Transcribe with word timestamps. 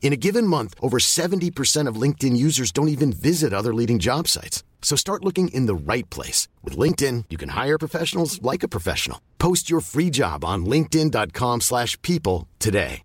In 0.00 0.14
a 0.14 0.16
given 0.16 0.46
month, 0.46 0.74
over 0.80 0.98
70% 0.98 1.86
of 1.86 2.00
LinkedIn 2.00 2.34
users 2.34 2.72
don't 2.72 2.88
even 2.88 3.12
visit 3.12 3.52
other 3.52 3.74
leading 3.74 3.98
job 3.98 4.26
sites. 4.26 4.64
So 4.80 4.96
start 4.96 5.24
looking 5.24 5.48
in 5.48 5.66
the 5.66 5.74
right 5.74 6.08
place. 6.08 6.48
With 6.64 6.78
LinkedIn, 6.78 7.24
you 7.28 7.36
can 7.36 7.50
hire 7.50 7.76
professionals 7.78 8.40
like 8.40 8.62
a 8.62 8.68
professional. 8.68 9.20
Post 9.38 9.68
your 9.68 9.80
free 9.80 10.08
job 10.08 10.44
on 10.44 10.64
linkedin.com 10.64 11.60
slash 11.60 12.00
people 12.00 12.48
today. 12.58 13.02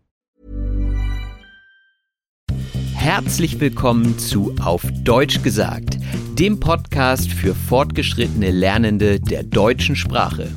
Herzlich 2.95 3.59
willkommen 3.59 4.17
zu 4.17 4.55
Auf 4.61 4.83
Deutsch 5.03 5.43
gesagt, 5.43 5.97
dem 6.39 6.61
Podcast 6.61 7.29
für 7.29 7.53
fortgeschrittene 7.53 8.49
Lernende 8.49 9.19
der 9.19 9.43
deutschen 9.43 9.97
Sprache. 9.97 10.49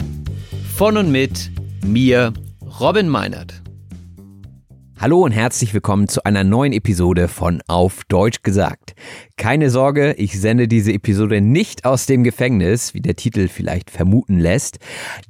Von 0.76 0.96
und 0.96 1.10
mit 1.10 1.50
mir, 1.84 2.32
Robin 2.78 3.08
Meinert. 3.08 3.65
Hallo 4.98 5.22
und 5.22 5.32
herzlich 5.32 5.74
willkommen 5.74 6.08
zu 6.08 6.24
einer 6.24 6.42
neuen 6.42 6.72
Episode 6.72 7.28
von 7.28 7.60
Auf 7.68 8.04
Deutsch 8.04 8.42
gesagt. 8.42 8.94
Keine 9.36 9.68
Sorge, 9.68 10.14
ich 10.14 10.40
sende 10.40 10.68
diese 10.68 10.90
Episode 10.90 11.42
nicht 11.42 11.84
aus 11.84 12.06
dem 12.06 12.24
Gefängnis, 12.24 12.94
wie 12.94 13.02
der 13.02 13.14
Titel 13.14 13.48
vielleicht 13.48 13.90
vermuten 13.90 14.38
lässt. 14.38 14.78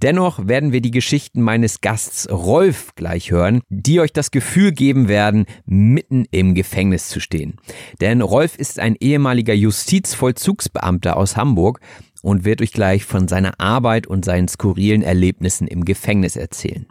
Dennoch 0.03 0.47
werden 0.47 0.70
wir 0.70 0.81
die 0.81 0.92
Geschichten 0.92 1.42
meines 1.42 1.81
Gasts 1.81 2.31
Rolf 2.31 2.94
gleich 2.94 3.32
hören, 3.32 3.60
die 3.69 3.99
euch 3.99 4.12
das 4.12 4.31
Gefühl 4.31 4.71
geben 4.71 5.09
werden, 5.09 5.47
mitten 5.65 6.26
im 6.31 6.55
Gefängnis 6.55 7.09
zu 7.09 7.19
stehen. 7.19 7.56
Denn 8.00 8.22
Rolf 8.22 8.56
ist 8.56 8.78
ein 8.78 8.94
ehemaliger 9.00 9.55
Justizvollzugsbeamter 9.55 11.16
aus 11.16 11.37
Hamburg 11.37 11.81
und 12.26 12.44
wird 12.44 12.60
euch 12.60 12.72
gleich 12.72 13.04
von 13.04 13.28
seiner 13.28 13.60
Arbeit 13.60 14.09
und 14.09 14.25
seinen 14.25 14.48
skurrilen 14.48 15.03
Erlebnissen 15.03 15.69
im 15.69 15.84
Gefängnis 15.84 16.34
erzählen. 16.34 16.87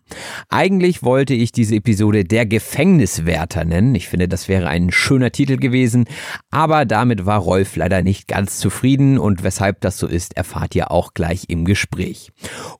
Eigentlich 0.47 1.03
wollte 1.03 1.33
ich 1.33 1.51
diese 1.51 1.75
Episode 1.75 2.23
der 2.23 2.45
Gefängniswärter 2.45 3.65
nennen. 3.65 3.95
Ich 3.95 4.07
finde, 4.07 4.29
das 4.29 4.47
wäre 4.47 4.69
ein 4.69 4.91
schöner 4.91 5.33
Titel 5.33 5.57
gewesen, 5.57 6.05
aber 6.51 6.85
damit 6.85 7.25
war 7.25 7.39
Rolf 7.39 7.75
leider 7.75 8.01
nicht 8.01 8.29
ganz 8.29 8.59
zufrieden 8.59 9.19
und 9.19 9.43
weshalb 9.43 9.81
das 9.81 9.97
so 9.97 10.07
ist, 10.07 10.37
erfahrt 10.37 10.73
ihr 10.73 10.89
auch 10.89 11.13
gleich 11.13 11.49
im 11.49 11.65
Gespräch. 11.65 12.31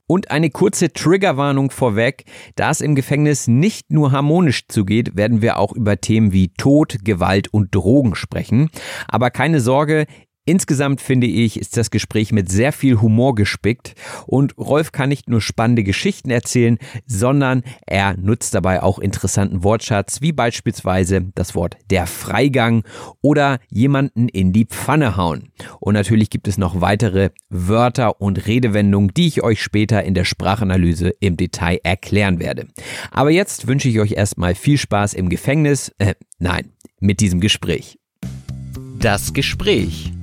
Und 0.07 0.31
eine 0.31 0.49
kurze 0.49 0.93
Triggerwarnung 0.93 1.71
vorweg, 1.71 2.23
da 2.55 2.71
es 2.71 2.79
im 2.79 2.95
Gefängnis 2.95 3.47
nicht 3.49 3.91
nur 3.91 4.13
harmonisch 4.13 4.69
zugeht, 4.69 5.17
werden 5.17 5.41
wir 5.41 5.59
auch 5.59 5.73
über 5.73 5.99
Themen 5.99 6.31
wie 6.31 6.53
Tod, 6.53 6.99
Gewalt 7.03 7.49
und 7.53 7.75
Drogen 7.75 8.15
sprechen. 8.15 8.69
Aber 9.09 9.29
keine 9.29 9.59
Sorge, 9.59 10.05
Insgesamt 10.47 11.01
finde 11.01 11.25
ich, 11.25 11.59
ist 11.59 11.75
das 11.75 11.89
Gespräch 11.89 12.31
mit 12.31 12.51
sehr 12.51 12.71
viel 12.71 13.01
Humor 13.01 13.33
gespickt 13.33 13.95
und 14.27 14.55
Rolf 14.59 14.91
kann 14.91 15.09
nicht 15.09 15.27
nur 15.27 15.41
spannende 15.41 15.83
Geschichten 15.83 16.29
erzählen, 16.29 16.77
sondern 17.07 17.63
er 17.87 18.15
nutzt 18.15 18.53
dabei 18.53 18.83
auch 18.83 18.99
interessanten 18.99 19.63
Wortschatz, 19.63 20.21
wie 20.21 20.31
beispielsweise 20.31 21.31
das 21.33 21.55
Wort 21.55 21.77
der 21.89 22.05
Freigang 22.05 22.83
oder 23.21 23.57
jemanden 23.69 24.29
in 24.29 24.53
die 24.53 24.65
Pfanne 24.65 25.17
hauen. 25.17 25.49
Und 25.79 25.95
natürlich 25.95 26.29
gibt 26.29 26.47
es 26.47 26.59
noch 26.59 26.79
weitere 26.79 27.31
Wörter 27.49 28.21
und 28.21 28.45
Redewendungen, 28.45 29.11
die 29.15 29.25
ich 29.25 29.41
euch 29.41 29.63
später 29.63 30.03
in 30.03 30.13
der 30.13 30.25
Sprachanalyse 30.25 31.11
im 31.19 31.37
Detail 31.37 31.79
erklären 31.83 32.39
werde. 32.39 32.67
Aber 33.09 33.31
jetzt 33.31 33.65
wünsche 33.65 33.89
ich 33.89 33.99
euch 33.99 34.11
erstmal 34.11 34.53
viel 34.53 34.77
Spaß 34.77 35.15
im 35.15 35.29
Gefängnis, 35.29 35.91
äh, 35.97 36.13
nein, 36.37 36.71
mit 36.99 37.19
diesem 37.19 37.39
Gespräch. 37.39 37.97
Das 38.99 39.33
Gespräch. 39.33 40.14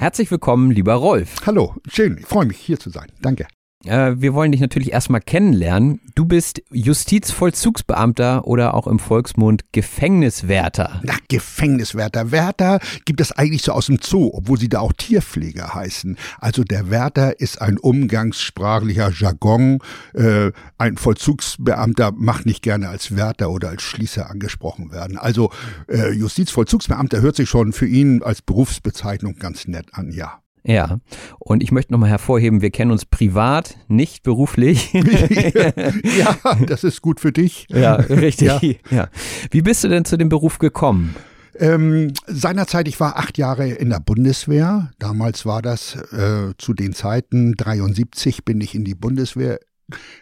Herzlich 0.00 0.30
willkommen, 0.30 0.70
lieber 0.70 0.94
Rolf. 0.94 1.44
Hallo, 1.44 1.74
schön, 1.86 2.16
ich 2.18 2.26
freue 2.26 2.46
mich 2.46 2.56
hier 2.56 2.80
zu 2.80 2.88
sein. 2.88 3.12
Danke. 3.20 3.46
Äh, 3.84 4.16
wir 4.16 4.34
wollen 4.34 4.52
dich 4.52 4.60
natürlich 4.60 4.92
erstmal 4.92 5.22
kennenlernen. 5.22 6.00
Du 6.14 6.26
bist 6.26 6.62
Justizvollzugsbeamter 6.70 8.46
oder 8.46 8.74
auch 8.74 8.86
im 8.86 8.98
Volksmund 8.98 9.64
Gefängniswärter. 9.72 11.00
Na, 11.02 11.14
Gefängniswärter. 11.28 12.30
Wärter 12.30 12.80
gibt 13.06 13.20
es 13.20 13.32
eigentlich 13.32 13.62
so 13.62 13.72
aus 13.72 13.86
dem 13.86 13.98
Zoo, 14.02 14.30
obwohl 14.34 14.58
sie 14.58 14.68
da 14.68 14.80
auch 14.80 14.92
Tierpfleger 14.92 15.74
heißen. 15.74 16.18
Also 16.38 16.62
der 16.62 16.90
Wärter 16.90 17.40
ist 17.40 17.62
ein 17.62 17.78
umgangssprachlicher 17.78 19.10
Jargon. 19.12 19.78
Äh, 20.12 20.52
ein 20.76 20.98
Vollzugsbeamter 20.98 22.12
macht 22.12 22.44
nicht 22.44 22.62
gerne 22.62 22.90
als 22.90 23.16
Wärter 23.16 23.50
oder 23.50 23.70
als 23.70 23.82
Schließer 23.82 24.28
angesprochen 24.28 24.92
werden. 24.92 25.16
Also 25.16 25.50
äh, 25.88 26.10
Justizvollzugsbeamter 26.12 27.22
hört 27.22 27.36
sich 27.36 27.48
schon 27.48 27.72
für 27.72 27.86
ihn 27.86 28.22
als 28.22 28.42
Berufsbezeichnung 28.42 29.36
ganz 29.36 29.66
nett 29.66 29.86
an, 29.92 30.10
ja. 30.12 30.42
Ja, 30.64 31.00
und 31.38 31.62
ich 31.62 31.72
möchte 31.72 31.92
nochmal 31.92 32.10
hervorheben, 32.10 32.60
wir 32.60 32.70
kennen 32.70 32.90
uns 32.90 33.04
privat, 33.04 33.76
nicht 33.88 34.22
beruflich. 34.22 34.92
ja, 34.92 36.36
das 36.66 36.84
ist 36.84 37.00
gut 37.00 37.20
für 37.20 37.32
dich. 37.32 37.66
Ja, 37.70 37.94
richtig. 37.94 38.48
Ja. 38.48 38.60
ja. 38.90 39.08
Wie 39.50 39.62
bist 39.62 39.84
du 39.84 39.88
denn 39.88 40.04
zu 40.04 40.16
dem 40.16 40.28
Beruf 40.28 40.58
gekommen? 40.58 41.14
Ähm, 41.58 42.12
seinerzeit, 42.26 42.88
ich 42.88 43.00
war 43.00 43.16
acht 43.16 43.36
Jahre 43.36 43.68
in 43.68 43.90
der 43.90 44.00
Bundeswehr. 44.00 44.90
Damals 44.98 45.44
war 45.44 45.60
das 45.60 45.96
äh, 46.12 46.54
zu 46.56 46.74
den 46.74 46.94
Zeiten 46.94 47.54
73 47.54 48.44
bin 48.44 48.60
ich 48.60 48.74
in 48.74 48.84
die 48.84 48.94
Bundeswehr 48.94 49.58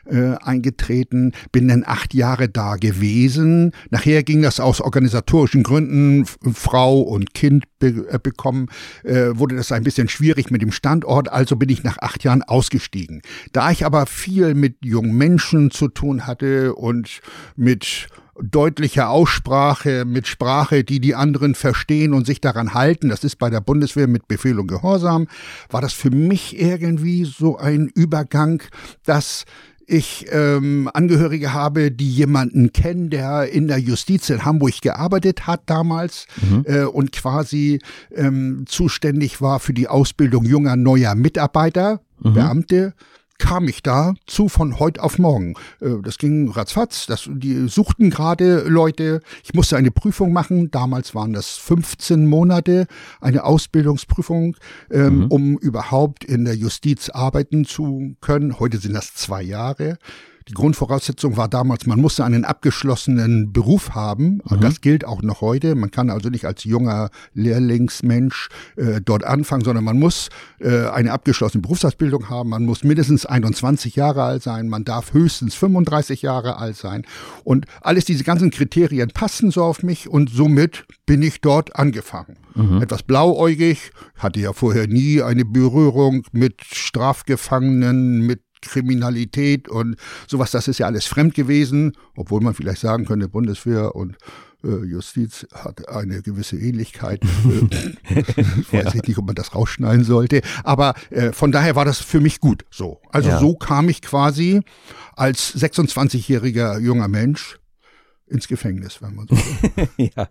äh, 0.06 0.34
eingetreten, 0.42 1.32
bin 1.52 1.68
dann 1.68 1.84
acht 1.86 2.14
Jahre 2.14 2.48
da 2.48 2.76
gewesen. 2.76 3.72
Nachher 3.90 4.22
ging 4.22 4.42
das 4.42 4.60
aus 4.60 4.80
organisatorischen 4.80 5.62
Gründen, 5.62 6.26
Frau 6.26 7.00
und 7.00 7.34
Kind 7.34 7.64
be 7.78 8.06
äh, 8.10 8.18
bekommen, 8.22 8.68
äh, 9.04 9.30
wurde 9.34 9.56
das 9.56 9.72
ein 9.72 9.84
bisschen 9.84 10.09
schwierig 10.09 10.50
mit 10.50 10.62
dem 10.62 10.72
Standort, 10.72 11.30
also 11.32 11.56
bin 11.56 11.68
ich 11.68 11.84
nach 11.84 11.98
acht 11.98 12.24
Jahren 12.24 12.42
ausgestiegen. 12.42 13.22
Da 13.53 13.70
ich 13.70 13.84
aber 13.84 14.06
viel 14.06 14.54
mit 14.54 14.84
jungen 14.84 15.16
Menschen 15.16 15.71
zu 15.71 15.88
tun 15.88 16.26
hatte 16.26 16.74
und 16.74 17.21
mit 17.56 18.09
deutlicher 18.42 19.10
Aussprache, 19.10 20.04
mit 20.04 20.26
Sprache, 20.26 20.84
die 20.84 21.00
die 21.00 21.14
anderen 21.14 21.54
verstehen 21.54 22.14
und 22.14 22.26
sich 22.26 22.40
daran 22.40 22.74
halten, 22.74 23.08
das 23.08 23.24
ist 23.24 23.36
bei 23.36 23.50
der 23.50 23.60
Bundeswehr 23.60 24.08
mit 24.08 24.28
Befehl 24.28 24.58
und 24.58 24.68
Gehorsam, 24.68 25.28
war 25.70 25.80
das 25.80 25.92
für 25.92 26.10
mich 26.10 26.58
irgendwie 26.58 27.24
so 27.24 27.56
ein 27.58 27.90
Übergang, 27.94 28.62
dass 29.04 29.44
ich 29.88 30.26
ähm, 30.30 30.90
Angehörige 30.92 31.54
habe, 31.54 31.90
die 31.90 32.10
jemanden 32.10 32.72
kennen, 32.72 33.08
der 33.08 33.50
in 33.50 33.68
der 33.68 33.78
Justiz 33.78 34.28
in 34.28 34.44
Hamburg 34.44 34.82
gearbeitet 34.82 35.46
hat 35.46 35.62
damals 35.66 36.26
mhm. 36.42 36.64
äh, 36.66 36.84
und 36.84 37.12
quasi 37.12 37.80
ähm, 38.14 38.64
zuständig 38.66 39.40
war 39.40 39.60
für 39.60 39.72
die 39.72 39.88
Ausbildung 39.88 40.44
junger 40.44 40.76
neuer 40.76 41.14
Mitarbeiter, 41.14 42.02
mhm. 42.22 42.34
Beamte 42.34 42.94
kam 43.38 43.68
ich 43.68 43.82
da 43.82 44.14
zu 44.26 44.48
von 44.48 44.78
heute 44.78 45.02
auf 45.02 45.18
morgen. 45.18 45.54
Äh, 45.80 46.02
das 46.02 46.18
ging 46.18 46.50
ratzfatz. 46.50 47.06
Das, 47.06 47.28
die 47.32 47.68
suchten 47.68 48.10
gerade 48.10 48.64
Leute. 48.68 49.20
Ich 49.44 49.54
musste 49.54 49.76
eine 49.76 49.90
Prüfung 49.90 50.32
machen. 50.32 50.70
Damals 50.70 51.14
waren 51.14 51.32
das 51.32 51.56
15 51.56 52.26
Monate, 52.26 52.86
eine 53.20 53.44
Ausbildungsprüfung, 53.44 54.56
ähm, 54.90 55.20
mhm. 55.20 55.26
um 55.26 55.58
überhaupt 55.58 56.24
in 56.24 56.44
der 56.44 56.56
Justiz 56.56 57.08
arbeiten 57.08 57.64
zu 57.64 58.16
können. 58.20 58.58
Heute 58.58 58.78
sind 58.78 58.94
das 58.94 59.14
zwei 59.14 59.42
Jahre. 59.42 59.98
Die 60.48 60.54
Grundvoraussetzung 60.54 61.36
war 61.36 61.48
damals, 61.48 61.86
man 61.86 62.00
musste 62.00 62.24
einen 62.24 62.45
abgeschlossenen 62.45 63.53
Beruf 63.53 63.95
haben. 63.95 64.41
Und 64.41 64.59
mhm. 64.59 64.62
das 64.62 64.80
gilt 64.80 65.04
auch 65.04 65.22
noch 65.22 65.42
heute. 65.42 65.74
Man 65.74 65.91
kann 65.91 66.09
also 66.09 66.30
nicht 66.30 66.47
als 66.47 66.65
junger 66.65 67.10
Lehrlingsmensch 67.34 68.48
äh, 68.77 69.00
dort 69.04 69.24
anfangen, 69.24 69.62
sondern 69.65 69.84
man 69.84 69.98
muss 69.98 70.30
äh, 70.60 70.86
eine 70.86 71.12
abgeschlossene 71.12 71.60
Berufsausbildung 71.60 72.30
haben. 72.30 72.48
Man 72.48 72.65
muss 72.65 72.83
mindestens 72.83 73.27
21 73.27 73.95
Jahre 73.97 74.22
alt 74.22 74.42
sein. 74.42 74.68
Man 74.68 74.84
darf 74.84 75.12
höchstens 75.12 75.54
35 75.54 76.22
Jahre 76.22 76.56
alt 76.56 76.77
sein. 76.77 77.04
Und 77.45 77.66
alles 77.83 78.06
diese 78.06 78.24
ganzen 78.24 78.50
Kriterien 78.50 79.10
passen 79.10 79.50
so 79.50 79.62
auf 79.62 79.83
mich 79.83 80.09
und 80.09 80.30
somit 80.30 80.86
bin 81.04 81.22
ich 81.22 81.42
dort 81.42 81.77
angefangen. 81.77 82.39
Mhm. 82.54 82.83
Etwas 82.83 83.03
blauäugig, 83.03 83.91
hatte 84.16 84.41
ja 84.41 84.53
vorher 84.53 84.86
nie 84.86 85.22
eine 85.22 85.45
Berührung 85.45 86.24
mit 86.33 86.62
Strafgefangenen, 86.65 88.27
mit 88.27 88.41
Kriminalität 88.63 89.69
und 89.69 89.97
sowas, 90.27 90.51
das 90.51 90.69
ist 90.69 90.78
ja 90.78 90.87
alles 90.87 91.07
fremd 91.07 91.34
gewesen, 91.34 91.93
obwohl 92.16 92.41
man 92.41 92.55
vielleicht 92.55 92.81
sagen 92.81 93.05
könnte, 93.05 93.28
Bundeswehr 93.28 93.95
und 93.95 94.16
äh, 94.65 94.84
Justiz 94.84 95.47
hat 95.53 95.89
eine 95.89 96.22
gewisse 96.22 96.57
Ähnlichkeit. 96.57 97.22
Äh, 97.22 98.21
ich 98.60 98.72
weiß 98.72 98.95
ja. 98.95 99.01
nicht, 99.07 99.19
ob 99.19 99.27
man 99.27 99.34
das 99.34 99.55
rausschneiden 99.55 100.05
sollte. 100.05 100.43
Aber 100.65 100.95
äh, 101.10 101.33
von 101.33 101.53
daher 101.53 101.77
war 101.77 101.84
das 101.84 101.99
für 101.99 102.21
mich 102.21 102.41
gut 102.41 102.65
so. 102.71 103.01
Also 103.10 103.28
ja. 103.28 103.39
so 103.39 103.55
kam 103.55 103.89
ich 103.89 104.03
quasi 104.03 104.60
als 105.15 105.55
26-jähriger 105.57 106.78
junger 106.78 107.09
Mensch 107.09 107.59
ins 108.28 108.48
Gefängnis, 108.48 109.01
wenn 109.03 109.15
man 109.15 109.27
so 109.28 109.36
will. 109.36 109.89
ja. 110.16 110.28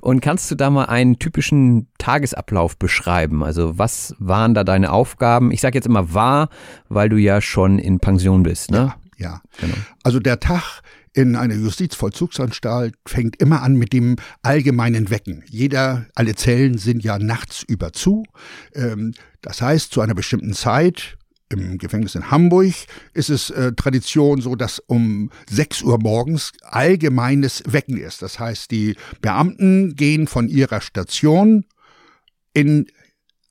Und 0.00 0.20
kannst 0.20 0.50
du 0.50 0.54
da 0.54 0.70
mal 0.70 0.86
einen 0.86 1.18
typischen 1.18 1.88
Tagesablauf 1.98 2.76
beschreiben? 2.76 3.42
Also 3.42 3.78
was 3.78 4.14
waren 4.18 4.54
da 4.54 4.64
deine 4.64 4.92
Aufgaben? 4.92 5.50
Ich 5.50 5.60
sage 5.60 5.76
jetzt 5.76 5.86
immer 5.86 6.14
war, 6.14 6.48
weil 6.88 7.08
du 7.08 7.16
ja 7.16 7.40
schon 7.40 7.78
in 7.78 8.00
Pension 8.00 8.42
bist, 8.42 8.70
ne? 8.70 8.94
Ja, 9.18 9.26
ja. 9.28 9.42
Genau. 9.60 9.76
Also 10.02 10.20
der 10.20 10.40
Tag 10.40 10.82
in 11.16 11.34
einer 11.34 11.54
Justizvollzugsanstalt 11.54 12.94
fängt 13.06 13.40
immer 13.40 13.62
an 13.62 13.76
mit 13.76 13.94
dem 13.94 14.16
allgemeinen 14.42 15.08
Wecken. 15.08 15.42
Jeder, 15.48 16.06
alle 16.14 16.34
Zellen 16.34 16.76
sind 16.76 17.02
ja 17.02 17.18
nachts 17.18 17.62
über 17.62 17.94
zu. 17.94 18.24
Ähm, 18.74 19.14
das 19.40 19.62
heißt, 19.62 19.92
zu 19.92 20.02
einer 20.02 20.14
bestimmten 20.14 20.52
Zeit 20.52 21.15
im 21.48 21.78
Gefängnis 21.78 22.14
in 22.14 22.30
Hamburg 22.30 22.74
ist 23.14 23.30
es 23.30 23.50
äh, 23.50 23.72
Tradition 23.72 24.40
so, 24.40 24.56
dass 24.56 24.80
um 24.80 25.30
6 25.48 25.82
Uhr 25.82 25.98
morgens 26.00 26.52
allgemeines 26.62 27.62
Wecken 27.66 27.96
ist. 27.98 28.22
Das 28.22 28.38
heißt, 28.38 28.70
die 28.70 28.96
Beamten 29.20 29.94
gehen 29.94 30.26
von 30.26 30.48
ihrer 30.48 30.80
Station 30.80 31.64
in, 32.52 32.86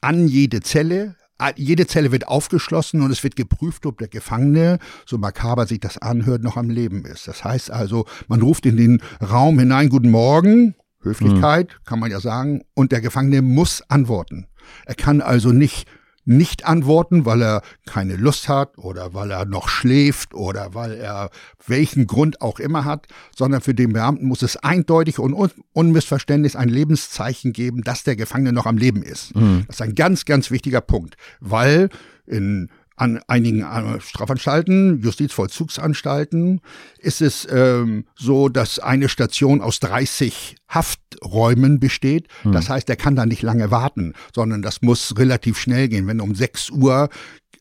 an 0.01 0.27
jede 0.27 0.61
Zelle. 0.61 1.15
Jede 1.57 1.85
Zelle 1.85 2.13
wird 2.13 2.27
aufgeschlossen 2.29 3.01
und 3.01 3.11
es 3.11 3.23
wird 3.23 3.35
geprüft, 3.35 3.85
ob 3.85 3.97
der 3.97 4.07
Gefangene, 4.07 4.79
so 5.05 5.17
makaber 5.17 5.67
sich 5.67 5.81
das 5.81 5.97
anhört, 5.97 6.43
noch 6.43 6.55
am 6.55 6.69
Leben 6.69 7.03
ist. 7.03 7.27
Das 7.27 7.43
heißt 7.43 7.71
also, 7.71 8.05
man 8.29 8.41
ruft 8.41 8.65
in 8.65 8.77
den 8.77 9.01
Raum 9.21 9.59
hinein, 9.59 9.89
guten 9.89 10.11
Morgen, 10.11 10.75
Höflichkeit, 11.01 11.67
mhm. 11.67 11.85
kann 11.85 11.99
man 11.99 12.09
ja 12.09 12.21
sagen, 12.21 12.63
und 12.73 12.93
der 12.93 13.01
Gefangene 13.01 13.41
muss 13.41 13.83
antworten. 13.89 14.47
Er 14.85 14.95
kann 14.95 15.21
also 15.21 15.51
nicht 15.51 15.87
nicht 16.25 16.65
antworten, 16.65 17.25
weil 17.25 17.41
er 17.41 17.61
keine 17.85 18.15
Lust 18.15 18.49
hat 18.49 18.77
oder 18.77 19.13
weil 19.13 19.31
er 19.31 19.45
noch 19.45 19.69
schläft 19.69 20.33
oder 20.33 20.73
weil 20.73 20.93
er 20.93 21.29
welchen 21.65 22.07
Grund 22.07 22.41
auch 22.41 22.59
immer 22.59 22.83
hat, 22.83 23.07
sondern 23.35 23.61
für 23.61 23.73
den 23.73 23.93
Beamten 23.93 24.27
muss 24.27 24.41
es 24.41 24.57
eindeutig 24.57 25.19
und 25.19 25.33
un 25.33 25.51
unmissverständlich 25.73 26.57
ein 26.57 26.69
Lebenszeichen 26.69 27.53
geben, 27.53 27.83
dass 27.83 28.03
der 28.03 28.15
Gefangene 28.15 28.53
noch 28.53 28.65
am 28.65 28.77
Leben 28.77 29.03
ist. 29.03 29.35
Mhm. 29.35 29.65
Das 29.67 29.77
ist 29.77 29.81
ein 29.81 29.95
ganz, 29.95 30.25
ganz 30.25 30.51
wichtiger 30.51 30.81
Punkt, 30.81 31.15
weil 31.39 31.89
in 32.25 32.69
an 32.95 33.19
einigen 33.27 33.61
äh, 33.61 33.99
Strafanstalten, 33.99 35.01
Justizvollzugsanstalten, 35.01 36.61
ist 36.99 37.21
es 37.21 37.47
ähm, 37.51 38.05
so, 38.15 38.47
dass 38.47 38.79
eine 38.79 39.09
Station 39.09 39.61
aus 39.61 39.79
30 39.79 40.55
Hafträumen 40.69 41.79
besteht. 41.79 42.27
Hm. 42.43 42.53
Das 42.53 42.69
heißt, 42.69 42.89
er 42.89 42.95
kann 42.95 43.15
da 43.15 43.25
nicht 43.25 43.41
lange 43.41 43.69
warten, 43.69 44.13
sondern 44.33 44.61
das 44.61 44.81
muss 44.81 45.17
relativ 45.17 45.59
schnell 45.59 45.89
gehen. 45.89 46.07
Wenn 46.07 46.21
um 46.21 46.35
6 46.35 46.69
Uhr 46.69 47.09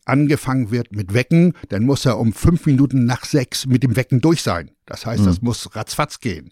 angefangen 0.05 0.71
wird 0.71 0.93
mit 0.93 1.13
Wecken, 1.13 1.53
dann 1.69 1.83
muss 1.83 2.05
er 2.05 2.17
um 2.19 2.31
fünf 2.31 2.65
Minuten 2.65 3.05
nach 3.05 3.25
sechs 3.25 3.65
mit 3.65 3.83
dem 3.83 3.95
Wecken 3.95 4.21
durch 4.21 4.41
sein. 4.41 4.71
Das 4.85 5.05
heißt, 5.05 5.19
hm. 5.19 5.25
das 5.25 5.41
muss 5.41 5.75
ratzfatz 5.75 6.19
gehen. 6.19 6.51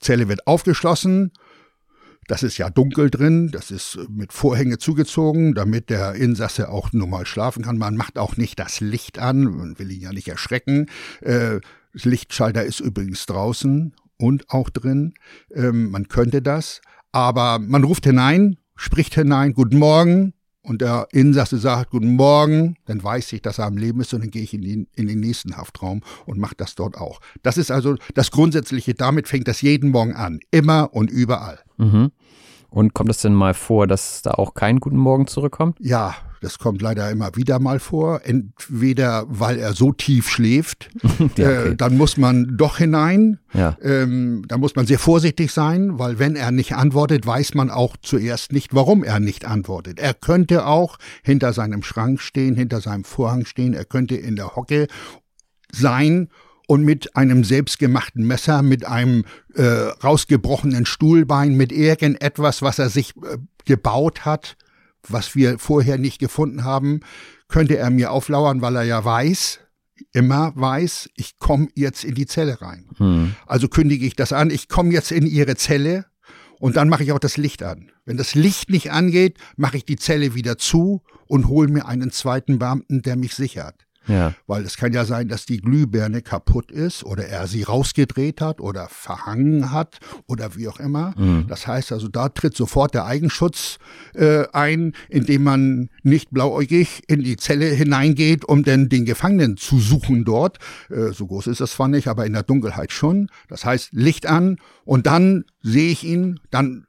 Zelle 0.00 0.28
wird 0.28 0.46
aufgeschlossen, 0.46 1.32
das 2.26 2.42
ist 2.42 2.58
ja 2.58 2.70
dunkel 2.70 3.10
drin, 3.10 3.50
das 3.50 3.70
ist 3.70 3.98
mit 4.08 4.32
Vorhänge 4.32 4.78
zugezogen, 4.78 5.54
damit 5.54 5.90
der 5.90 6.14
Insasse 6.14 6.68
auch 6.68 6.92
normal 6.92 7.26
schlafen 7.26 7.62
kann. 7.62 7.78
Man 7.78 7.96
macht 7.96 8.18
auch 8.18 8.36
nicht 8.36 8.58
das 8.58 8.80
Licht 8.80 9.18
an, 9.18 9.44
man 9.44 9.78
will 9.78 9.90
ihn 9.90 10.00
ja 10.00 10.12
nicht 10.12 10.28
erschrecken. 10.28 10.86
Äh, 11.20 11.60
das 11.92 12.04
Lichtschalter 12.04 12.64
ist 12.64 12.80
übrigens 12.80 13.26
draußen 13.26 13.94
und 14.18 14.50
auch 14.50 14.70
drin. 14.70 15.14
Ähm, 15.54 15.90
man 15.90 16.08
könnte 16.08 16.42
das, 16.42 16.80
aber 17.12 17.58
man 17.58 17.84
ruft 17.84 18.04
hinein, 18.04 18.58
spricht 18.76 19.14
hinein, 19.14 19.52
guten 19.52 19.78
Morgen, 19.78 20.34
und 20.64 20.80
der 20.80 21.06
Insasse 21.12 21.58
sagt, 21.58 21.90
guten 21.90 22.16
Morgen, 22.16 22.76
dann 22.86 23.04
weiß 23.04 23.32
ich, 23.34 23.42
dass 23.42 23.58
er 23.58 23.66
am 23.66 23.76
Leben 23.76 24.00
ist 24.00 24.14
und 24.14 24.22
dann 24.22 24.30
gehe 24.30 24.42
ich 24.42 24.54
in 24.54 24.62
den, 24.62 24.88
in 24.96 25.06
den 25.06 25.20
nächsten 25.20 25.56
Haftraum 25.56 26.00
und 26.24 26.38
mache 26.38 26.54
das 26.56 26.74
dort 26.74 26.96
auch. 26.96 27.20
Das 27.42 27.58
ist 27.58 27.70
also 27.70 27.96
das 28.14 28.30
Grundsätzliche, 28.30 28.94
damit 28.94 29.28
fängt 29.28 29.46
das 29.46 29.60
jeden 29.60 29.90
Morgen 29.90 30.14
an, 30.14 30.40
immer 30.50 30.94
und 30.94 31.10
überall. 31.10 31.60
Mhm. 31.76 32.10
Und 32.70 32.94
kommt 32.94 33.10
es 33.10 33.18
denn 33.18 33.34
mal 33.34 33.54
vor, 33.54 33.86
dass 33.86 34.22
da 34.22 34.32
auch 34.32 34.54
kein 34.54 34.80
Guten 34.80 34.96
Morgen 34.96 35.26
zurückkommt? 35.26 35.78
Ja, 35.80 36.16
das 36.44 36.58
kommt 36.58 36.82
leider 36.82 37.10
immer 37.10 37.34
wieder 37.36 37.58
mal 37.58 37.80
vor. 37.80 38.20
Entweder 38.24 39.24
weil 39.28 39.58
er 39.58 39.72
so 39.72 39.92
tief 39.92 40.28
schläft, 40.28 40.90
ja, 41.02 41.24
okay. 41.24 41.42
äh, 41.42 41.76
dann 41.76 41.96
muss 41.96 42.16
man 42.16 42.56
doch 42.56 42.78
hinein. 42.78 43.38
Ja. 43.54 43.76
Ähm, 43.82 44.44
da 44.46 44.58
muss 44.58 44.76
man 44.76 44.86
sehr 44.86 44.98
vorsichtig 44.98 45.52
sein, 45.52 45.98
weil 45.98 46.18
wenn 46.18 46.36
er 46.36 46.50
nicht 46.50 46.74
antwortet, 46.74 47.26
weiß 47.26 47.54
man 47.54 47.70
auch 47.70 47.96
zuerst 48.00 48.52
nicht, 48.52 48.74
warum 48.74 49.02
er 49.02 49.20
nicht 49.20 49.44
antwortet. 49.44 49.98
Er 49.98 50.14
könnte 50.14 50.66
auch 50.66 50.98
hinter 51.22 51.52
seinem 51.52 51.82
Schrank 51.82 52.20
stehen, 52.20 52.54
hinter 52.54 52.80
seinem 52.80 53.04
Vorhang 53.04 53.46
stehen. 53.46 53.72
Er 53.72 53.84
könnte 53.84 54.16
in 54.16 54.36
der 54.36 54.54
Hocke 54.54 54.86
sein 55.72 56.28
und 56.66 56.82
mit 56.82 57.16
einem 57.16 57.44
selbstgemachten 57.44 58.26
Messer, 58.26 58.62
mit 58.62 58.86
einem 58.86 59.24
äh, 59.54 59.64
rausgebrochenen 60.02 60.86
Stuhlbein, 60.86 61.56
mit 61.56 61.72
irgendetwas, 61.72 62.62
was 62.62 62.78
er 62.78 62.88
sich 62.88 63.14
äh, 63.16 63.38
gebaut 63.64 64.24
hat, 64.24 64.56
was 65.08 65.34
wir 65.34 65.58
vorher 65.58 65.98
nicht 65.98 66.18
gefunden 66.18 66.64
haben, 66.64 67.00
könnte 67.48 67.76
er 67.76 67.90
mir 67.90 68.10
auflauern, 68.10 68.60
weil 68.60 68.76
er 68.76 68.82
ja 68.84 69.04
weiß, 69.04 69.60
immer 70.12 70.52
weiß, 70.56 71.10
ich 71.16 71.38
komme 71.38 71.68
jetzt 71.74 72.04
in 72.04 72.14
die 72.14 72.26
Zelle 72.26 72.60
rein. 72.60 72.88
Hm. 72.96 73.34
Also 73.46 73.68
kündige 73.68 74.06
ich 74.06 74.16
das 74.16 74.32
an, 74.32 74.50
ich 74.50 74.68
komme 74.68 74.92
jetzt 74.92 75.12
in 75.12 75.26
Ihre 75.26 75.56
Zelle 75.56 76.06
und 76.58 76.76
dann 76.76 76.88
mache 76.88 77.04
ich 77.04 77.12
auch 77.12 77.18
das 77.18 77.36
Licht 77.36 77.62
an. 77.62 77.90
Wenn 78.04 78.16
das 78.16 78.34
Licht 78.34 78.70
nicht 78.70 78.90
angeht, 78.90 79.38
mache 79.56 79.76
ich 79.76 79.84
die 79.84 79.96
Zelle 79.96 80.34
wieder 80.34 80.58
zu 80.58 81.02
und 81.26 81.48
hole 81.48 81.68
mir 81.68 81.86
einen 81.86 82.10
zweiten 82.10 82.58
Beamten, 82.58 83.02
der 83.02 83.16
mich 83.16 83.34
sichert. 83.34 83.86
Ja. 84.06 84.34
Weil 84.46 84.64
es 84.64 84.76
kann 84.76 84.92
ja 84.92 85.04
sein, 85.04 85.28
dass 85.28 85.46
die 85.46 85.58
Glühbirne 85.58 86.22
kaputt 86.22 86.70
ist 86.70 87.04
oder 87.04 87.26
er 87.26 87.46
sie 87.46 87.62
rausgedreht 87.62 88.40
hat 88.40 88.60
oder 88.60 88.88
verhangen 88.88 89.70
hat 89.70 89.98
oder 90.26 90.56
wie 90.56 90.68
auch 90.68 90.80
immer. 90.80 91.14
Mhm. 91.16 91.46
Das 91.48 91.66
heißt 91.66 91.92
also, 91.92 92.08
da 92.08 92.28
tritt 92.28 92.56
sofort 92.56 92.94
der 92.94 93.06
Eigenschutz 93.06 93.78
äh, 94.14 94.44
ein, 94.52 94.92
indem 95.08 95.44
man 95.44 95.90
nicht 96.02 96.30
blauäugig 96.30 97.02
in 97.08 97.22
die 97.22 97.36
Zelle 97.36 97.66
hineingeht, 97.66 98.44
um 98.44 98.62
denn 98.62 98.88
den 98.88 99.04
Gefangenen 99.04 99.56
zu 99.56 99.78
suchen 99.78 100.24
dort. 100.24 100.58
Äh, 100.90 101.12
so 101.12 101.26
groß 101.26 101.46
ist 101.48 101.60
das 101.60 101.72
zwar 101.72 101.88
nicht, 101.88 102.08
aber 102.08 102.26
in 102.26 102.32
der 102.32 102.42
Dunkelheit 102.42 102.92
schon. 102.92 103.28
Das 103.48 103.64
heißt, 103.64 103.92
Licht 103.92 104.26
an 104.26 104.58
und 104.84 105.06
dann 105.06 105.44
sehe 105.62 105.90
ich 105.90 106.04
ihn, 106.04 106.40
dann 106.50 106.86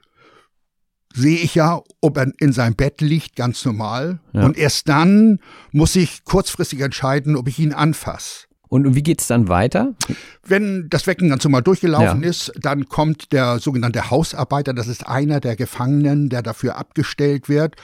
sehe 1.16 1.38
ich 1.38 1.56
ja, 1.56 1.82
ob 2.02 2.18
er 2.18 2.32
in 2.40 2.52
seinem 2.52 2.76
Bett 2.76 3.02
liegt, 3.02 3.36
ganz 3.36 3.64
normal. 3.66 4.20
Ja. 4.34 4.46
Und 4.46 4.58
erst 4.58 4.90
dann 4.90 5.40
muss 5.72 5.96
ich 5.96 6.24
kurzfristig 6.26 6.82
entscheiden, 6.82 7.36
ob 7.36 7.48
ich 7.48 7.58
ihn 7.60 7.74
anfasse. 7.74 8.46
Und 8.68 8.96
wie 8.96 9.04
geht 9.04 9.22
es 9.22 9.28
dann 9.28 9.48
weiter? 9.48 9.94
Wenn 10.44 10.90
das 10.90 11.08
Wecken 11.08 11.30
ganz 11.30 11.44
normal 11.44 11.62
durchgelaufen 11.62 12.24
ja. 12.24 12.30
ist, 12.30 12.52
dann 12.60 12.90
kommt 12.90 13.32
der 13.32 13.60
sogenannte 13.60 14.10
Hausarbeiter, 14.10 14.74
das 14.74 14.88
ist 14.88 15.08
einer 15.08 15.40
der 15.40 15.56
Gefangenen, 15.56 16.30
der 16.30 16.42
dafür 16.42 16.76
abgestellt 16.76 17.48
wird, 17.48 17.76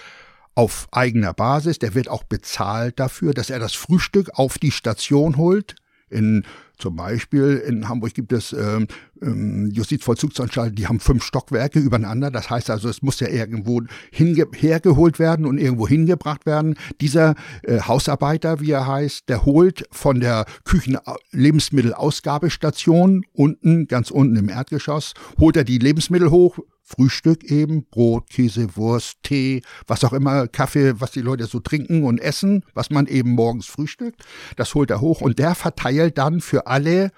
auf 0.56 0.88
eigener 0.92 1.34
Basis. 1.34 1.80
Der 1.80 1.96
wird 1.96 2.10
auch 2.10 2.24
bezahlt 2.24 3.00
dafür, 3.00 3.34
dass 3.34 3.50
er 3.50 3.60
das 3.60 3.74
Frühstück 3.74 4.32
auf 4.34 4.58
die 4.58 4.72
Station 4.72 5.38
holt. 5.38 5.76
In 6.10 6.44
Zum 6.82 6.96
Beispiel 6.96 7.62
in 7.68 7.88
Hamburg 7.88 8.16
gibt 8.16 8.34
es 8.34 8.54
ähm, 8.54 8.88
ähm, 9.22 9.70
Justizvollzugsanstalten, 9.72 10.76
die 10.76 10.88
haben 10.88 11.00
fünf 11.00 11.24
Stockwerke 11.24 11.78
übereinander. 11.78 12.32
Das 12.32 12.50
heißt 12.50 12.72
also, 12.72 12.90
es 12.90 13.04
muss 13.04 13.20
ja 13.20 13.28
irgendwo 13.28 13.84
hergeholt 14.12 15.20
werden 15.20 15.46
und 15.46 15.60
irgendwo 15.60 15.88
hingebracht 15.88 16.48
werden. 16.48 16.76
Dieser 17.00 17.36
äh, 17.62 17.82
Hausarbeiter, 17.82 18.62
wie 18.62 18.72
er 18.72 18.88
heißt, 18.88 19.30
der 19.30 19.46
holt 19.46 19.86
von 19.92 20.22
der 20.22 20.46
Küchen-Lebensmittelausgabestation 20.64 23.26
unten, 23.32 23.86
ganz 23.86 24.10
unten 24.10 24.38
im 24.38 24.50
Erdgeschoss, 24.50 25.14
holt 25.40 25.58
er 25.58 25.64
die 25.64 25.78
Lebensmittel 25.78 26.32
hoch, 26.32 26.58
Frühstück 26.92 27.44
eben, 27.46 27.86
Brot, 27.86 28.30
Käse, 28.30 28.76
Wurst, 28.76 29.18
Tee, 29.24 29.62
was 29.88 30.04
auch 30.04 30.14
immer, 30.14 30.48
Kaffee, 30.48 31.00
was 31.00 31.12
die 31.12 31.22
Leute 31.22 31.46
so 31.46 31.60
trinken 31.60 32.04
und 32.04 32.20
essen, 32.20 32.64
was 32.74 32.90
man 32.90 33.08
eben 33.08 33.32
morgens 33.32 33.68
frühstückt. 33.68 34.24
Das 34.58 34.76
holt 34.76 34.90
er 34.90 35.02
hoch 35.02 35.22
und 35.22 35.40
der 35.40 35.56
verteilt 35.56 36.18
dann 36.18 36.42
für 36.42 36.68
alle 36.68 37.12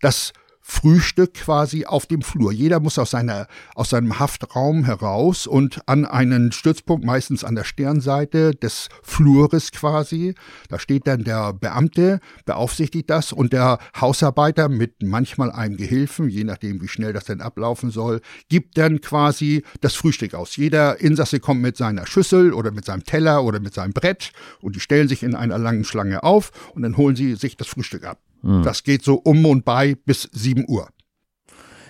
das 0.00 0.32
Frühstück 0.68 1.34
quasi 1.34 1.86
auf 1.86 2.06
dem 2.06 2.22
Flur. 2.22 2.50
Jeder 2.50 2.80
muss 2.80 2.98
aus, 2.98 3.12
seiner, 3.12 3.46
aus 3.76 3.90
seinem 3.90 4.18
Haftraum 4.18 4.84
heraus 4.84 5.46
und 5.46 5.80
an 5.86 6.04
einen 6.04 6.50
Stützpunkt, 6.50 7.06
meistens 7.06 7.44
an 7.44 7.54
der 7.54 7.62
Sternseite 7.62 8.52
des 8.52 8.88
Flures 9.04 9.70
quasi. 9.70 10.34
Da 10.68 10.80
steht 10.80 11.06
dann 11.06 11.22
der 11.22 11.52
Beamte, 11.52 12.18
beaufsichtigt 12.46 13.08
das 13.08 13.32
und 13.32 13.52
der 13.52 13.78
Hausarbeiter 13.98 14.68
mit 14.68 15.04
manchmal 15.04 15.52
einem 15.52 15.76
Gehilfen, 15.76 16.28
je 16.28 16.42
nachdem 16.42 16.82
wie 16.82 16.88
schnell 16.88 17.12
das 17.12 17.26
denn 17.26 17.40
ablaufen 17.40 17.92
soll, 17.92 18.20
gibt 18.48 18.76
dann 18.76 19.00
quasi 19.00 19.62
das 19.82 19.94
Frühstück 19.94 20.34
aus. 20.34 20.56
Jeder 20.56 21.00
Insasse 21.00 21.38
kommt 21.38 21.62
mit 21.62 21.76
seiner 21.76 22.08
Schüssel 22.08 22.52
oder 22.52 22.72
mit 22.72 22.84
seinem 22.84 23.04
Teller 23.04 23.44
oder 23.44 23.60
mit 23.60 23.72
seinem 23.72 23.92
Brett 23.92 24.32
und 24.60 24.74
die 24.74 24.80
stellen 24.80 25.06
sich 25.06 25.22
in 25.22 25.36
einer 25.36 25.58
langen 25.58 25.84
Schlange 25.84 26.24
auf 26.24 26.50
und 26.74 26.82
dann 26.82 26.96
holen 26.96 27.14
sie 27.14 27.36
sich 27.36 27.56
das 27.56 27.68
Frühstück 27.68 28.04
ab. 28.04 28.18
Mhm. 28.42 28.62
Das 28.62 28.82
geht 28.82 29.02
so 29.02 29.14
um 29.16 29.44
und 29.46 29.64
bei 29.64 29.96
bis 30.04 30.28
7 30.32 30.64
Uhr. 30.68 30.88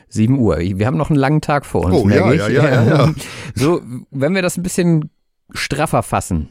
7 0.09 0.39
Uhr. 0.39 0.59
Wir 0.59 0.87
haben 0.87 0.97
noch 0.97 1.11
einen 1.11 1.19
langen 1.19 1.41
Tag 1.41 1.67
vor 1.67 1.85
uns. 1.85 1.95
Oh 1.95 2.09
ja, 2.09 2.33
ja, 2.33 2.49
ja, 2.49 2.65
ja, 2.65 2.85
ja. 2.85 3.15
So, 3.55 3.81
wenn 4.11 4.35
wir 4.35 4.43
das 4.43 4.57
ein 4.57 4.63
bisschen 4.63 5.11
straffer 5.53 6.03
fassen, 6.03 6.51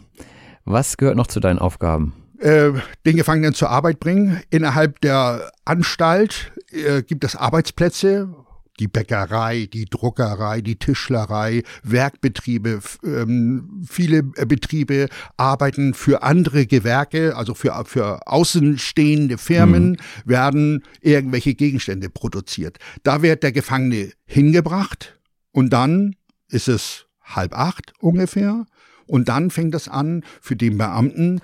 was 0.66 0.98
gehört 0.98 1.16
noch 1.16 1.28
zu 1.28 1.40
deinen 1.40 1.60
Aufgaben? 1.60 2.14
Äh, 2.40 2.72
den 3.06 3.16
Gefangenen 3.16 3.54
zur 3.54 3.70
Arbeit 3.70 4.00
bringen. 4.00 4.42
Innerhalb 4.50 5.00
der 5.02 5.52
Anstalt 5.64 6.52
äh, 6.72 7.02
gibt 7.02 7.24
es 7.24 7.36
Arbeitsplätze, 7.36 8.34
die 8.80 8.88
Bäckerei, 8.88 9.68
die 9.72 9.86
Druckerei, 9.86 10.62
die 10.62 10.78
Tischlerei, 10.78 11.64
Werkbetriebe, 11.84 12.80
ähm, 13.04 13.84
viele 13.88 14.20
äh, 14.36 14.46
Betriebe 14.46 15.08
arbeiten 15.38 15.94
für 15.94 16.24
andere 16.24 16.66
Gewerke, 16.66 17.36
also 17.36 17.54
für, 17.54 17.84
für 17.86 18.28
außenstehende 18.28 19.38
Firmen 19.38 19.92
mhm. 19.92 19.98
werden 20.26 20.84
irgendwelche 21.02 21.56
Gegenstände 21.56 22.10
produziert. 22.10 22.78
Da 23.04 23.22
wird 23.22 23.44
der 23.44 23.52
Gefangene 23.52 24.12
hingebracht 24.26 25.20
und 25.52 25.72
dann 25.72 26.16
ist 26.50 26.68
es 26.68 27.06
halb 27.24 27.58
acht 27.58 27.94
ungefähr 28.00 28.66
und 29.08 29.30
dann 29.30 29.52
fängt 29.52 29.76
es 29.76 29.88
an 29.88 30.24
für 30.42 30.56
den 30.56 30.78
Beamten, 30.78 31.42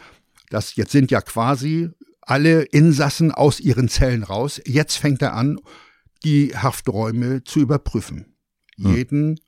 das 0.50 0.75
jetzt 0.75 0.91
sind 0.91 1.11
ja 1.11 1.21
quasi 1.21 1.89
alle 2.21 2.63
Insassen 2.63 3.31
aus 3.31 3.59
ihren 3.59 3.89
Zellen 3.89 4.23
raus. 4.23 4.61
Jetzt 4.65 4.97
fängt 4.97 5.21
er 5.21 5.33
an, 5.33 5.59
die 6.23 6.55
Hafträume 6.55 7.43
zu 7.43 7.59
überprüfen. 7.59 8.35
Hm. 8.77 8.95
Jeden 8.95 9.39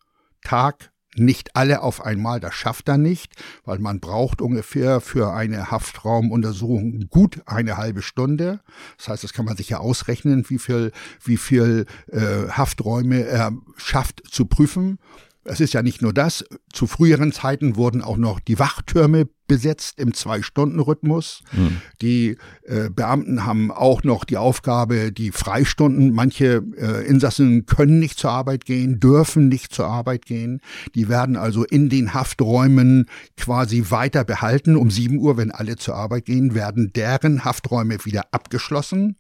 Tag 0.41 0.91
nicht 1.15 1.55
alle 1.55 1.81
auf 1.81 2.03
einmal, 2.03 2.39
das 2.39 2.55
schafft 2.55 2.89
er 2.89 2.97
nicht, 2.97 3.33
weil 3.65 3.79
man 3.79 3.99
braucht 3.99 4.41
ungefähr 4.41 4.99
für 4.99 5.33
eine 5.33 5.69
Haftraumuntersuchung 5.69 7.07
gut 7.09 7.41
eine 7.45 7.77
halbe 7.77 8.01
Stunde. 8.01 8.61
Das 8.97 9.09
heißt, 9.09 9.23
das 9.23 9.33
kann 9.33 9.45
man 9.45 9.57
sich 9.57 9.69
ja 9.69 9.77
ausrechnen, 9.77 10.45
wie 10.49 10.59
viel, 10.59 10.91
wie 11.23 11.37
viel 11.37 11.85
äh, 12.07 12.49
Hafträume 12.49 13.25
er 13.25 13.51
schafft 13.77 14.23
zu 14.29 14.45
prüfen. 14.45 14.99
Es 15.43 15.59
ist 15.59 15.73
ja 15.73 15.81
nicht 15.81 16.01
nur 16.01 16.13
das. 16.13 16.45
Zu 16.71 16.87
früheren 16.87 17.31
Zeiten 17.31 17.75
wurden 17.75 18.01
auch 18.01 18.17
noch 18.17 18.39
die 18.39 18.59
Wachtürme 18.59 19.27
besetzt 19.47 20.00
im 20.00 20.13
Zwei-Stunden-Rhythmus. 20.13 21.43
Mhm. 21.51 21.81
Die 22.01 22.38
äh, 22.63 22.89
Beamten 22.89 23.45
haben 23.45 23.71
auch 23.71 24.03
noch 24.03 24.23
die 24.23 24.38
Aufgabe, 24.38 25.12
die 25.12 25.31
Freistunden, 25.31 26.13
manche 26.13 26.63
äh, 26.77 27.05
Insassen 27.05 27.65
können 27.65 28.00
nicht 28.00 28.17
zur 28.17 28.31
Arbeit 28.31 28.65
gehen, 28.65 29.00
dürfen 29.00 29.50
nicht 29.50 29.73
zur 29.73 29.88
Arbeit 29.88 30.25
gehen. 30.25 30.62
Die 30.95 31.09
werden 31.09 31.35
also 31.35 31.63
in 31.63 31.89
den 31.89 32.13
Hafträumen 32.13 33.07
quasi 33.38 33.85
weiter 33.89 34.23
behalten. 34.23 34.75
Um 34.75 34.89
sieben 34.89 35.17
Uhr, 35.17 35.38
wenn 35.38 35.51
alle 35.51 35.75
zur 35.75 35.95
Arbeit 35.95 36.25
gehen, 36.25 36.55
werden 36.55 36.93
deren 36.93 37.43
Hafträume 37.43 38.05
wieder 38.05 38.23
abgeschlossen. 38.31 39.17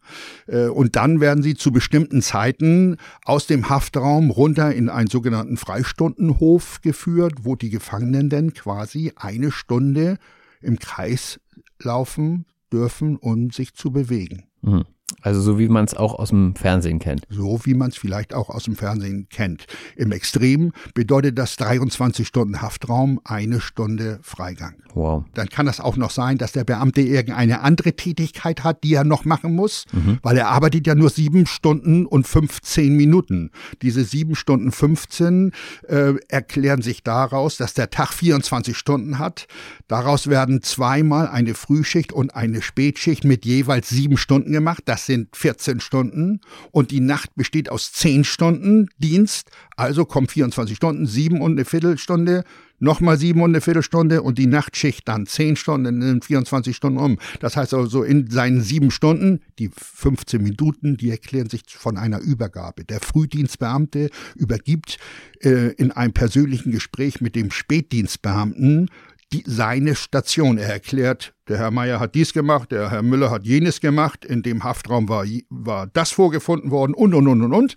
Äh, 0.47 0.67
und 0.67 0.95
dann 0.95 1.19
werden 1.19 1.43
sie 1.43 1.55
zu 1.55 1.71
bestimmten 1.71 2.21
Zeiten 2.21 2.97
aus 3.25 3.47
dem 3.47 3.69
Haftraum 3.69 4.29
runter 4.31 4.73
in 4.73 4.89
einen 4.89 5.07
sogenannten 5.07 5.57
Freistundenhof 5.57 6.81
geführt, 6.81 7.33
wo 7.43 7.55
die 7.55 7.69
Gefangenen 7.69 8.29
dann 8.29 8.53
quasi 8.53 9.11
eine 9.15 9.51
Stunde 9.51 10.17
im 10.63 10.79
Kreis 10.79 11.39
laufen 11.79 12.45
dürfen, 12.71 13.17
um 13.17 13.51
sich 13.51 13.73
zu 13.73 13.91
bewegen. 13.91 14.47
Mhm. 14.61 14.85
Also 15.21 15.41
so 15.41 15.59
wie 15.59 15.67
man 15.67 15.85
es 15.85 15.93
auch 15.93 16.15
aus 16.15 16.29
dem 16.29 16.55
Fernsehen 16.55 16.99
kennt. 16.99 17.25
So 17.29 17.61
wie 17.65 17.73
man 17.73 17.89
es 17.89 17.97
vielleicht 17.97 18.33
auch 18.33 18.49
aus 18.49 18.63
dem 18.63 18.75
Fernsehen 18.75 19.27
kennt. 19.29 19.65
Im 19.95 20.11
Extrem 20.11 20.71
bedeutet 20.93 21.37
das 21.37 21.55
23 21.57 22.27
Stunden 22.27 22.61
Haftraum, 22.61 23.19
eine 23.23 23.61
Stunde 23.61 24.19
Freigang. 24.21 24.75
Wow. 24.93 25.25
Dann 25.33 25.49
kann 25.49 25.65
das 25.65 25.79
auch 25.79 25.97
noch 25.97 26.11
sein, 26.11 26.37
dass 26.37 26.51
der 26.51 26.63
Beamte 26.63 27.01
irgendeine 27.01 27.61
andere 27.61 27.93
Tätigkeit 27.93 28.63
hat, 28.63 28.83
die 28.83 28.93
er 28.93 29.03
noch 29.03 29.25
machen 29.25 29.55
muss, 29.55 29.85
mhm. 29.91 30.19
weil 30.21 30.37
er 30.37 30.49
arbeitet 30.49 30.85
ja 30.87 30.95
nur 30.95 31.09
sieben 31.09 31.45
Stunden 31.45 32.05
und 32.05 32.27
15 32.27 32.95
Minuten. 32.95 33.51
Diese 33.81 34.03
sieben 34.03 34.35
Stunden 34.35 34.71
15 34.71 35.51
äh, 35.87 36.13
erklären 36.27 36.81
sich 36.81 37.03
daraus, 37.03 37.57
dass 37.57 37.73
der 37.73 37.89
Tag 37.89 38.13
24 38.13 38.77
Stunden 38.77 39.19
hat. 39.19 39.47
Daraus 39.87 40.27
werden 40.27 40.61
zweimal 40.61 41.27
eine 41.27 41.53
Frühschicht 41.53 42.13
und 42.13 42.35
eine 42.35 42.61
Spätschicht 42.61 43.23
mit 43.23 43.45
jeweils 43.45 43.89
sieben 43.89 44.17
Stunden 44.17 44.51
gemacht. 44.51 44.83
Das 44.85 45.02
sind 45.05 45.35
14 45.35 45.79
Stunden 45.79 46.41
und 46.71 46.91
die 46.91 46.99
Nacht 46.99 47.35
besteht 47.35 47.69
aus 47.69 47.91
10 47.93 48.23
Stunden 48.23 48.89
Dienst, 48.97 49.49
also 49.75 50.05
kommen 50.05 50.27
24 50.27 50.75
Stunden, 50.75 51.05
sieben 51.05 51.41
und 51.41 51.53
eine 51.53 51.65
Viertelstunde, 51.65 52.43
nochmal 52.79 53.17
sieben 53.17 53.41
und 53.41 53.51
eine 53.51 53.61
Viertelstunde 53.61 54.21
und 54.21 54.37
die 54.37 54.45
Nachtschicht 54.45 55.07
dann 55.07 55.25
10 55.25 55.55
Stunden, 55.55 56.01
in 56.01 56.21
24 56.21 56.75
Stunden 56.75 56.99
um. 56.99 57.17
Das 57.39 57.55
heißt 57.55 57.73
also 57.73 58.03
in 58.03 58.29
seinen 58.29 58.61
sieben 58.61 58.91
Stunden, 58.91 59.41
die 59.57 59.71
15 59.75 60.43
Minuten, 60.43 60.97
die 60.97 61.09
erklären 61.09 61.49
sich 61.49 61.63
von 61.67 61.97
einer 61.97 62.19
Übergabe. 62.19 62.83
Der 62.83 62.99
Frühdienstbeamte 62.99 64.09
übergibt 64.35 64.97
äh, 65.41 65.73
in 65.73 65.91
einem 65.91 66.13
persönlichen 66.13 66.71
Gespräch 66.71 67.21
mit 67.21 67.35
dem 67.35 67.51
Spätdienstbeamten 67.51 68.89
die, 69.33 69.43
seine 69.45 69.95
Station. 69.95 70.57
Er 70.57 70.69
erklärt, 70.69 71.33
der 71.47 71.57
Herr 71.57 71.71
Meier 71.71 71.99
hat 71.99 72.15
dies 72.15 72.33
gemacht, 72.33 72.71
der 72.71 72.91
Herr 72.91 73.01
Müller 73.01 73.31
hat 73.31 73.45
jenes 73.45 73.81
gemacht, 73.81 74.23
in 74.23 74.43
dem 74.43 74.63
Haftraum 74.63 75.09
war, 75.09 75.25
war 75.49 75.87
das 75.87 76.11
vorgefunden 76.11 76.71
worden 76.71 76.93
und, 76.93 77.13
und, 77.13 77.27
und, 77.27 77.41
und, 77.41 77.53
und. 77.53 77.75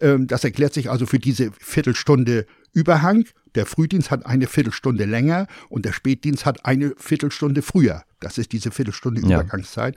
Ähm, 0.00 0.26
das 0.26 0.42
erklärt 0.42 0.74
sich 0.74 0.90
also 0.90 1.06
für 1.06 1.18
diese 1.18 1.52
Viertelstunde 1.60 2.46
Überhang. 2.72 3.26
Der 3.54 3.66
Frühdienst 3.66 4.10
hat 4.10 4.26
eine 4.26 4.48
Viertelstunde 4.48 5.04
länger 5.04 5.46
und 5.68 5.84
der 5.84 5.92
Spätdienst 5.92 6.44
hat 6.44 6.64
eine 6.64 6.94
Viertelstunde 6.96 7.62
früher. 7.62 8.02
Das 8.18 8.38
ist 8.38 8.50
diese 8.50 8.72
Viertelstunde 8.72 9.20
ja. 9.20 9.40
Übergangszeit. 9.40 9.96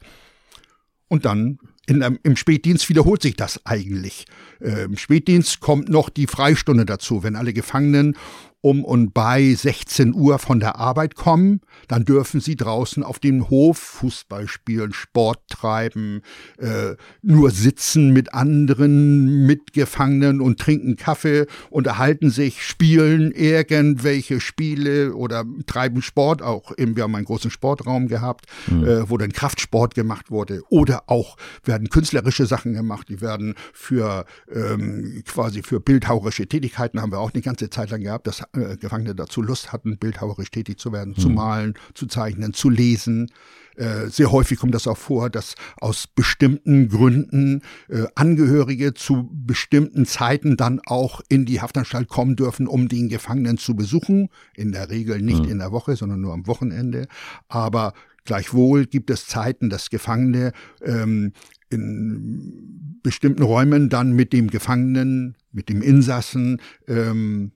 Und 1.08 1.26
dann 1.26 1.58
in, 1.88 2.02
im 2.22 2.36
Spätdienst 2.36 2.90
wiederholt 2.90 3.22
sich 3.22 3.36
das 3.36 3.66
eigentlich. 3.66 4.26
Äh, 4.60 4.84
Im 4.84 4.98
Spätdienst 4.98 5.62
kommt 5.62 5.88
noch 5.88 6.10
die 6.10 6.28
Freistunde 6.28 6.86
dazu. 6.86 7.24
Wenn 7.24 7.38
alle 7.38 7.54
Gefangenen 7.54 8.18
um 8.62 8.84
und 8.84 9.14
bei 9.14 9.54
16 9.54 10.14
Uhr 10.14 10.40
von 10.40 10.60
der 10.60 10.78
Arbeit 10.78 11.16
kommen, 11.16 11.62
dann 11.88 12.06
dürfen 12.06 12.42
sie 12.42 12.56
draußen 12.56 13.04
auf 13.04 13.20
dem 13.20 13.50
Hof 13.50 13.78
Fußball 13.78 14.48
spielen, 14.48 14.94
Sport 14.94 15.42
treiben, 15.50 16.22
äh, 16.58 16.96
nur 17.22 17.52
sitzen 17.52 18.12
mit 18.12 18.34
anderen 18.34 19.46
Mitgefangenen 19.46 20.42
und 20.42 20.60
trinken 20.60 20.96
Kaffee, 20.96 21.46
unterhalten 21.70 22.30
sich, 22.30 22.64
spielen 22.64 23.32
irgendwelche 23.32 24.40
Spiele 24.40 25.14
oder 25.16 25.46
treiben 25.68 26.02
Sport. 26.02 26.42
Auch 26.42 26.72
eben, 26.78 26.96
wir 26.96 27.04
haben 27.04 27.16
einen 27.16 27.26
großen 27.26 27.52
Sportraum 27.52 28.08
gehabt, 28.08 28.46
mhm. 28.68 28.86
äh, 28.86 29.10
wo 29.10 29.18
dann 29.18 29.32
Kraftsport 29.32 29.94
gemacht 29.94 30.32
wurde. 30.32 30.62
Oder 30.70 31.04
auch 31.08 31.38
werden 31.64 31.90
künstlerische 31.90 32.46
Sachen 32.48 32.74
gemacht, 32.74 33.08
die 33.10 33.22
werden 33.22 33.56
für 33.72 34.26
ähm, 34.54 35.24
quasi 35.26 35.62
für 35.62 35.80
bildhauerische 35.80 36.48
Tätigkeiten 36.48 37.02
haben 37.02 37.12
wir 37.12 37.20
auch 37.20 37.34
eine 37.34 37.42
ganze 37.42 37.70
Zeit 37.70 37.92
lang 37.92 38.02
gehabt. 38.02 38.28
Das 38.28 38.44
Gefangene 38.52 39.16
dazu 39.16 39.42
Lust 39.42 39.72
hatten, 39.72 39.98
bildhauerisch 39.98 40.52
tätig 40.52 40.80
zu 40.80 40.92
werden, 40.92 41.14
mhm. 41.18 41.22
zu 41.22 41.30
malen, 41.30 41.74
zu 41.94 42.08
zeichnen, 42.08 42.54
zu 42.54 42.70
lesen. 42.70 43.32
Äh, 43.76 44.08
sehr 44.08 44.32
häufig 44.32 44.60
kommt 44.60 44.74
das 44.74 44.88
auch 44.88 44.98
vor, 44.98 45.30
dass 45.30 45.56
aus 45.80 46.08
bestimmten 46.08 46.90
Gründen 46.90 47.62
äh, 47.90 48.06
Angehörige 48.16 48.94
zu 48.94 49.30
bestimmten 49.32 50.06
Zeiten 50.06 50.58
dann 50.58 50.82
auch 50.86 51.22
in 51.30 51.46
die 51.46 51.62
Haftanstalt 51.62 52.08
kommen 52.08 52.36
dürfen, 52.36 52.68
um 52.68 52.88
den 52.88 53.10
Gefangenen 53.10 53.58
zu 53.58 53.76
besuchen. 53.76 54.30
In 54.56 54.72
der 54.72 54.90
Regel 54.90 55.22
nicht 55.22 55.44
mhm. 55.44 55.52
in 55.52 55.60
der 55.60 55.72
Woche, 55.72 55.96
sondern 55.96 56.22
nur 56.22 56.34
am 56.34 56.48
Wochenende. 56.48 57.08
Aber 57.48 57.94
Gleichwohl 58.28 58.86
gibt 58.86 59.10
es 59.10 59.26
Zeiten, 59.26 59.70
dass 59.70 59.90
Gefangene 59.90 60.52
ähm, 60.84 61.32
in 61.70 63.00
bestimmten 63.02 63.42
Räumen 63.42 63.88
dann 63.88 64.12
mit 64.12 64.34
dem 64.34 64.50
Gefangenen, 64.50 65.36
mit 65.54 65.70
dem 65.70 65.82
Insassen 65.82 66.60
ähm, 66.90 67.54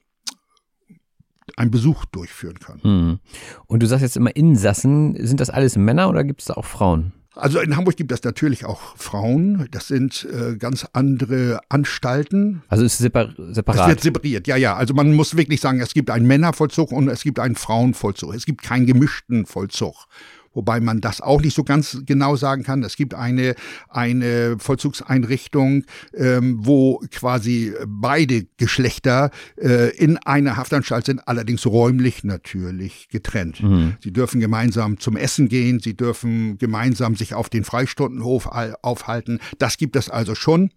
einen 1.58 1.72
Besuch 1.72 2.05
durchführen 2.05 2.60
kann. 2.60 2.81
Hm. 2.81 3.20
Und 3.67 3.84
du 3.84 3.88
sagst 3.88 4.03
jetzt 4.03 4.17
immer 4.17 4.36
Insassen, 4.36 5.15
sind 5.25 5.39
das 5.39 5.50
alles 5.50 5.77
Männer 5.77 6.10
oder 6.10 6.24
gibt 6.24 6.41
es 6.41 6.48
da 6.48 6.55
auch 6.55 6.65
Frauen? 6.65 7.13
Also 7.34 7.60
in 7.62 7.77
Hamburg 7.77 7.96
gibt 7.96 8.12
es 8.12 8.24
natürlich 8.24 8.65
auch 8.65 8.98
Frauen. 8.98 9.67
Das 9.72 9.88
sind 9.88 10.27
äh, 10.31 10.58
ganz 10.58 10.86
andere 10.91 11.62
Anstalten. 11.70 12.62
Also 12.67 12.84
ist 12.84 12.93
es 12.93 13.00
separ 13.00 13.29
separat? 13.38 13.81
Es 13.84 13.88
wird 13.88 14.01
separiert, 14.01 14.48
ja, 14.48 14.58
ja. 14.58 14.75
Also 14.75 14.93
man 14.93 15.13
muss 15.13 15.38
wirklich 15.38 15.62
sagen, 15.62 15.79
es 15.79 15.93
gibt 15.93 16.10
einen 16.10 16.27
Männervollzug 16.27 16.91
und 16.91 17.08
es 17.08 17.24
gibt 17.24 17.39
einen 17.39 17.55
Frauenvollzug. 17.55 18.36
Es 18.36 18.46
gibt 18.46 18.62
keinen 18.62 18.86
gemischten 18.86 19.46
Vollzug 19.46 20.08
wobei 20.53 20.79
man 20.79 21.01
das 21.01 21.22
auch 21.22 21.41
nicht 21.41 21.55
so 21.55 21.63
ganz 21.63 22.01
genau 22.05 22.36
sagen 22.36 22.63
kann. 22.63 22.84
Es 22.84 22.96
gibt 22.96 23.13
eine, 23.13 23.55
eine 23.89 24.58
Vollzugseinrichtung, 24.60 25.86
ähm, 26.13 26.60
wo 26.62 27.01
quasi 27.12 27.74
beide 27.88 28.46
Geschlechter 28.58 29.31
äh, 29.58 29.96
in 29.96 30.17
einer 30.17 30.58
Haftanstalt 30.58 31.05
sind, 31.05 31.27
allerdings 31.27 31.65
räumlich 31.65 32.24
natürlich 32.24 33.08
getrennt. 33.10 33.62
Mhm. 33.62 33.98
Sie 34.01 34.12
dürfen 34.12 34.39
gemeinsam 34.39 35.00
zum 35.00 35.15
Essen 35.17 35.48
gehen, 35.48 35.79
sie 35.79 35.96
dürfen 35.96 36.58
gemeinsam 36.58 37.15
sich 37.15 37.34
auf 37.34 37.50
den 37.50 37.63
Freistundenhof 37.63 38.48
aufhalten. 38.81 39.39
Das 39.58 39.77
gibt 39.77 39.96
es 39.96 40.10
also 40.10 40.36
schon. 40.36 40.72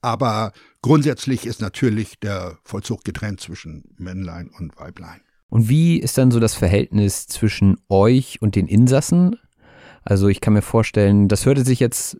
Aber 0.00 0.52
grundsätzlich 0.82 1.46
ist 1.46 1.60
natürlich 1.60 2.18
der 2.20 2.58
Vollzug 2.64 3.04
getrennt 3.04 3.40
zwischen 3.40 3.84
Männlein 3.98 4.50
und 4.56 4.78
Weiblein. 4.78 5.20
Und 5.48 5.68
wie 5.68 5.98
ist 5.98 6.18
dann 6.18 6.30
so 6.30 6.40
das 6.40 6.54
Verhältnis 6.54 7.26
zwischen 7.26 7.76
euch 7.88 8.42
und 8.42 8.56
den 8.56 8.66
Insassen? 8.66 9.36
Also 10.02 10.28
ich 10.28 10.40
kann 10.40 10.54
mir 10.54 10.62
vorstellen, 10.62 11.28
das 11.28 11.46
hörte 11.46 11.64
sich 11.64 11.80
jetzt 11.80 12.18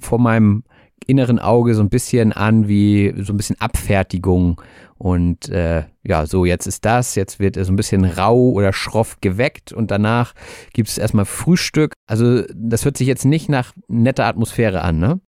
vor 0.00 0.18
meinem 0.18 0.64
inneren 1.06 1.38
Auge 1.38 1.74
so 1.74 1.82
ein 1.82 1.90
bisschen 1.90 2.32
an 2.32 2.68
wie 2.68 3.14
so 3.18 3.32
ein 3.32 3.36
bisschen 3.36 3.60
Abfertigung 3.60 4.60
und 4.96 5.48
äh, 5.48 5.84
ja, 6.02 6.26
so 6.26 6.44
jetzt 6.44 6.66
ist 6.66 6.84
das, 6.84 7.14
jetzt 7.14 7.40
wird 7.40 7.56
er 7.56 7.64
so 7.64 7.72
ein 7.72 7.76
bisschen 7.76 8.04
rau 8.04 8.50
oder 8.50 8.72
schroff 8.72 9.20
geweckt 9.20 9.72
und 9.72 9.90
danach 9.90 10.34
gibt 10.72 10.88
es 10.88 10.98
erstmal 10.98 11.24
Frühstück. 11.24 11.92
Also 12.06 12.42
das 12.54 12.84
hört 12.84 12.96
sich 12.96 13.08
jetzt 13.08 13.24
nicht 13.24 13.48
nach 13.48 13.72
netter 13.88 14.26
Atmosphäre 14.26 14.82
an, 14.82 14.98
ne? 14.98 15.20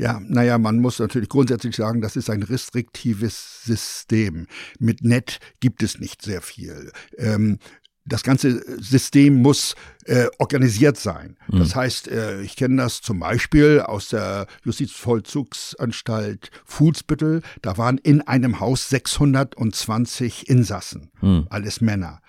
Ja, 0.00 0.18
naja, 0.26 0.56
man 0.56 0.78
muss 0.78 0.98
natürlich 0.98 1.28
grundsätzlich 1.28 1.76
sagen, 1.76 2.00
das 2.00 2.16
ist 2.16 2.30
ein 2.30 2.42
restriktives 2.42 3.64
System. 3.64 4.46
Mit 4.78 5.04
Net 5.04 5.40
gibt 5.60 5.82
es 5.82 6.00
nicht 6.00 6.22
sehr 6.22 6.40
viel. 6.40 6.90
Ähm, 7.18 7.58
das 8.06 8.22
ganze 8.22 8.64
System 8.82 9.42
muss 9.42 9.74
äh, 10.06 10.28
organisiert 10.38 10.96
sein. 10.96 11.36
Mhm. 11.48 11.58
Das 11.58 11.76
heißt, 11.76 12.08
äh, 12.08 12.40
ich 12.40 12.56
kenne 12.56 12.76
das 12.76 13.02
zum 13.02 13.20
Beispiel 13.20 13.80
aus 13.80 14.08
der 14.08 14.46
Justizvollzugsanstalt 14.64 16.50
Fuhlsbüttel. 16.64 17.42
Da 17.60 17.76
waren 17.76 17.98
in 17.98 18.22
einem 18.22 18.58
Haus 18.58 18.88
620 18.88 20.48
Insassen, 20.48 21.10
mhm. 21.20 21.46
alles 21.50 21.82
Männer. 21.82 22.22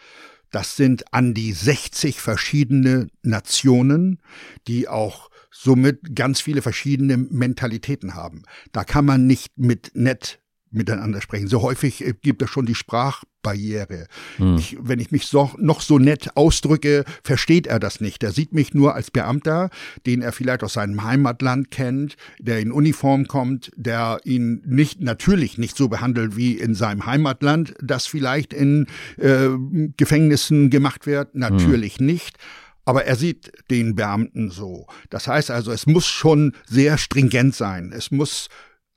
Das 0.49 0.75
sind 0.75 1.13
an 1.13 1.33
die 1.33 1.53
60 1.53 2.19
verschiedene 2.19 3.07
Nationen, 3.23 4.19
die 4.67 4.89
auch 4.89 5.30
somit 5.51 6.15
ganz 6.15 6.41
viele 6.41 6.61
verschiedene 6.61 7.17
Mentalitäten 7.17 8.15
haben. 8.15 8.43
Da 8.71 8.83
kann 8.83 9.05
man 9.05 9.27
nicht 9.27 9.57
mit 9.57 9.91
nett 9.93 10.41
miteinander 10.71 11.21
sprechen. 11.21 11.47
So 11.47 11.61
häufig 11.61 12.05
äh, 12.05 12.13
gibt 12.19 12.41
es 12.41 12.49
schon 12.49 12.65
die 12.65 12.75
Sprachbarriere. 12.75 14.07
Hm. 14.37 14.55
Ich, 14.55 14.77
wenn 14.79 14.99
ich 14.99 15.11
mich 15.11 15.25
so, 15.25 15.51
noch 15.57 15.81
so 15.81 15.99
nett 15.99 16.35
ausdrücke, 16.35 17.03
versteht 17.23 17.67
er 17.67 17.79
das 17.79 17.99
nicht. 17.99 18.23
Er 18.23 18.31
sieht 18.31 18.53
mich 18.53 18.73
nur 18.73 18.95
als 18.95 19.11
Beamter, 19.11 19.69
den 20.05 20.21
er 20.21 20.31
vielleicht 20.31 20.63
aus 20.63 20.73
seinem 20.73 21.03
Heimatland 21.03 21.71
kennt, 21.71 22.15
der 22.39 22.59
in 22.59 22.71
Uniform 22.71 23.27
kommt, 23.27 23.71
der 23.75 24.19
ihn 24.23 24.63
nicht 24.65 25.01
natürlich 25.01 25.57
nicht 25.57 25.75
so 25.75 25.89
behandelt 25.89 26.37
wie 26.37 26.53
in 26.53 26.73
seinem 26.73 27.05
Heimatland, 27.05 27.73
das 27.81 28.07
vielleicht 28.07 28.53
in 28.53 28.87
äh, 29.17 29.49
Gefängnissen 29.97 30.69
gemacht 30.69 31.05
wird. 31.05 31.35
Natürlich 31.35 31.97
hm. 31.97 32.05
nicht. 32.05 32.37
Aber 32.85 33.05
er 33.05 33.15
sieht 33.15 33.51
den 33.69 33.95
Beamten 33.95 34.49
so. 34.49 34.87
Das 35.09 35.27
heißt 35.27 35.51
also, 35.51 35.71
es 35.71 35.85
muss 35.85 36.07
schon 36.07 36.55
sehr 36.65 36.97
stringent 36.97 37.55
sein. 37.55 37.91
Es 37.93 38.11
muss 38.11 38.49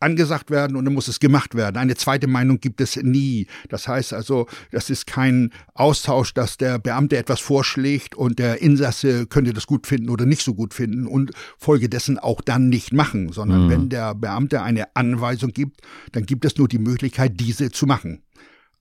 angesagt 0.05 0.51
werden 0.51 0.77
und 0.77 0.85
dann 0.85 0.95
muss 0.95 1.09
es 1.09 1.19
gemacht 1.19 1.55
werden. 1.55 1.79
Eine 1.79 1.97
zweite 1.97 2.27
Meinung 2.27 2.61
gibt 2.61 2.81
es 2.81 2.97
nie. 2.97 3.47
Das 3.69 3.89
heißt 3.89 4.13
also, 4.13 4.47
das 4.71 4.91
ist 4.91 5.07
kein 5.07 5.51
Austausch, 5.73 6.35
dass 6.35 6.59
der 6.59 6.79
Beamte 6.79 7.17
etwas 7.17 7.41
vorschlägt 7.41 8.15
und 8.15 8.39
der 8.39 8.61
Insasse 8.61 9.27
könnte 9.27 9.55
das 9.55 9.67
gut 9.67 9.87
finden 9.87 10.11
oder 10.11 10.27
nicht 10.27 10.43
so 10.43 10.55
gut 10.55 10.75
finden 10.75 11.07
und 11.07 11.33
folgedessen 11.59 12.19
auch 12.19 12.43
dann 12.43 12.69
nicht 12.69 12.93
machen, 12.93 13.33
sondern 13.33 13.67
mhm. 13.67 13.71
wenn 13.71 13.89
der 13.89 14.15
Beamte 14.15 14.63
eine 14.63 14.95
Anweisung 14.95 15.53
gibt, 15.53 15.81
dann 16.13 16.27
gibt 16.27 16.45
es 16.45 16.57
nur 16.59 16.69
die 16.69 16.79
Möglichkeit, 16.79 17.41
diese 17.41 17.71
zu 17.71 17.87
machen. 17.87 18.23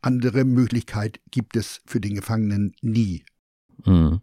Andere 0.01 0.43
Möglichkeit 0.43 1.21
gibt 1.31 1.55
es 1.55 1.79
für 1.85 2.01
den 2.01 2.15
Gefangenen 2.15 2.73
nie. 2.81 3.23
Mhm 3.85 4.21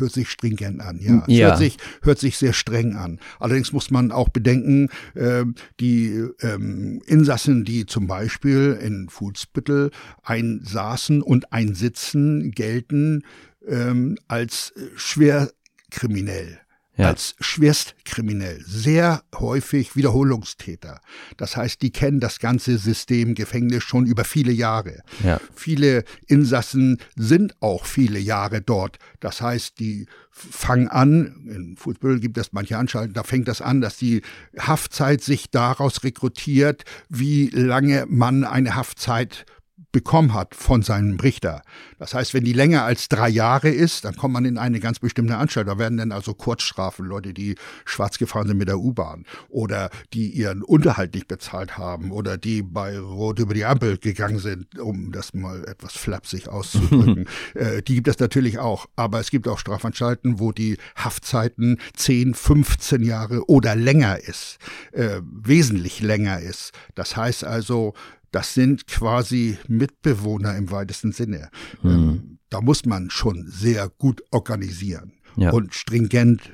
hört 0.00 0.12
sich 0.12 0.30
stringent 0.30 0.80
an, 0.80 0.98
ja. 1.00 1.24
ja. 1.28 1.48
hört, 1.48 1.58
sich, 1.58 1.76
hört 2.02 2.18
sich 2.18 2.38
sehr 2.38 2.52
streng 2.52 2.96
an. 2.96 3.20
Allerdings 3.38 3.72
muss 3.72 3.90
man 3.90 4.12
auch 4.12 4.28
bedenken, 4.28 4.88
äh, 5.14 5.44
die 5.78 6.24
ähm, 6.40 7.02
Insassen, 7.06 7.64
die 7.64 7.86
zum 7.86 8.06
Beispiel 8.06 8.78
in 8.82 9.08
Fuhlsbüttel 9.08 9.90
einsaßen 10.22 11.22
und 11.22 11.52
einsitzen, 11.52 12.50
gelten 12.50 13.22
ähm, 13.66 14.18
als 14.26 14.72
schwer 14.96 15.50
kriminell 15.90 16.60
ja. 17.00 17.08
als 17.08 17.34
schwerstkriminell, 17.40 18.62
sehr 18.66 19.22
häufig 19.34 19.96
Wiederholungstäter. 19.96 21.00
Das 21.36 21.56
heißt, 21.56 21.82
die 21.82 21.90
kennen 21.90 22.20
das 22.20 22.38
ganze 22.38 22.78
System 22.78 23.34
Gefängnis 23.34 23.82
schon 23.84 24.06
über 24.06 24.24
viele 24.24 24.52
Jahre. 24.52 25.02
Ja. 25.24 25.40
Viele 25.54 26.04
Insassen 26.26 26.98
sind 27.16 27.54
auch 27.60 27.86
viele 27.86 28.18
Jahre 28.18 28.60
dort. 28.60 28.98
Das 29.20 29.40
heißt, 29.40 29.78
die 29.78 30.06
fangen 30.30 30.88
an, 30.88 31.46
in 31.46 31.76
Fußball 31.76 32.20
gibt 32.20 32.38
es 32.38 32.52
manche 32.52 32.78
Anstalten, 32.78 33.14
da 33.14 33.22
fängt 33.22 33.48
das 33.48 33.60
an, 33.60 33.80
dass 33.80 33.96
die 33.96 34.22
Haftzeit 34.58 35.22
sich 35.22 35.50
daraus 35.50 36.02
rekrutiert, 36.04 36.84
wie 37.08 37.48
lange 37.50 38.06
man 38.08 38.44
eine 38.44 38.74
Haftzeit 38.74 39.44
bekommen 39.92 40.34
hat 40.34 40.54
von 40.54 40.82
seinem 40.82 41.18
Richter. 41.18 41.62
Das 41.98 42.14
heißt, 42.14 42.34
wenn 42.34 42.44
die 42.44 42.52
länger 42.52 42.84
als 42.84 43.08
drei 43.08 43.28
Jahre 43.28 43.68
ist, 43.68 44.04
dann 44.04 44.16
kommt 44.16 44.34
man 44.34 44.44
in 44.44 44.58
eine 44.58 44.80
ganz 44.80 44.98
bestimmte 44.98 45.36
Anstalt. 45.36 45.68
Da 45.68 45.78
werden 45.78 45.98
dann 45.98 46.12
also 46.12 46.34
Kurzstrafen, 46.34 47.06
Leute, 47.06 47.34
die 47.34 47.56
schwarz 47.84 48.18
gefahren 48.18 48.46
sind 48.46 48.58
mit 48.58 48.68
der 48.68 48.78
U-Bahn 48.78 49.24
oder 49.48 49.90
die 50.12 50.30
ihren 50.30 50.62
Unterhalt 50.62 51.14
nicht 51.14 51.28
bezahlt 51.28 51.76
haben 51.76 52.10
oder 52.12 52.38
die 52.38 52.62
bei 52.62 52.98
Rot 52.98 53.38
über 53.38 53.54
die 53.54 53.64
Ampel 53.64 53.98
gegangen 53.98 54.38
sind, 54.38 54.78
um 54.78 55.12
das 55.12 55.34
mal 55.34 55.64
etwas 55.64 55.94
flapsig 55.94 56.48
auszudrücken. 56.48 57.26
äh, 57.54 57.82
die 57.82 57.96
gibt 57.96 58.08
es 58.08 58.18
natürlich 58.18 58.58
auch. 58.58 58.86
Aber 58.96 59.20
es 59.20 59.30
gibt 59.30 59.48
auch 59.48 59.58
Strafanstalten, 59.58 60.38
wo 60.38 60.52
die 60.52 60.76
Haftzeiten 60.96 61.80
10, 61.96 62.34
15 62.34 63.02
Jahre 63.02 63.48
oder 63.48 63.74
länger 63.76 64.18
ist, 64.18 64.58
äh, 64.92 65.20
wesentlich 65.22 66.00
länger 66.00 66.40
ist. 66.40 66.72
Das 66.94 67.16
heißt 67.16 67.44
also, 67.44 67.94
das 68.30 68.54
sind 68.54 68.86
quasi 68.86 69.58
Mitbewohner 69.68 70.56
im 70.56 70.70
weitesten 70.70 71.12
Sinne. 71.12 71.50
Mhm. 71.82 71.90
Ähm, 71.90 72.38
da 72.48 72.60
muss 72.60 72.84
man 72.84 73.10
schon 73.10 73.46
sehr 73.48 73.88
gut 73.88 74.22
organisieren 74.30 75.12
ja. 75.36 75.50
und 75.50 75.74
stringent 75.74 76.52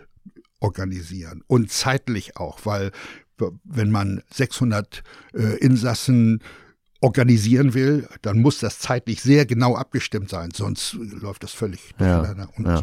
organisieren 0.60 1.42
und 1.46 1.70
zeitlich 1.70 2.36
auch, 2.36 2.60
weil 2.64 2.92
wenn 3.64 3.90
man 3.90 4.22
600 4.32 5.02
äh, 5.34 5.58
Insassen 5.58 6.40
organisieren 7.00 7.74
will, 7.74 8.08
dann 8.22 8.40
muss 8.40 8.58
das 8.58 8.78
zeitlich 8.78 9.20
sehr 9.20 9.44
genau 9.44 9.76
abgestimmt 9.76 10.30
sein, 10.30 10.50
sonst 10.54 10.94
läuft 10.94 11.42
das 11.42 11.52
völlig 11.52 11.94
ja, 12.00 12.34
ja. 12.58 12.82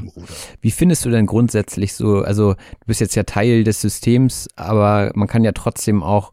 Wie 0.62 0.72
findest 0.72 1.04
du 1.04 1.10
denn 1.10 1.26
grundsätzlich 1.26 1.94
so, 1.94 2.22
also 2.22 2.54
du 2.54 2.86
bist 2.86 3.02
jetzt 3.02 3.16
ja 3.16 3.24
Teil 3.24 3.64
des 3.64 3.82
Systems, 3.82 4.48
aber 4.56 5.12
man 5.16 5.28
kann 5.28 5.44
ja 5.44 5.52
trotzdem 5.52 6.04
auch 6.04 6.32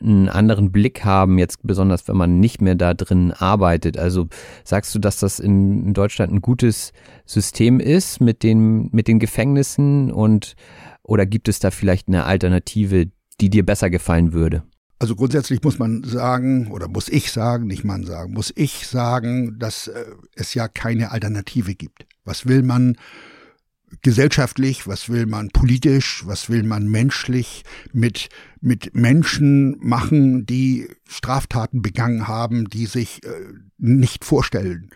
einen 0.00 0.28
anderen 0.28 0.72
Blick 0.72 1.04
haben, 1.04 1.38
jetzt 1.38 1.58
besonders 1.62 2.08
wenn 2.08 2.16
man 2.16 2.40
nicht 2.40 2.60
mehr 2.60 2.74
da 2.74 2.94
drin 2.94 3.32
arbeitet. 3.32 3.98
Also 3.98 4.28
sagst 4.64 4.94
du, 4.94 4.98
dass 4.98 5.18
das 5.18 5.38
in, 5.38 5.94
Deutschland 5.94 6.32
ein 6.32 6.40
gutes 6.40 6.92
System 7.24 7.80
ist 7.80 8.20
mit 8.20 8.42
den, 8.42 8.88
mit 8.92 9.08
den 9.08 9.18
Gefängnissen 9.18 10.10
und 10.10 10.54
oder 11.02 11.24
gibt 11.24 11.48
es 11.48 11.60
da 11.60 11.70
vielleicht 11.70 12.08
eine 12.08 12.24
Alternative, 12.24 13.06
die 13.40 13.50
dir 13.50 13.64
besser 13.64 13.90
gefallen 13.90 14.32
würde? 14.32 14.64
Also 14.98 15.14
grundsätzlich 15.14 15.62
muss 15.62 15.78
man 15.78 16.02
sagen, 16.04 16.68
oder 16.70 16.88
muss 16.88 17.08
ich 17.08 17.30
sagen, 17.30 17.66
nicht 17.66 17.84
man 17.84 18.04
sagen, 18.04 18.32
muss 18.32 18.52
ich 18.56 18.86
sagen, 18.86 19.58
dass 19.58 19.88
äh, 19.88 20.04
es 20.34 20.54
ja 20.54 20.68
keine 20.68 21.10
Alternative 21.12 21.74
gibt. 21.74 22.06
Was 22.24 22.46
will 22.46 22.62
man 22.62 22.96
gesellschaftlich, 24.02 24.86
was 24.86 25.08
will 25.08 25.26
man 25.26 25.50
politisch, 25.50 26.22
was 26.26 26.48
will 26.48 26.62
man 26.62 26.86
menschlich 26.86 27.64
mit, 27.92 28.28
mit 28.60 28.94
Menschen 28.94 29.76
machen, 29.80 30.46
die 30.46 30.88
Straftaten 31.08 31.82
begangen 31.82 32.28
haben, 32.28 32.68
die 32.68 32.86
sich 32.86 33.24
äh, 33.24 33.30
nicht 33.78 34.24
vorstellen 34.24 34.90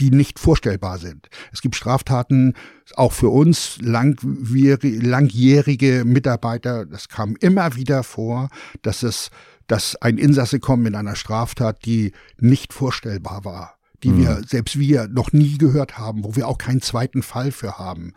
die 0.00 0.10
nicht 0.10 0.38
vorstellbar 0.38 0.96
sind. 0.98 1.28
Es 1.52 1.60
gibt 1.60 1.76
Straftaten, 1.76 2.54
auch 2.96 3.12
für 3.12 3.28
uns 3.28 3.76
langjährige 3.82 6.06
Mitarbeiter, 6.06 6.86
das 6.86 7.10
kam 7.10 7.36
immer 7.36 7.76
wieder 7.76 8.02
vor, 8.02 8.48
dass 8.80 9.02
es, 9.02 9.30
dass 9.66 9.94
ein 9.96 10.16
Insasse 10.16 10.58
kommt 10.58 10.84
mit 10.84 10.94
einer 10.94 11.16
Straftat, 11.16 11.84
die 11.84 12.12
nicht 12.38 12.72
vorstellbar 12.72 13.44
war 13.44 13.76
die 14.04 14.10
mhm. 14.10 14.18
wir, 14.18 14.42
selbst 14.46 14.78
wir, 14.78 15.08
noch 15.08 15.32
nie 15.32 15.58
gehört 15.58 15.98
haben, 15.98 16.24
wo 16.24 16.36
wir 16.36 16.46
auch 16.46 16.58
keinen 16.58 16.82
zweiten 16.82 17.22
Fall 17.22 17.50
für 17.50 17.78
haben, 17.78 18.12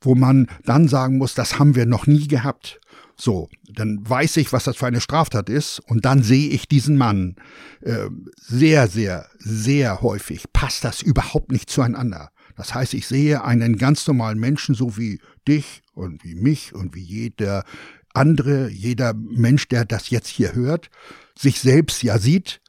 wo 0.00 0.14
man 0.14 0.48
dann 0.64 0.88
sagen 0.88 1.18
muss, 1.18 1.34
das 1.34 1.58
haben 1.58 1.74
wir 1.74 1.86
noch 1.86 2.06
nie 2.06 2.28
gehabt. 2.28 2.80
So, 3.16 3.48
dann 3.72 4.08
weiß 4.08 4.36
ich, 4.36 4.52
was 4.52 4.64
das 4.64 4.76
für 4.76 4.86
eine 4.86 5.00
Straftat 5.00 5.48
ist 5.48 5.80
und 5.80 6.04
dann 6.04 6.22
sehe 6.22 6.50
ich 6.50 6.68
diesen 6.68 6.96
Mann 6.96 7.36
äh, 7.80 8.08
sehr, 8.36 8.86
sehr, 8.86 9.26
sehr 9.38 10.02
häufig. 10.02 10.44
Passt 10.52 10.84
das 10.84 11.02
überhaupt 11.02 11.50
nicht 11.50 11.68
zueinander? 11.70 12.30
Das 12.56 12.74
heißt, 12.74 12.94
ich 12.94 13.06
sehe 13.06 13.44
einen 13.44 13.78
ganz 13.78 14.06
normalen 14.06 14.38
Menschen, 14.38 14.74
so 14.74 14.96
wie 14.96 15.20
dich 15.46 15.82
und 15.94 16.24
wie 16.24 16.34
mich 16.34 16.74
und 16.74 16.94
wie 16.94 17.02
jeder 17.02 17.64
andere, 18.14 18.68
jeder 18.68 19.14
Mensch, 19.14 19.68
der 19.68 19.84
das 19.84 20.10
jetzt 20.10 20.28
hier 20.28 20.54
hört, 20.54 20.90
sich 21.36 21.60
selbst 21.60 22.02
ja 22.02 22.18
sieht 22.18 22.60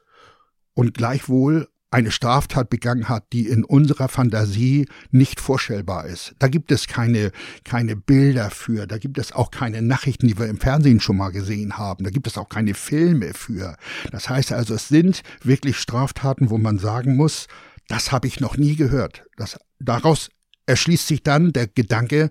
und 0.74 0.94
gleichwohl 0.94 1.68
eine 1.92 2.12
Straftat 2.12 2.70
begangen 2.70 3.10
hat, 3.10 3.34
die 3.34 3.48
in 3.48 3.64
unserer 3.64 4.10
Fantasie 4.10 4.88
nicht 5.12 5.40
vorstellbar 5.40 6.06
ist. 6.06 6.36
Da 6.38 6.48
gibt 6.48 6.72
es 6.72 6.88
keine, 6.88 7.32
keine 7.64 7.96
Bilder 7.96 8.52
für, 8.52 8.86
da 8.86 8.98
gibt 8.98 9.18
es 9.18 9.32
auch 9.32 9.50
keine 9.50 9.82
Nachrichten, 9.82 10.28
die 10.28 10.38
wir 10.38 10.48
im 10.48 10.60
Fernsehen 10.60 11.00
schon 11.00 11.18
mal 11.18 11.32
gesehen 11.32 11.78
haben, 11.78 12.04
da 12.04 12.12
gibt 12.12 12.28
es 12.28 12.38
auch 12.38 12.50
keine 12.50 12.76
Filme 12.76 13.34
für. 13.34 13.76
Das 14.12 14.30
heißt 14.30 14.52
also, 14.52 14.76
es 14.76 14.88
sind 14.88 15.24
wirklich 15.44 15.78
Straftaten, 15.78 16.50
wo 16.50 16.58
man 16.58 16.78
sagen 16.78 17.16
muss, 17.16 17.48
das 17.88 18.12
habe 18.12 18.28
ich 18.28 18.40
noch 18.40 18.56
nie 18.58 18.76
gehört. 18.76 19.24
Das, 19.36 19.60
daraus 19.80 20.30
erschließt 20.68 21.08
sich 21.08 21.24
dann 21.24 21.54
der 21.54 21.68
Gedanke, 21.68 22.30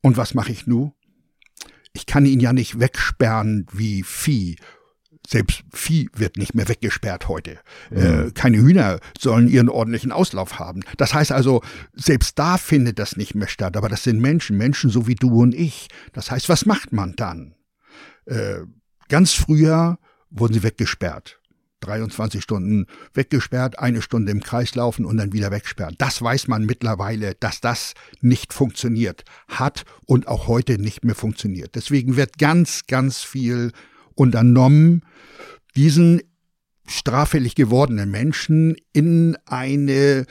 und 0.00 0.16
was 0.16 0.34
mache 0.34 0.52
ich 0.52 0.66
nun? 0.66 0.92
Ich 1.92 2.06
kann 2.06 2.24
ihn 2.24 2.38
ja 2.38 2.52
nicht 2.52 2.78
wegsperren 2.78 3.66
wie 3.72 4.04
Vieh 4.04 4.56
selbst 5.28 5.62
Vieh 5.72 6.08
wird 6.14 6.38
nicht 6.38 6.54
mehr 6.54 6.68
weggesperrt 6.68 7.28
heute. 7.28 7.58
Mhm. 7.90 7.98
Äh, 7.98 8.30
keine 8.30 8.58
Hühner 8.58 8.98
sollen 9.18 9.46
ihren 9.46 9.68
ordentlichen 9.68 10.10
Auslauf 10.10 10.58
haben. 10.58 10.80
Das 10.96 11.12
heißt 11.12 11.32
also, 11.32 11.62
selbst 11.94 12.38
da 12.38 12.56
findet 12.56 12.98
das 12.98 13.16
nicht 13.16 13.34
mehr 13.34 13.48
statt. 13.48 13.76
Aber 13.76 13.90
das 13.90 14.04
sind 14.04 14.20
Menschen, 14.20 14.56
Menschen 14.56 14.88
so 14.88 15.06
wie 15.06 15.16
du 15.16 15.42
und 15.42 15.54
ich. 15.54 15.88
Das 16.14 16.30
heißt, 16.30 16.48
was 16.48 16.64
macht 16.64 16.92
man 16.92 17.14
dann? 17.14 17.54
Äh, 18.24 18.60
ganz 19.08 19.34
früher 19.34 19.98
wurden 20.30 20.54
sie 20.54 20.62
weggesperrt. 20.62 21.38
23 21.80 22.42
Stunden 22.42 22.86
weggesperrt, 23.12 23.78
eine 23.78 24.02
Stunde 24.02 24.32
im 24.32 24.42
Kreis 24.42 24.74
laufen 24.74 25.04
und 25.04 25.18
dann 25.18 25.32
wieder 25.32 25.50
wegsperren. 25.50 25.94
Das 25.98 26.20
weiß 26.22 26.48
man 26.48 26.64
mittlerweile, 26.64 27.34
dass 27.34 27.60
das 27.60 27.94
nicht 28.20 28.52
funktioniert, 28.52 29.24
hat 29.46 29.84
und 30.06 30.26
auch 30.26 30.48
heute 30.48 30.78
nicht 30.78 31.04
mehr 31.04 31.14
funktioniert. 31.14 31.74
Deswegen 31.74 32.16
wird 32.16 32.38
ganz, 32.38 32.86
ganz 32.88 33.22
viel 33.22 33.72
unternommen, 34.18 35.02
diesen 35.76 36.20
straffällig 36.86 37.54
gewordenen 37.54 38.10
Menschen 38.10 38.76
in 38.92 39.36
eine 39.46 40.26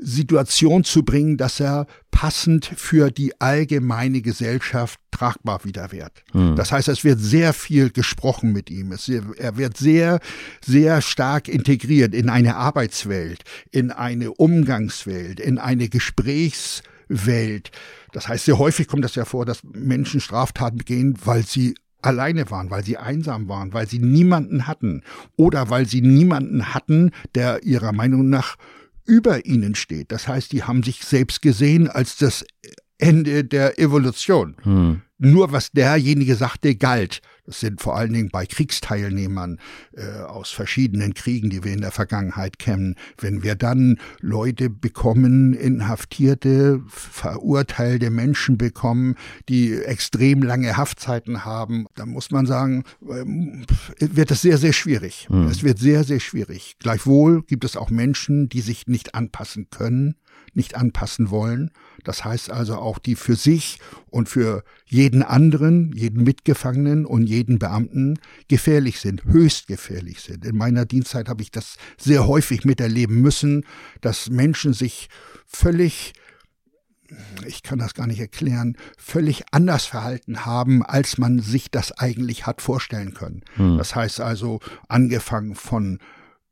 Situation 0.00 0.84
zu 0.84 1.04
bringen, 1.04 1.36
dass 1.36 1.60
er 1.60 1.86
passend 2.10 2.66
für 2.66 3.10
die 3.10 3.40
allgemeine 3.40 4.22
Gesellschaft 4.22 5.00
tragbar 5.10 5.64
wieder 5.64 5.92
wird. 5.92 6.24
Hm. 6.32 6.56
Das 6.56 6.72
heißt, 6.72 6.88
es 6.88 7.04
wird 7.04 7.18
sehr 7.20 7.52
viel 7.52 7.90
gesprochen 7.90 8.52
mit 8.52 8.70
ihm. 8.70 8.92
Es, 8.92 9.08
er 9.08 9.56
wird 9.56 9.76
sehr, 9.76 10.20
sehr 10.64 11.02
stark 11.02 11.48
integriert 11.48 12.14
in 12.14 12.28
eine 12.28 12.56
Arbeitswelt, 12.56 13.42
in 13.70 13.90
eine 13.90 14.32
Umgangswelt, 14.32 15.40
in 15.40 15.58
eine 15.58 15.88
Gesprächswelt. 15.88 17.70
Das 18.12 18.28
heißt, 18.28 18.44
sehr 18.44 18.58
häufig 18.58 18.86
kommt 18.86 19.04
das 19.04 19.16
ja 19.16 19.24
vor, 19.24 19.44
dass 19.44 19.64
Menschen 19.64 20.20
Straftaten 20.20 20.78
begehen, 20.78 21.18
weil 21.24 21.44
sie 21.44 21.74
alleine 22.02 22.50
waren, 22.50 22.70
weil 22.70 22.84
sie 22.84 22.96
einsam 22.96 23.48
waren, 23.48 23.72
weil 23.72 23.88
sie 23.88 23.98
niemanden 23.98 24.66
hatten 24.66 25.02
oder 25.36 25.70
weil 25.70 25.86
sie 25.86 26.00
niemanden 26.00 26.74
hatten, 26.74 27.10
der 27.34 27.62
ihrer 27.64 27.92
Meinung 27.92 28.28
nach 28.28 28.56
über 29.04 29.46
ihnen 29.46 29.74
steht. 29.74 30.12
Das 30.12 30.28
heißt, 30.28 30.52
die 30.52 30.64
haben 30.64 30.82
sich 30.82 31.04
selbst 31.04 31.42
gesehen 31.42 31.88
als 31.88 32.16
das 32.16 32.44
Ende 32.98 33.44
der 33.44 33.78
Evolution. 33.78 34.56
Hm. 34.62 35.02
Nur 35.18 35.50
was 35.52 35.72
derjenige 35.72 36.36
sagte, 36.36 36.76
galt. 36.76 37.20
Das 37.48 37.60
sind 37.60 37.80
vor 37.80 37.96
allen 37.96 38.12
Dingen 38.12 38.28
bei 38.28 38.44
Kriegsteilnehmern 38.44 39.58
äh, 39.96 40.20
aus 40.20 40.50
verschiedenen 40.50 41.14
Kriegen, 41.14 41.48
die 41.48 41.64
wir 41.64 41.72
in 41.72 41.80
der 41.80 41.92
Vergangenheit 41.92 42.58
kennen. 42.58 42.94
Wenn 43.16 43.42
wir 43.42 43.54
dann 43.54 43.98
Leute 44.20 44.68
bekommen, 44.68 45.54
inhaftierte, 45.54 46.82
verurteilte 46.88 48.10
Menschen 48.10 48.58
bekommen, 48.58 49.14
die 49.48 49.72
extrem 49.72 50.42
lange 50.42 50.76
Haftzeiten 50.76 51.46
haben, 51.46 51.86
dann 51.94 52.10
muss 52.10 52.30
man 52.30 52.44
sagen, 52.44 52.84
ähm, 53.08 53.64
wird 53.98 54.30
es 54.30 54.42
sehr, 54.42 54.58
sehr 54.58 54.74
schwierig. 54.74 55.26
Mhm. 55.30 55.46
Es 55.46 55.62
wird 55.62 55.78
sehr, 55.78 56.04
sehr 56.04 56.20
schwierig. 56.20 56.76
Gleichwohl 56.80 57.42
gibt 57.44 57.64
es 57.64 57.78
auch 57.78 57.88
Menschen, 57.88 58.50
die 58.50 58.60
sich 58.60 58.88
nicht 58.88 59.14
anpassen 59.14 59.70
können 59.70 60.16
nicht 60.54 60.76
anpassen 60.76 61.30
wollen. 61.30 61.70
Das 62.04 62.24
heißt 62.24 62.50
also 62.50 62.76
auch 62.76 62.98
die 62.98 63.16
für 63.16 63.36
sich 63.36 63.78
und 64.10 64.28
für 64.28 64.64
jeden 64.86 65.22
anderen, 65.22 65.92
jeden 65.92 66.24
Mitgefangenen 66.24 67.04
und 67.04 67.26
jeden 67.26 67.58
Beamten 67.58 68.18
gefährlich 68.48 69.00
sind, 69.00 69.24
höchst 69.24 69.66
gefährlich 69.66 70.20
sind. 70.20 70.44
In 70.44 70.56
meiner 70.56 70.84
Dienstzeit 70.86 71.28
habe 71.28 71.42
ich 71.42 71.50
das 71.50 71.76
sehr 71.98 72.26
häufig 72.26 72.64
miterleben 72.64 73.20
müssen, 73.20 73.64
dass 74.00 74.30
Menschen 74.30 74.72
sich 74.72 75.08
völlig 75.46 76.12
ich 77.46 77.62
kann 77.62 77.78
das 77.78 77.94
gar 77.94 78.06
nicht 78.06 78.20
erklären, 78.20 78.76
völlig 78.98 79.44
anders 79.52 79.86
verhalten 79.86 80.44
haben, 80.44 80.84
als 80.84 81.16
man 81.16 81.38
sich 81.38 81.70
das 81.70 81.92
eigentlich 81.92 82.46
hat 82.46 82.60
vorstellen 82.60 83.14
können. 83.14 83.42
Hm. 83.54 83.78
Das 83.78 83.94
heißt 83.94 84.20
also, 84.20 84.60
angefangen 84.88 85.54
von 85.54 86.00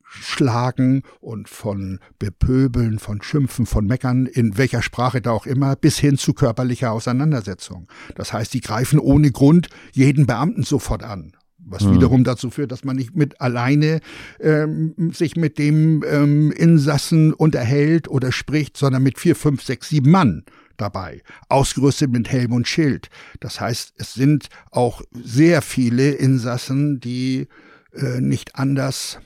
Schlagen 0.08 1.02
und 1.20 1.48
von 1.48 1.98
Bepöbeln, 2.18 2.98
von 2.98 3.22
Schimpfen, 3.22 3.66
von 3.66 3.86
Meckern, 3.86 4.26
in 4.26 4.56
welcher 4.56 4.82
Sprache 4.82 5.20
da 5.20 5.32
auch 5.32 5.46
immer, 5.46 5.76
bis 5.76 5.98
hin 5.98 6.16
zu 6.16 6.32
körperlicher 6.32 6.92
Auseinandersetzung. 6.92 7.88
Das 8.14 8.32
heißt, 8.32 8.54
die 8.54 8.60
greifen 8.60 8.98
ohne 8.98 9.30
Grund 9.30 9.68
jeden 9.92 10.26
Beamten 10.26 10.62
sofort 10.62 11.02
an. 11.02 11.32
Was 11.58 11.82
hm. 11.82 11.94
wiederum 11.94 12.22
dazu 12.22 12.50
führt, 12.50 12.70
dass 12.70 12.84
man 12.84 12.96
nicht 12.96 13.16
mit 13.16 13.40
alleine 13.40 14.00
ähm, 14.40 14.94
sich 15.12 15.36
mit 15.36 15.58
dem 15.58 16.04
ähm, 16.06 16.52
Insassen 16.52 17.32
unterhält 17.32 18.08
oder 18.08 18.30
spricht, 18.30 18.76
sondern 18.76 19.02
mit 19.02 19.18
vier, 19.18 19.34
fünf, 19.34 19.62
sechs, 19.64 19.88
sieben 19.88 20.10
Mann 20.12 20.44
dabei, 20.76 21.22
ausgerüstet 21.48 22.10
mit 22.12 22.30
Helm 22.30 22.52
und 22.52 22.68
Schild. 22.68 23.08
Das 23.40 23.60
heißt, 23.60 23.94
es 23.96 24.14
sind 24.14 24.48
auch 24.70 25.02
sehr 25.12 25.60
viele 25.60 26.10
Insassen, 26.10 27.00
die 27.00 27.48
äh, 27.92 28.20
nicht 28.20 28.54
anders 28.54 29.18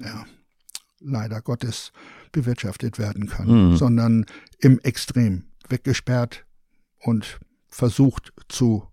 ja, 0.00 0.24
leider 1.00 1.40
Gottes 1.42 1.92
bewirtschaftet 2.32 2.98
werden 2.98 3.26
können, 3.26 3.70
mhm. 3.70 3.76
sondern 3.76 4.26
im 4.58 4.78
Extrem 4.80 5.44
weggesperrt 5.68 6.44
und 6.98 7.40
versucht 7.68 8.32
zu 8.48 8.86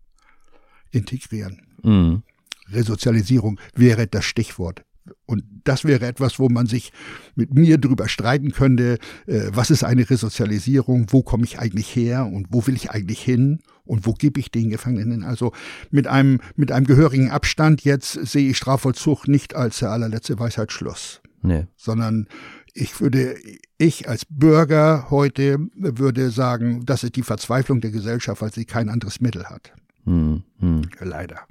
integrieren. 0.92 1.76
Mhm. 1.82 2.24
Resozialisierung 2.70 3.60
wäre 3.76 4.08
das 4.08 4.26
Stichwort. 4.26 4.84
Und 5.26 5.44
das 5.64 5.86
wäre 5.86 6.06
etwas, 6.06 6.40
wo 6.40 6.50
man 6.50 6.68
sich 6.68 6.92
mit 7.36 7.54
mir 7.54 7.78
drüber 7.78 8.08
streiten 8.08 8.52
könnte, 8.52 9.00
äh, 9.28 9.50
was 9.52 9.72
ist 9.72 9.84
eine 9.84 10.10
Resozialisierung, 10.10 11.08
wo 11.10 11.24
komme 11.24 11.44
ich 11.44 11.60
eigentlich 11.60 11.96
her 11.96 12.26
und 12.26 12.48
wo 12.52 12.66
will 12.68 12.76
ich 12.76 12.92
eigentlich 12.92 13.22
hin 13.22 13.60
und 13.86 14.06
wo 14.06 14.14
gebe 14.14 14.40
ich 14.40 14.52
den 14.52 14.70
Gefangenen. 14.70 15.24
Also 15.24 15.52
mit 15.92 16.08
einem, 16.08 16.40
mit 16.56 16.72
einem 16.72 16.86
gehörigen 16.86 17.32
Abstand 17.32 17.84
jetzt 17.84 18.14
sehe 18.14 18.50
ich 18.50 18.58
Strafvollzug 18.58 19.28
nicht 19.28 19.56
als 19.56 19.80
der 19.80 19.92
allerletzte 19.92 20.40
Weisheitsschluss, 20.40 21.22
nee. 21.42 21.68
sondern 21.76 22.28
ich 22.74 23.00
würde, 23.00 23.36
ich 23.78 24.10
als 24.10 24.26
Bürger 24.28 25.08
heute 25.10 25.60
würde 25.76 26.32
sagen, 26.32 26.86
das 26.86 27.04
ist 27.04 27.16
die 27.16 27.24
Verzweiflung 27.24 27.82
der 27.82 27.92
Gesellschaft, 27.92 28.42
weil 28.42 28.52
sie 28.52 28.66
kein 28.66 28.90
anderes 28.90 29.22
Mittel 29.22 29.46
hat. 29.46 29.74
Hm, 30.06 30.44
hm. 30.60 30.82
Leider. 31.00 31.42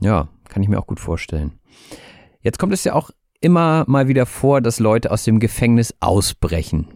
Ja, 0.00 0.28
kann 0.48 0.62
ich 0.62 0.68
mir 0.68 0.78
auch 0.78 0.86
gut 0.86 1.00
vorstellen. 1.00 1.52
Jetzt 2.46 2.60
kommt 2.60 2.72
es 2.72 2.84
ja 2.84 2.92
auch 2.92 3.10
immer 3.40 3.84
mal 3.88 4.06
wieder 4.06 4.24
vor, 4.24 4.60
dass 4.60 4.78
Leute 4.78 5.10
aus 5.10 5.24
dem 5.24 5.40
Gefängnis 5.40 5.92
ausbrechen. 5.98 6.86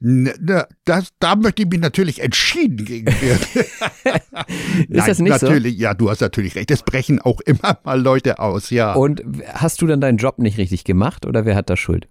Na, 0.00 0.32
ne, 0.40 0.66
das, 0.86 1.10
da 1.18 1.36
möchte 1.36 1.64
ich 1.64 1.68
mich 1.68 1.80
natürlich 1.80 2.22
entschieden 2.22 2.82
gegen 2.86 3.06
wehren. 3.20 3.42
ist 3.42 4.88
Nein, 4.88 5.06
das 5.06 5.18
nicht 5.18 5.42
natürlich, 5.42 5.74
so? 5.74 5.82
Ja, 5.82 5.92
du 5.92 6.08
hast 6.08 6.22
natürlich 6.22 6.54
recht. 6.54 6.70
Es 6.70 6.82
brechen 6.82 7.20
auch 7.20 7.42
immer 7.42 7.78
mal 7.84 8.00
Leute 8.00 8.38
aus, 8.38 8.70
ja. 8.70 8.94
Und 8.94 9.22
hast 9.52 9.82
du 9.82 9.86
dann 9.86 10.00
deinen 10.00 10.16
Job 10.16 10.38
nicht 10.38 10.56
richtig 10.56 10.84
gemacht 10.84 11.26
oder 11.26 11.44
wer 11.44 11.56
hat 11.56 11.68
da 11.68 11.76
Schuld? 11.76 12.08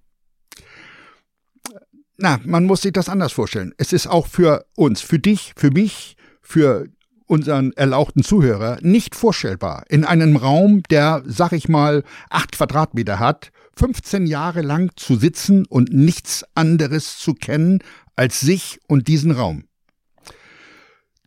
Na, 2.18 2.40
man 2.46 2.66
muss 2.66 2.84
sich 2.84 2.94
das 2.94 3.10
anders 3.10 3.34
vorstellen. 3.34 3.74
Es 3.80 3.94
ist 3.94 4.06
auch 4.06 4.28
für 4.28 4.68
uns, 4.76 5.02
für 5.02 5.18
dich, 5.18 5.54
für 5.58 5.72
mich, 5.72 6.18
für 6.44 6.86
unseren 7.28 7.74
erlauchten 7.74 8.24
Zuhörer 8.24 8.78
nicht 8.82 9.16
vorstellbar. 9.16 9.86
In 9.90 10.06
einem 10.06 10.36
Raum, 10.36 10.84
der, 10.90 11.24
sag 11.26 11.52
ich 11.54 11.68
mal, 11.68 12.04
acht 12.30 12.52
Quadratmeter 12.54 13.20
hat, 13.20 13.52
15 13.78 14.26
Jahre 14.26 14.62
lang 14.62 14.92
zu 14.96 15.16
sitzen 15.16 15.66
und 15.66 15.94
nichts 15.94 16.46
anderes 16.56 17.18
zu 17.18 17.34
kennen 17.34 17.80
als 18.16 18.40
sich 18.40 18.80
und 18.88 19.08
diesen 19.08 19.32
Raum. 19.32 19.66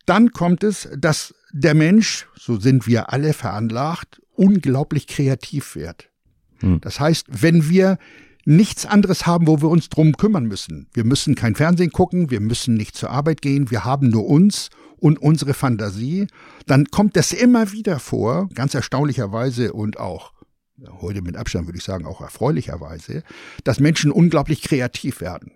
Dann 0.06 0.32
kommt 0.32 0.64
es, 0.64 0.88
dass 0.96 1.34
der 1.52 1.74
Mensch, 1.74 2.26
so 2.34 2.58
sind 2.58 2.86
wir 2.86 3.12
alle 3.12 3.34
veranlagt, 3.34 4.22
unglaublich 4.34 5.06
kreativ 5.06 5.74
wird. 5.74 6.08
Hm. 6.60 6.80
Das 6.80 7.00
heißt, 7.00 7.26
wenn 7.28 7.68
wir 7.68 7.98
nichts 8.48 8.86
anderes 8.86 9.26
haben, 9.26 9.46
wo 9.46 9.60
wir 9.60 9.68
uns 9.68 9.90
drum 9.90 10.16
kümmern 10.16 10.46
müssen. 10.46 10.88
Wir 10.94 11.04
müssen 11.04 11.34
kein 11.34 11.54
Fernsehen 11.54 11.92
gucken, 11.92 12.30
wir 12.30 12.40
müssen 12.40 12.74
nicht 12.74 12.96
zur 12.96 13.10
Arbeit 13.10 13.42
gehen, 13.42 13.70
wir 13.70 13.84
haben 13.84 14.08
nur 14.08 14.26
uns 14.26 14.70
und 14.96 15.20
unsere 15.20 15.52
Fantasie, 15.52 16.26
dann 16.66 16.86
kommt 16.86 17.14
das 17.16 17.32
immer 17.32 17.72
wieder 17.72 17.98
vor, 17.98 18.48
ganz 18.54 18.74
erstaunlicherweise 18.74 19.74
und 19.74 20.00
auch 20.00 20.32
heute 21.02 21.20
mit 21.20 21.36
Abstand 21.36 21.66
würde 21.66 21.76
ich 21.76 21.84
sagen 21.84 22.06
auch 22.06 22.22
erfreulicherweise, 22.22 23.22
dass 23.64 23.80
Menschen 23.80 24.10
unglaublich 24.10 24.62
kreativ 24.62 25.20
werden. 25.20 25.52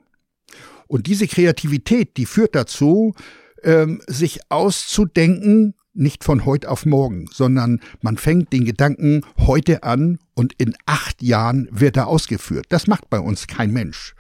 Und 0.87 1.07
diese 1.07 1.27
Kreativität, 1.27 2.19
die 2.19 2.27
führt 2.27 2.55
dazu, 2.55 3.15
ähm, 3.63 4.03
sich 4.07 4.41
auszudenken, 4.51 5.75
nicht 5.95 6.25
von 6.25 6.45
heute 6.47 6.71
auf 6.71 6.87
morgen, 6.87 7.27
sondern 7.31 7.81
man 8.01 8.17
fängt 8.17 8.53
den 8.53 8.65
Gedanken 8.65 9.23
heute 9.39 9.83
an 9.83 10.19
und 10.35 10.55
in 10.55 10.75
acht 10.87 11.23
Jahren 11.23 11.69
wird 11.71 11.97
er 11.97 12.07
ausgeführt. 12.07 12.67
Das 12.71 12.87
macht 12.87 13.11
bei 13.11 13.21
uns 13.21 13.47
kein 13.47 13.73
Mensch. 13.73 14.15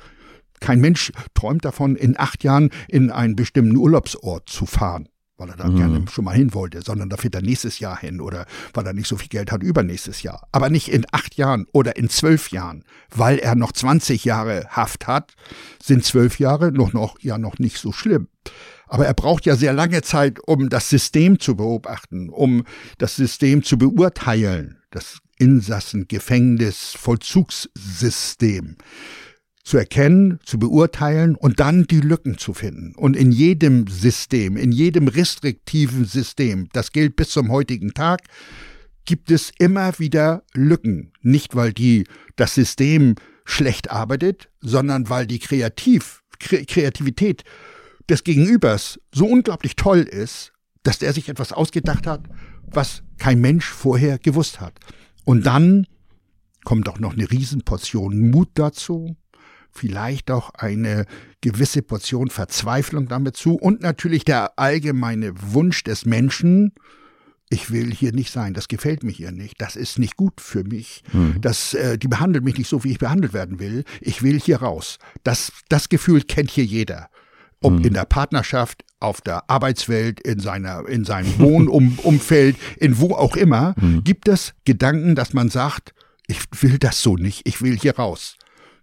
Kein 0.60 0.80
Mensch 0.80 1.12
träumt 1.34 1.64
davon, 1.64 1.96
in 1.96 2.18
acht 2.18 2.44
Jahren 2.44 2.70
in 2.88 3.10
einen 3.10 3.34
bestimmten 3.34 3.76
Urlaubsort 3.76 4.48
zu 4.48 4.64
fahren, 4.64 5.08
weil 5.36 5.48
er 5.50 5.56
da 5.56 5.66
mhm. 5.66 5.76
gerne 5.76 6.04
schon 6.08 6.24
mal 6.24 6.36
hin 6.36 6.54
wollte, 6.54 6.82
sondern 6.82 7.08
da 7.08 7.16
fährt 7.16 7.34
er 7.34 7.42
nächstes 7.42 7.80
Jahr 7.80 7.98
hin 7.98 8.20
oder 8.20 8.46
weil 8.72 8.86
er 8.86 8.92
nicht 8.92 9.08
so 9.08 9.16
viel 9.16 9.28
Geld 9.28 9.50
hat 9.50 9.62
übernächstes 9.62 10.22
Jahr. 10.22 10.46
Aber 10.52 10.70
nicht 10.70 10.88
in 10.88 11.04
acht 11.10 11.34
Jahren 11.34 11.66
oder 11.72 11.96
in 11.96 12.08
zwölf 12.08 12.50
Jahren, 12.50 12.84
weil 13.10 13.38
er 13.38 13.56
noch 13.56 13.72
20 13.72 14.24
Jahre 14.24 14.66
Haft 14.68 15.08
hat, 15.08 15.34
sind 15.82 16.04
zwölf 16.04 16.38
Jahre 16.38 16.70
noch, 16.70 16.92
noch, 16.92 17.18
ja 17.20 17.38
noch 17.38 17.58
nicht 17.58 17.78
so 17.78 17.90
schlimm. 17.90 18.28
Aber 18.92 19.06
er 19.06 19.14
braucht 19.14 19.46
ja 19.46 19.56
sehr 19.56 19.72
lange 19.72 20.02
Zeit, 20.02 20.38
um 20.46 20.68
das 20.68 20.90
System 20.90 21.40
zu 21.40 21.56
beobachten, 21.56 22.28
um 22.28 22.64
das 22.98 23.16
System 23.16 23.62
zu 23.62 23.78
beurteilen, 23.78 24.82
das 24.90 25.20
Insassen, 25.38 26.08
Gefängnis, 26.08 26.92
Vollzugssystem 26.98 28.76
zu 29.64 29.78
erkennen, 29.78 30.40
zu 30.44 30.58
beurteilen 30.58 31.36
und 31.36 31.58
dann 31.58 31.86
die 31.86 32.00
Lücken 32.00 32.36
zu 32.36 32.52
finden. 32.52 32.94
Und 32.94 33.16
in 33.16 33.32
jedem 33.32 33.86
System, 33.86 34.58
in 34.58 34.72
jedem 34.72 35.08
restriktiven 35.08 36.04
System, 36.04 36.68
das 36.74 36.92
gilt 36.92 37.16
bis 37.16 37.30
zum 37.30 37.50
heutigen 37.50 37.94
Tag, 37.94 38.20
gibt 39.06 39.30
es 39.30 39.52
immer 39.58 39.98
wieder 40.00 40.42
Lücken. 40.52 41.14
Nicht, 41.22 41.56
weil 41.56 41.72
die, 41.72 42.04
das 42.36 42.56
System 42.56 43.14
schlecht 43.46 43.90
arbeitet, 43.90 44.50
sondern 44.60 45.08
weil 45.08 45.26
die 45.26 45.38
Kreativ, 45.38 46.22
Kreativität 46.38 47.44
des 48.08 48.24
Gegenübers 48.24 49.00
so 49.14 49.26
unglaublich 49.26 49.76
toll 49.76 50.00
ist, 50.00 50.52
dass 50.82 50.98
der 50.98 51.12
sich 51.12 51.28
etwas 51.28 51.52
ausgedacht 51.52 52.06
hat, 52.06 52.22
was 52.66 53.02
kein 53.18 53.40
Mensch 53.40 53.66
vorher 53.66 54.18
gewusst 54.18 54.60
hat. 54.60 54.78
Und 55.24 55.46
dann 55.46 55.86
kommt 56.64 56.88
auch 56.88 56.98
noch 56.98 57.12
eine 57.12 57.30
Riesenportion 57.30 58.30
Mut 58.30 58.50
dazu, 58.54 59.16
vielleicht 59.70 60.30
auch 60.30 60.50
eine 60.54 61.06
gewisse 61.40 61.82
Portion 61.82 62.28
Verzweiflung 62.28 63.08
damit 63.08 63.36
zu 63.36 63.54
und 63.54 63.80
natürlich 63.80 64.24
der 64.24 64.58
allgemeine 64.58 65.32
Wunsch 65.52 65.82
des 65.84 66.04
Menschen, 66.04 66.72
ich 67.48 67.70
will 67.70 67.92
hier 67.92 68.12
nicht 68.12 68.32
sein, 68.32 68.54
das 68.54 68.68
gefällt 68.68 69.02
mir 69.02 69.10
hier 69.12 69.32
nicht, 69.32 69.60
das 69.60 69.76
ist 69.76 69.98
nicht 69.98 70.16
gut 70.16 70.40
für 70.40 70.64
mich, 70.64 71.02
mhm. 71.12 71.40
das, 71.40 71.74
äh, 71.74 71.98
die 71.98 72.08
behandelt 72.08 72.44
mich 72.44 72.58
nicht 72.58 72.68
so, 72.68 72.84
wie 72.84 72.92
ich 72.92 72.98
behandelt 72.98 73.32
werden 73.32 73.58
will, 73.58 73.84
ich 74.00 74.22
will 74.22 74.38
hier 74.38 74.58
raus. 74.58 74.98
Das, 75.22 75.52
das 75.68 75.88
Gefühl 75.88 76.22
kennt 76.22 76.50
hier 76.50 76.64
jeder 76.64 77.08
ob 77.62 77.74
mhm. 77.74 77.84
in 77.84 77.94
der 77.94 78.04
Partnerschaft, 78.04 78.84
auf 79.00 79.20
der 79.20 79.50
Arbeitswelt, 79.50 80.20
in 80.20 80.38
seiner, 80.38 80.88
in 80.88 81.04
seinem 81.04 81.38
Wohnumfeld, 81.38 82.56
in 82.76 82.98
wo 82.98 83.14
auch 83.14 83.36
immer, 83.36 83.74
mhm. 83.80 84.04
gibt 84.04 84.28
es 84.28 84.54
Gedanken, 84.64 85.14
dass 85.14 85.32
man 85.32 85.48
sagt, 85.48 85.94
ich 86.28 86.40
will 86.60 86.78
das 86.78 87.02
so 87.02 87.16
nicht, 87.16 87.46
ich 87.46 87.62
will 87.62 87.76
hier 87.76 87.96
raus. 87.96 88.36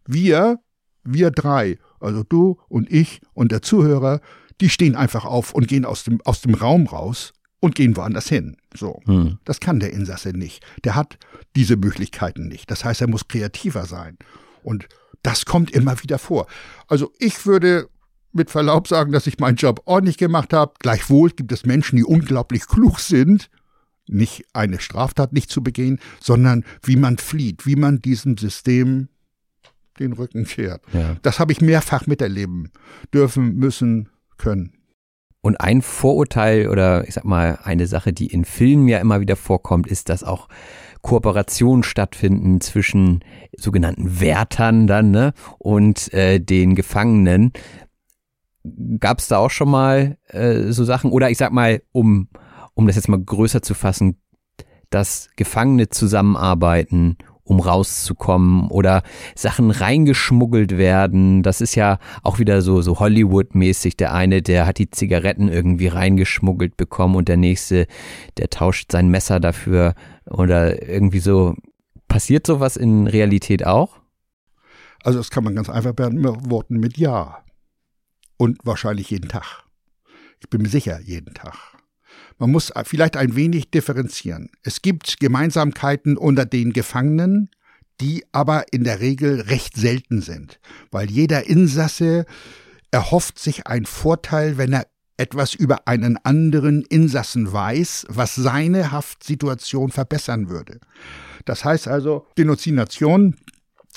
Wir, 0.05 0.59
wir 1.03 1.31
drei, 1.31 1.77
also 1.99 2.23
du 2.23 2.59
und 2.67 2.91
ich 2.91 3.21
und 3.33 3.51
der 3.51 3.61
Zuhörer, 3.61 4.21
die 4.61 4.69
stehen 4.69 4.95
einfach 4.95 5.25
auf 5.25 5.53
und 5.53 5.67
gehen 5.67 5.85
aus 5.85 6.03
dem, 6.03 6.19
aus 6.25 6.41
dem 6.41 6.53
Raum 6.53 6.87
raus 6.87 7.33
und 7.59 7.75
gehen 7.75 7.95
woanders 7.95 8.27
hin. 8.27 8.57
So. 8.75 9.01
Mhm. 9.05 9.39
Das 9.45 9.59
kann 9.59 9.79
der 9.79 9.93
Insasse 9.93 10.29
nicht. 10.29 10.65
Der 10.83 10.95
hat 10.95 11.17
diese 11.55 11.77
Möglichkeiten 11.77 12.47
nicht. 12.47 12.69
Das 12.69 12.83
heißt, 12.83 13.01
er 13.01 13.09
muss 13.09 13.27
kreativer 13.27 13.85
sein. 13.85 14.17
Und 14.63 14.87
das 15.23 15.45
kommt 15.45 15.71
immer 15.71 16.01
wieder 16.01 16.19
vor. 16.19 16.47
Also 16.87 17.11
ich 17.19 17.45
würde 17.45 17.89
mit 18.31 18.51
Verlaub 18.51 18.87
sagen, 18.87 19.11
dass 19.11 19.27
ich 19.27 19.39
meinen 19.39 19.55
Job 19.55 19.81
ordentlich 19.85 20.17
gemacht 20.17 20.53
habe. 20.53 20.73
Gleichwohl 20.79 21.31
gibt 21.31 21.51
es 21.51 21.65
Menschen, 21.65 21.97
die 21.97 22.03
unglaublich 22.03 22.67
klug 22.67 22.99
sind, 22.99 23.49
nicht 24.07 24.45
eine 24.53 24.79
Straftat 24.79 25.33
nicht 25.33 25.49
zu 25.51 25.63
begehen, 25.63 25.99
sondern 26.19 26.63
wie 26.83 26.95
man 26.95 27.17
flieht, 27.17 27.65
wie 27.65 27.75
man 27.75 28.01
diesem 28.01 28.37
System 28.37 29.09
den 29.99 30.13
Rücken 30.13 30.45
kehrt. 30.45 30.81
Ja. 30.93 31.17
Das 31.21 31.39
habe 31.39 31.51
ich 31.51 31.61
mehrfach 31.61 32.07
miterleben 32.07 32.71
dürfen, 33.13 33.55
müssen, 33.55 34.09
können. 34.37 34.73
Und 35.41 35.61
ein 35.61 35.81
Vorurteil 35.81 36.67
oder 36.67 37.07
ich 37.07 37.13
sag 37.13 37.23
mal 37.23 37.59
eine 37.63 37.87
Sache, 37.87 38.11
die 38.11 38.27
in 38.27 38.43
Filmen 38.43 38.87
ja 38.87 38.99
immer 38.99 39.21
wieder 39.21 39.35
vorkommt, 39.35 39.87
ist, 39.87 40.09
dass 40.09 40.23
auch 40.23 40.49
Kooperationen 41.01 41.83
stattfinden 41.83 42.59
zwischen 42.59 43.23
sogenannten 43.55 44.19
Wärtern 44.19 44.85
dann 44.85 45.11
ne, 45.11 45.33
und 45.57 46.13
äh, 46.13 46.39
den 46.39 46.75
Gefangenen. 46.75 47.53
Gab 48.99 49.19
es 49.19 49.27
da 49.27 49.37
auch 49.37 49.51
schon 49.51 49.69
mal 49.69 50.17
äh, 50.27 50.71
so 50.71 50.83
Sachen? 50.83 51.11
Oder 51.11 51.29
ich 51.29 51.37
sag 51.37 51.51
mal, 51.51 51.81
um, 51.91 52.29
um 52.73 52.87
das 52.87 52.95
jetzt 52.95 53.09
mal 53.09 53.21
größer 53.21 53.61
zu 53.61 53.73
fassen, 53.73 54.17
dass 54.89 55.29
Gefangene 55.35 55.89
zusammenarbeiten, 55.89 57.17
um 57.43 57.59
rauszukommen 57.59 58.69
oder 58.69 59.03
Sachen 59.35 59.71
reingeschmuggelt 59.71 60.77
werden. 60.77 61.43
Das 61.43 61.61
ist 61.61 61.75
ja 61.75 61.99
auch 62.23 62.39
wieder 62.39 62.61
so, 62.61 62.81
so 62.81 62.99
Hollywood-mäßig. 62.99 63.97
Der 63.97 64.13
eine, 64.13 64.41
der 64.41 64.65
hat 64.65 64.77
die 64.77 64.89
Zigaretten 64.89 65.49
irgendwie 65.49 65.87
reingeschmuggelt 65.87 66.77
bekommen 66.77 67.15
und 67.15 67.27
der 67.27 67.37
nächste, 67.37 67.87
der 68.37 68.49
tauscht 68.49 68.91
sein 68.91 69.09
Messer 69.09 69.39
dafür 69.39 69.95
oder 70.29 70.87
irgendwie 70.87 71.19
so. 71.19 71.55
Passiert 72.07 72.47
sowas 72.47 72.75
in 72.75 73.05
Realität 73.05 73.67
auch? 73.67 73.99
Also 75.03 75.19
das 75.19 75.29
kann 75.29 75.43
man 75.43 75.55
ganz 75.55 75.69
einfach 75.69 75.93
beantworten 75.93 76.77
mit 76.77 76.97
Ja. 76.97 77.43
Und 78.39 78.57
wahrscheinlich 78.63 79.09
jeden 79.09 79.27
Tag. 79.27 79.65
Ich 80.39 80.49
bin 80.49 80.61
mir 80.61 80.69
sicher, 80.69 81.01
jeden 81.01 81.33
Tag. 81.33 81.55
Man 82.37 82.51
muss 82.51 82.71
vielleicht 82.85 83.17
ein 83.17 83.35
wenig 83.35 83.69
differenzieren. 83.69 84.49
Es 84.63 84.81
gibt 84.81 85.19
Gemeinsamkeiten 85.19 86.17
unter 86.17 86.45
den 86.45 86.71
Gefangenen, 86.71 87.49
die 87.99 88.23
aber 88.31 88.71
in 88.71 88.85
der 88.85 89.01
Regel 89.01 89.41
recht 89.41 89.75
selten 89.75 90.21
sind, 90.21 90.61
weil 90.89 91.11
jeder 91.11 91.47
Insasse 91.47 92.25
erhofft 92.91 93.39
sich 93.39 93.67
einen 93.67 93.85
Vorteil, 93.85 94.57
wenn 94.57 94.71
er 94.71 94.87
etwas 95.17 95.53
über 95.53 95.85
einen 95.89 96.15
anderen 96.23 96.83
Insassen 96.83 97.51
weiß, 97.51 98.05
was 98.07 98.35
seine 98.35 98.93
Haftsituation 98.93 99.91
verbessern 99.91 100.47
würde. 100.47 100.79
Das 101.43 101.65
heißt 101.65 101.89
also, 101.89 102.25
Denunziation 102.37 103.35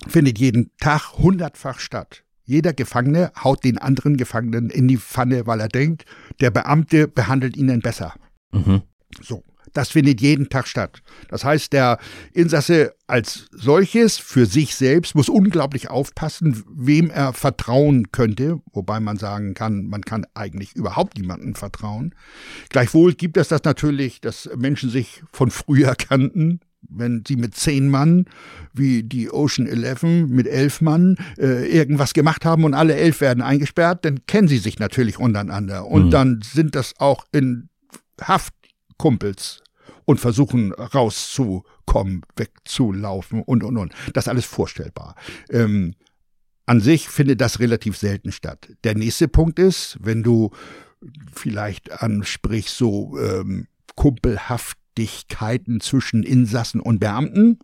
findet 0.09 0.41
jeden 0.41 0.73
Tag 0.79 1.13
hundertfach 1.13 1.79
statt. 1.79 2.25
Jeder 2.45 2.73
Gefangene 2.73 3.33
haut 3.43 3.65
den 3.65 3.79
anderen 3.79 4.17
Gefangenen 4.17 4.71
in 4.71 4.89
die 4.89 4.99
Pfanne, 4.99 5.47
weil 5.47 5.61
er 5.61 5.69
denkt, 5.69 6.05
der 6.41 6.51
Beamte 6.51 7.09
behandelt 7.09 7.57
ihn 7.57 7.81
besser. 7.81 8.15
Mhm. 8.53 8.83
So. 9.21 9.43
Das 9.73 9.91
findet 9.91 10.21
jeden 10.21 10.51
Tag 10.51 10.69
statt. 10.69 11.03
Das 11.29 11.45
heißt, 11.45 11.73
der 11.73 11.99
Insasse 12.35 12.95
als 13.07 13.47
solches 13.53 14.19
für 14.19 14.47
sich 14.47 14.75
selbst 14.75 15.15
muss 15.15 15.29
unglaublich 15.29 15.89
aufpassen, 15.89 16.63
wem 16.69 17.11
er 17.11 17.33
vertrauen 17.33 18.13
könnte, 18.13 18.61
wobei 18.73 19.01
man 19.01 19.17
sagen 19.17 19.55
kann, 19.55 19.87
man 19.87 20.03
kann 20.03 20.27
eigentlich 20.35 20.75
überhaupt 20.77 21.17
niemandem 21.17 21.55
vertrauen. 21.55 22.15
Gleichwohl 22.69 23.15
gibt 23.15 23.37
es 23.37 23.49
das 23.49 23.65
natürlich, 23.65 24.21
dass 24.21 24.51
Menschen 24.57 24.91
sich 24.91 25.23
von 25.33 25.51
früher 25.51 25.95
kannten, 25.95 26.61
wenn 26.89 27.25
sie 27.27 27.37
mit 27.37 27.55
zehn 27.55 27.89
Mann, 27.89 28.27
wie 28.73 29.03
die 29.03 29.31
Ocean 29.31 29.67
Eleven 29.67 30.29
mit 30.29 30.47
elf 30.47 30.81
Mann, 30.81 31.17
äh, 31.39 31.67
irgendwas 31.67 32.15
gemacht 32.15 32.45
haben 32.45 32.65
und 32.65 32.75
alle 32.75 32.95
elf 32.95 33.21
werden 33.21 33.43
eingesperrt, 33.43 34.05
dann 34.05 34.27
kennen 34.27 34.49
sie 34.49 34.59
sich 34.59 34.79
natürlich 34.79 35.19
untereinander. 35.19 35.87
Und 35.87 36.07
mhm. 36.07 36.11
dann 36.11 36.41
sind 36.43 36.75
das 36.75 36.95
auch 36.99 37.25
in 37.33 37.69
Haft 38.21 38.55
Kumpels 38.99 39.63
und 40.05 40.21
versuchen 40.21 40.73
rauszukommen, 40.73 42.23
wegzulaufen 42.37 43.43
und, 43.43 43.65
und, 43.65 43.77
und. 43.77 43.93
Das 44.13 44.25
ist 44.25 44.29
alles 44.29 44.45
vorstellbar. 44.45 45.17
Ähm, 45.51 45.95
an 46.67 46.81
sich 46.81 47.09
findet 47.09 47.41
das 47.41 47.61
relativ 47.61 47.97
selten 47.97 48.33
statt. 48.33 48.69
Der 48.85 48.95
nächste 48.95 49.29
Punkt 49.29 49.59
ist, 49.59 49.99
wenn 50.01 50.23
du 50.23 50.51
vielleicht 51.33 51.91
ansprichst, 51.91 52.77
so 52.77 53.19
ähm, 53.19 53.67
kumpelhaft 53.97 54.79
Streitigkeiten 54.93 55.81
zwischen 55.81 56.23
Insassen 56.23 56.81
und 56.81 57.01
Beamten. 57.01 57.59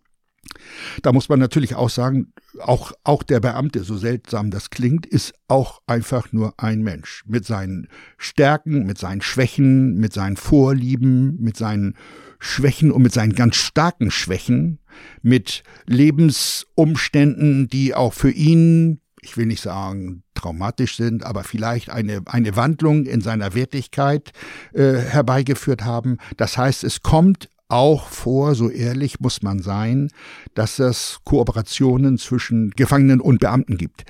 Da 1.03 1.13
muss 1.13 1.29
man 1.29 1.39
natürlich 1.39 1.75
auch 1.75 1.91
sagen, 1.91 2.33
auch, 2.61 2.93
auch 3.05 3.23
der 3.23 3.41
Beamte, 3.41 3.85
so 3.85 3.99
seltsam 3.99 4.51
das 4.51 4.71
klingt, 4.71 5.05
ist 5.05 5.35
auch 5.47 5.83
einfach 5.87 6.33
nur 6.33 6.55
ein 6.57 6.81
Mensch 6.83 7.23
mit 7.27 7.45
seinen 7.45 7.89
Stärken, 8.17 8.87
mit 8.87 8.97
seinen 8.97 9.21
Schwächen, 9.21 9.99
mit 9.99 10.15
seinen 10.15 10.37
Vorlieben, 10.37 11.37
mit 11.39 11.57
seinen 11.57 11.97
Schwächen 12.39 12.91
und 12.93 13.03
mit 13.03 13.13
seinen 13.13 13.35
ganz 13.35 13.57
starken 13.57 14.11
Schwächen, 14.11 14.79
mit 15.23 15.65
Lebensumständen, 15.87 17.69
die 17.69 17.95
auch 17.95 18.15
für 18.15 18.31
ihn, 18.31 19.01
ich 19.23 19.37
will 19.37 19.47
nicht 19.47 19.63
sagen 19.63 20.23
traumatisch 20.35 20.97
sind, 20.97 21.25
aber 21.25 21.45
vielleicht 21.45 21.91
eine, 21.91 22.23
eine 22.27 22.57
Wandlung 22.57 23.07
in 23.07 23.21
seiner 23.21 23.55
Wertigkeit 23.55 24.33
äh, 24.73 24.95
herbeigeführt 24.95 25.85
haben. 25.85 26.19
Das 26.37 26.57
heißt, 26.57 26.85
es 26.85 27.03
kommt 27.03 27.49
auch 27.69 28.09
vor, 28.09 28.55
so 28.55 28.71
ehrlich 28.71 29.21
muss 29.21 29.43
man 29.43 29.61
sein, 29.61 30.09
dass 30.55 30.79
es 30.79 31.19
Kooperationen 31.25 32.19
zwischen 32.19 32.71
Gefangenen 32.71 33.21
und 33.21 33.41
Beamten 33.41 33.77
gibt. 33.77 34.05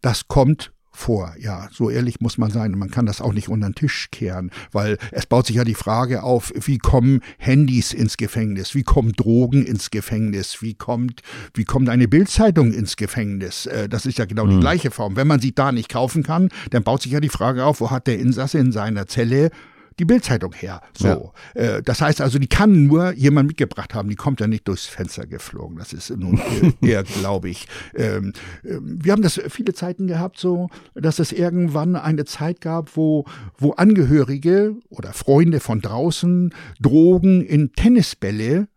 Das 0.00 0.28
kommt 0.28 0.72
vor. 0.92 1.34
Ja, 1.38 1.68
so 1.72 1.90
ehrlich 1.90 2.20
muss 2.20 2.38
man 2.38 2.50
sein. 2.50 2.72
Man 2.72 2.90
kann 2.90 3.06
das 3.06 3.20
auch 3.20 3.32
nicht 3.32 3.48
unter 3.48 3.68
den 3.68 3.74
Tisch 3.74 4.08
kehren, 4.10 4.50
weil 4.70 4.98
es 5.10 5.26
baut 5.26 5.46
sich 5.46 5.56
ja 5.56 5.64
die 5.64 5.74
Frage 5.74 6.22
auf, 6.22 6.52
wie 6.54 6.78
kommen 6.78 7.20
Handys 7.38 7.92
ins 7.92 8.16
Gefängnis? 8.16 8.74
Wie 8.74 8.82
kommen 8.82 9.12
Drogen 9.12 9.64
ins 9.64 9.90
Gefängnis? 9.90 10.62
Wie 10.62 10.74
kommt, 10.74 11.22
wie 11.54 11.64
kommt 11.64 11.88
eine 11.88 12.08
Bildzeitung 12.08 12.72
ins 12.72 12.96
Gefängnis? 12.96 13.66
Äh, 13.66 13.88
das 13.88 14.06
ist 14.06 14.18
ja 14.18 14.26
genau 14.26 14.46
die 14.46 14.56
mhm. 14.56 14.60
gleiche 14.60 14.90
Form. 14.90 15.16
Wenn 15.16 15.26
man 15.26 15.40
sie 15.40 15.54
da 15.54 15.72
nicht 15.72 15.88
kaufen 15.88 16.22
kann, 16.22 16.48
dann 16.70 16.82
baut 16.82 17.02
sich 17.02 17.12
ja 17.12 17.20
die 17.20 17.28
Frage 17.28 17.64
auf, 17.64 17.80
wo 17.80 17.90
hat 17.90 18.06
der 18.06 18.18
Insasse 18.18 18.58
in 18.58 18.72
seiner 18.72 19.06
Zelle 19.06 19.50
die 19.98 20.04
Bildzeitung 20.04 20.52
her. 20.52 20.80
So, 20.96 21.32
ja. 21.54 21.60
äh, 21.60 21.82
das 21.82 22.00
heißt 22.00 22.20
also, 22.20 22.38
die 22.38 22.48
kann 22.48 22.86
nur 22.86 23.12
jemand 23.12 23.48
mitgebracht 23.48 23.94
haben. 23.94 24.08
Die 24.08 24.16
kommt 24.16 24.40
ja 24.40 24.46
nicht 24.46 24.68
durchs 24.68 24.86
Fenster 24.86 25.26
geflogen. 25.26 25.78
Das 25.78 25.92
ist 25.92 26.10
nun 26.10 26.40
eher, 26.80 27.02
glaube 27.02 27.48
ich. 27.48 27.66
Ähm, 27.94 28.32
äh, 28.62 28.78
wir 28.80 29.12
haben 29.12 29.22
das 29.22 29.40
viele 29.48 29.74
Zeiten 29.74 30.06
gehabt, 30.06 30.38
so, 30.38 30.68
dass 30.94 31.18
es 31.18 31.32
irgendwann 31.32 31.96
eine 31.96 32.24
Zeit 32.24 32.60
gab, 32.60 32.96
wo 32.96 33.24
wo 33.58 33.72
Angehörige 33.72 34.76
oder 34.88 35.12
Freunde 35.12 35.60
von 35.60 35.80
draußen 35.80 36.54
Drogen 36.80 37.42
in 37.42 37.72
Tennisbälle 37.72 38.68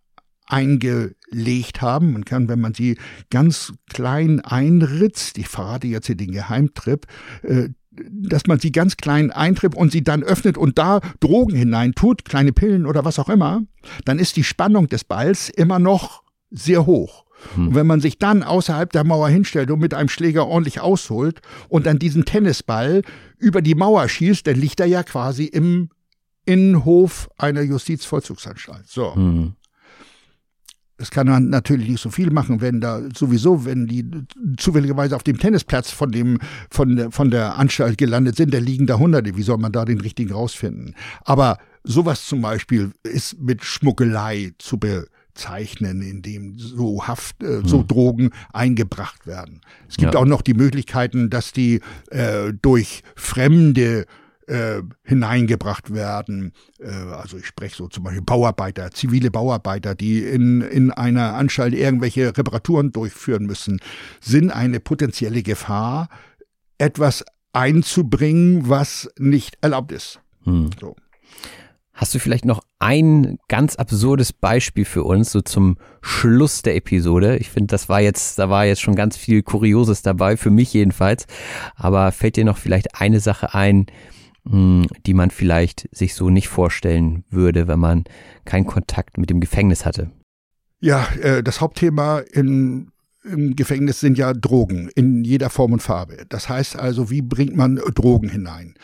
eingelegt 0.48 1.82
haben. 1.82 2.14
Man 2.14 2.26
kann, 2.26 2.48
wenn 2.48 2.60
man 2.60 2.74
sie 2.74 2.98
ganz 3.30 3.74
klein 3.92 4.42
einritzt, 4.42 5.38
ich 5.38 5.48
verrate 5.48 5.88
jetzt 5.88 6.08
hier 6.08 6.16
den 6.16 6.32
Geheimtrip, 6.32 7.08
äh, 7.44 7.70
dass 8.10 8.48
man 8.48 8.60
sie 8.60 8.72
ganz 8.72 8.98
klein 8.98 9.32
eintritt 9.32 9.76
und 9.76 9.92
sie 9.92 10.04
dann 10.04 10.24
öffnet 10.24 10.58
und 10.58 10.78
da 10.78 11.00
Drogen 11.20 11.56
hineintut, 11.56 12.26
kleine 12.26 12.54
Pillen 12.54 12.86
oder 12.86 13.06
was 13.06 13.20
auch 13.20 13.30
immer, 13.30 13.64
dann 14.06 14.20
ist 14.20 14.36
die 14.38 14.44
Spannung 14.44 14.88
des 14.88 15.04
Balls 15.04 15.50
immer 15.50 15.80
noch 15.80 16.24
sehr 16.52 16.86
hoch. 16.86 17.26
Hm. 17.56 17.68
Und 17.68 17.76
wenn 17.76 17.88
man 17.88 18.00
sich 18.00 18.18
dann 18.18 18.44
außerhalb 18.44 18.92
der 18.92 19.04
Mauer 19.04 19.30
hinstellt 19.30 19.72
und 19.72 19.80
mit 19.80 19.94
einem 19.94 20.10
Schläger 20.10 20.48
ordentlich 20.48 20.80
ausholt 20.80 21.42
und 21.70 21.86
dann 21.86 22.00
diesen 22.00 22.26
Tennisball 22.26 23.02
über 23.38 23.62
die 23.62 23.76
Mauer 23.76 24.08
schießt, 24.08 24.48
dann 24.48 24.56
liegt 24.56 24.80
er 24.80 24.86
ja 24.86 25.04
quasi 25.04 25.46
im 25.46 25.90
Innenhof 26.46 27.30
einer 27.38 27.62
Justizvollzugsanstalt. 27.62 28.88
So. 28.88 29.16
Hm. 29.16 29.54
Das 30.98 31.12
kann 31.12 31.28
man 31.28 31.50
natürlich 31.50 31.90
nicht 31.90 32.02
so 32.02 32.10
viel 32.10 32.32
machen, 32.32 32.62
wenn 32.62 32.80
da 32.80 33.02
sowieso, 33.14 33.66
wenn 33.66 33.86
die 33.86 34.06
zufälligerweise 34.58 35.16
auf 35.16 35.24
dem 35.24 35.38
Tennisplatz 35.38 35.92
von 35.92 36.12
dem, 36.12 36.40
von 36.70 36.96
der, 36.96 37.12
von 37.12 37.32
der 37.32 37.58
Anstalt 37.58 37.98
gelandet 37.98 38.38
sind, 38.38 38.54
da 38.54 38.60
liegen 38.60 38.88
da 38.88 38.98
Hunderte. 38.98 39.36
Wie 39.36 39.44
soll 39.44 39.58
man 39.58 39.74
da 39.74 39.84
den 39.84 40.00
richtigen 40.00 40.32
rausfinden? 40.32 40.96
Aber 41.26 41.58
sowas 41.84 42.26
zum 42.26 42.42
Beispiel 42.42 42.92
ist 43.04 43.42
mit 43.42 43.66
Schmuckelei 43.66 44.54
zu 44.58 44.80
bezeichnen, 44.80 46.02
indem 46.02 46.58
so 46.58 47.06
Haft, 47.06 47.44
äh, 47.44 47.62
so 47.66 47.80
hm. 47.80 47.88
Drogen 47.88 48.30
eingebracht 48.54 49.28
werden. 49.28 49.60
Es 49.90 49.98
gibt 49.98 50.14
ja. 50.14 50.20
auch 50.22 50.26
noch 50.26 50.42
die 50.42 50.54
Möglichkeiten, 50.54 51.30
dass 51.30 51.52
die 51.52 51.82
äh, 52.10 52.54
durch 52.62 53.04
Fremde 53.18 54.06
äh, 54.48 54.82
hineingebracht 55.04 55.94
werden. 55.94 56.54
Äh, 56.80 56.90
also 56.90 57.38
ich 57.38 57.46
spreche 57.46 57.76
so 57.76 57.88
zum 57.88 58.04
Beispiel 58.04 58.22
Bauarbeiter, 58.22 58.92
zivile 58.92 59.32
Bauarbeiter, 59.32 59.96
die 59.96 60.24
in, 60.24 60.62
in 60.62 60.92
einer 60.92 61.34
Anstalt 61.34 61.74
irgendwelche 61.74 62.38
Reparaturen 62.38 62.92
durchführen 62.92 63.46
müssen, 63.46 63.80
sind 64.22 64.52
eine 64.52 64.80
potenzielle 64.80 65.44
Gefahr, 65.44 66.10
etwas 66.78 67.24
einzubringen, 67.54 68.68
was 68.70 69.10
nicht 69.18 69.58
erlaubt 69.62 69.92
ist. 69.92 70.20
Hm. 70.44 70.70
So. 70.80 70.96
Hast 71.94 72.14
du 72.14 72.20
vielleicht 72.20 72.44
noch 72.44 72.62
ein 72.78 73.38
ganz 73.48 73.78
absurdes 73.78 74.34
Beispiel 74.34 74.84
für 74.84 75.06
uns, 75.06 75.32
so 75.32 75.40
zum 75.40 75.78
Schluss 76.02 76.62
der 76.62 76.76
Episode? 76.76 77.38
Ich 77.38 77.50
finde, 77.50 77.68
das 77.68 77.88
war 77.88 78.02
jetzt, 78.02 78.38
da 78.38 78.50
war 78.50 78.66
jetzt 78.66 78.82
schon 78.82 78.96
ganz 78.96 79.16
viel 79.16 79.44
Kurioses 79.44 80.02
dabei, 80.02 80.36
für 80.36 80.52
mich 80.52 80.74
jedenfalls. 80.74 81.26
Aber 81.74 82.12
fällt 82.12 82.36
dir 82.36 82.44
noch 82.44 82.58
vielleicht 82.58 83.00
eine 83.00 83.22
Sache 83.22 83.54
ein, 83.54 83.86
die 84.48 85.14
man 85.14 85.32
vielleicht 85.32 85.90
sich 85.92 86.14
so 86.14 86.30
nicht 86.30 86.48
vorstellen 86.48 87.24
würde, 87.30 87.68
wenn 87.68 87.80
man 87.80 88.04
keinen 88.46 88.66
Kontakt 88.66 89.18
mit 89.18 89.30
dem 89.30 89.40
Gefängnis 89.40 89.86
hatte. 89.86 90.12
Ja, 90.80 91.08
äh, 91.22 91.42
das 91.42 91.62
Hauptthema 91.62 92.20
in, 92.20 92.92
im 93.24 93.56
Gefängnis 93.56 94.00
sind 94.00 94.18
ja 94.18 94.34
Drogen 94.34 94.90
in 94.96 95.24
jeder 95.24 95.50
Form 95.50 95.74
und 95.74 95.82
Farbe. 95.82 96.26
Das 96.30 96.48
heißt 96.48 96.78
also, 96.78 97.10
wie 97.10 97.22
bringt 97.22 97.56
man 97.56 97.78
Drogen 97.96 98.30
hinein? 98.30 98.76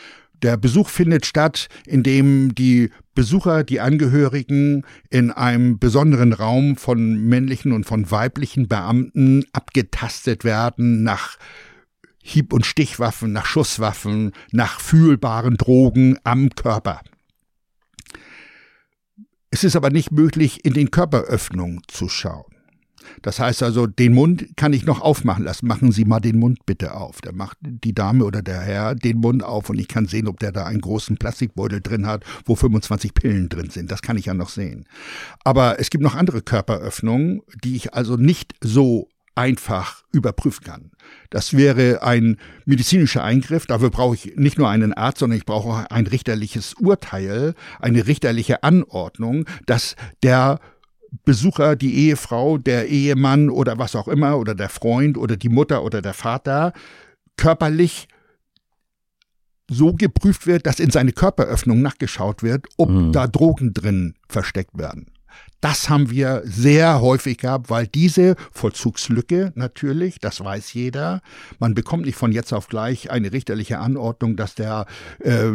Der 0.41 0.57
Besuch 0.57 0.89
findet 0.89 1.27
statt, 1.27 1.67
indem 1.85 2.55
die 2.55 2.89
Besucher, 3.13 3.63
die 3.63 3.79
Angehörigen 3.79 4.83
in 5.11 5.29
einem 5.29 5.77
besonderen 5.77 6.33
Raum 6.33 6.77
von 6.77 7.27
männlichen 7.27 7.73
und 7.73 7.85
von 7.85 8.09
weiblichen 8.09 8.67
Beamten 8.67 9.45
abgetastet 9.53 10.43
werden 10.43 11.03
nach 11.03 11.37
Hieb- 12.23 12.53
und 12.53 12.65
Stichwaffen, 12.65 13.31
nach 13.33 13.45
Schusswaffen, 13.45 14.31
nach 14.51 14.79
fühlbaren 14.79 15.57
Drogen 15.57 16.17
am 16.23 16.49
Körper. 16.49 17.01
Es 19.49 19.63
ist 19.63 19.75
aber 19.75 19.89
nicht 19.89 20.11
möglich, 20.11 20.63
in 20.63 20.73
den 20.73 20.91
Körperöffnungen 20.91 21.81
zu 21.87 22.07
schauen. 22.07 22.45
Das 23.21 23.39
heißt 23.39 23.63
also, 23.63 23.87
den 23.87 24.13
Mund 24.13 24.55
kann 24.55 24.73
ich 24.73 24.85
noch 24.85 25.01
aufmachen 25.01 25.43
lassen. 25.43 25.67
Machen 25.67 25.91
Sie 25.91 26.05
mal 26.05 26.19
den 26.19 26.39
Mund 26.39 26.65
bitte 26.65 26.93
auf. 26.93 27.21
Da 27.21 27.31
macht 27.31 27.57
die 27.61 27.93
Dame 27.93 28.23
oder 28.23 28.41
der 28.41 28.61
Herr 28.61 28.95
den 28.95 29.17
Mund 29.17 29.43
auf 29.43 29.69
und 29.69 29.79
ich 29.79 29.87
kann 29.87 30.07
sehen, 30.07 30.27
ob 30.27 30.39
der 30.39 30.51
da 30.51 30.65
einen 30.65 30.81
großen 30.81 31.17
Plastikbeutel 31.17 31.81
drin 31.81 32.07
hat, 32.07 32.23
wo 32.45 32.55
25 32.55 33.13
Pillen 33.13 33.49
drin 33.49 33.69
sind. 33.69 33.91
Das 33.91 34.01
kann 34.01 34.17
ich 34.17 34.25
ja 34.25 34.33
noch 34.33 34.49
sehen. 34.49 34.85
Aber 35.43 35.79
es 35.79 35.89
gibt 35.89 36.03
noch 36.03 36.15
andere 36.15 36.41
Körperöffnungen, 36.41 37.41
die 37.63 37.75
ich 37.75 37.93
also 37.93 38.17
nicht 38.17 38.53
so 38.61 39.09
einfach 39.35 40.03
überprüfen 40.11 40.63
kann. 40.63 40.91
Das 41.29 41.55
wäre 41.55 42.03
ein 42.03 42.37
medizinischer 42.65 43.23
Eingriff. 43.23 43.65
Dafür 43.65 43.89
brauche 43.89 44.15
ich 44.15 44.35
nicht 44.35 44.57
nur 44.57 44.69
einen 44.69 44.93
Arzt, 44.93 45.19
sondern 45.19 45.37
ich 45.37 45.45
brauche 45.45 45.69
auch 45.69 45.85
ein 45.89 46.07
richterliches 46.07 46.73
Urteil, 46.75 47.55
eine 47.79 48.07
richterliche 48.07 48.63
Anordnung, 48.63 49.45
dass 49.65 49.95
der 50.23 50.59
Besucher, 51.25 51.75
die 51.75 52.07
Ehefrau, 52.07 52.57
der 52.57 52.87
Ehemann 52.87 53.49
oder 53.49 53.77
was 53.77 53.95
auch 53.95 54.07
immer 54.07 54.37
oder 54.37 54.55
der 54.55 54.69
Freund 54.69 55.17
oder 55.17 55.35
die 55.35 55.49
Mutter 55.49 55.83
oder 55.83 56.01
der 56.01 56.13
Vater 56.13 56.73
körperlich 57.37 58.07
so 59.69 59.93
geprüft 59.93 60.47
wird, 60.47 60.65
dass 60.65 60.79
in 60.79 60.91
seine 60.91 61.13
Körperöffnung 61.13 61.81
nachgeschaut 61.81 62.43
wird, 62.43 62.67
ob 62.77 62.89
mhm. 62.89 63.11
da 63.11 63.27
Drogen 63.27 63.73
drin 63.73 64.15
versteckt 64.27 64.77
werden. 64.77 65.11
Das 65.61 65.89
haben 65.89 66.09
wir 66.09 66.41
sehr 66.43 67.01
häufig 67.01 67.37
gehabt, 67.37 67.69
weil 67.69 67.85
diese 67.85 68.35
Vollzugslücke 68.51 69.53
natürlich, 69.55 70.19
das 70.19 70.43
weiß 70.43 70.73
jeder, 70.73 71.21
man 71.59 71.75
bekommt 71.75 72.05
nicht 72.05 72.15
von 72.15 72.31
jetzt 72.31 72.51
auf 72.51 72.67
gleich 72.67 73.11
eine 73.11 73.31
richterliche 73.31 73.77
Anordnung, 73.77 74.35
dass 74.35 74.55
der 74.55 74.87
äh, 75.19 75.51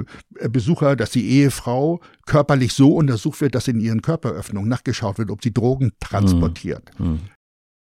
Besucher, 0.48 0.94
dass 0.94 1.10
die 1.10 1.28
Ehefrau 1.28 2.00
körperlich 2.24 2.72
so 2.72 2.94
untersucht 2.94 3.40
wird, 3.40 3.56
dass 3.56 3.66
in 3.66 3.80
ihren 3.80 4.00
Körperöffnungen 4.00 4.68
nachgeschaut 4.68 5.18
wird, 5.18 5.30
ob 5.30 5.42
sie 5.42 5.52
Drogen 5.52 5.92
transportiert. 5.98 6.90
Hm. 6.98 7.06
Hm. 7.06 7.20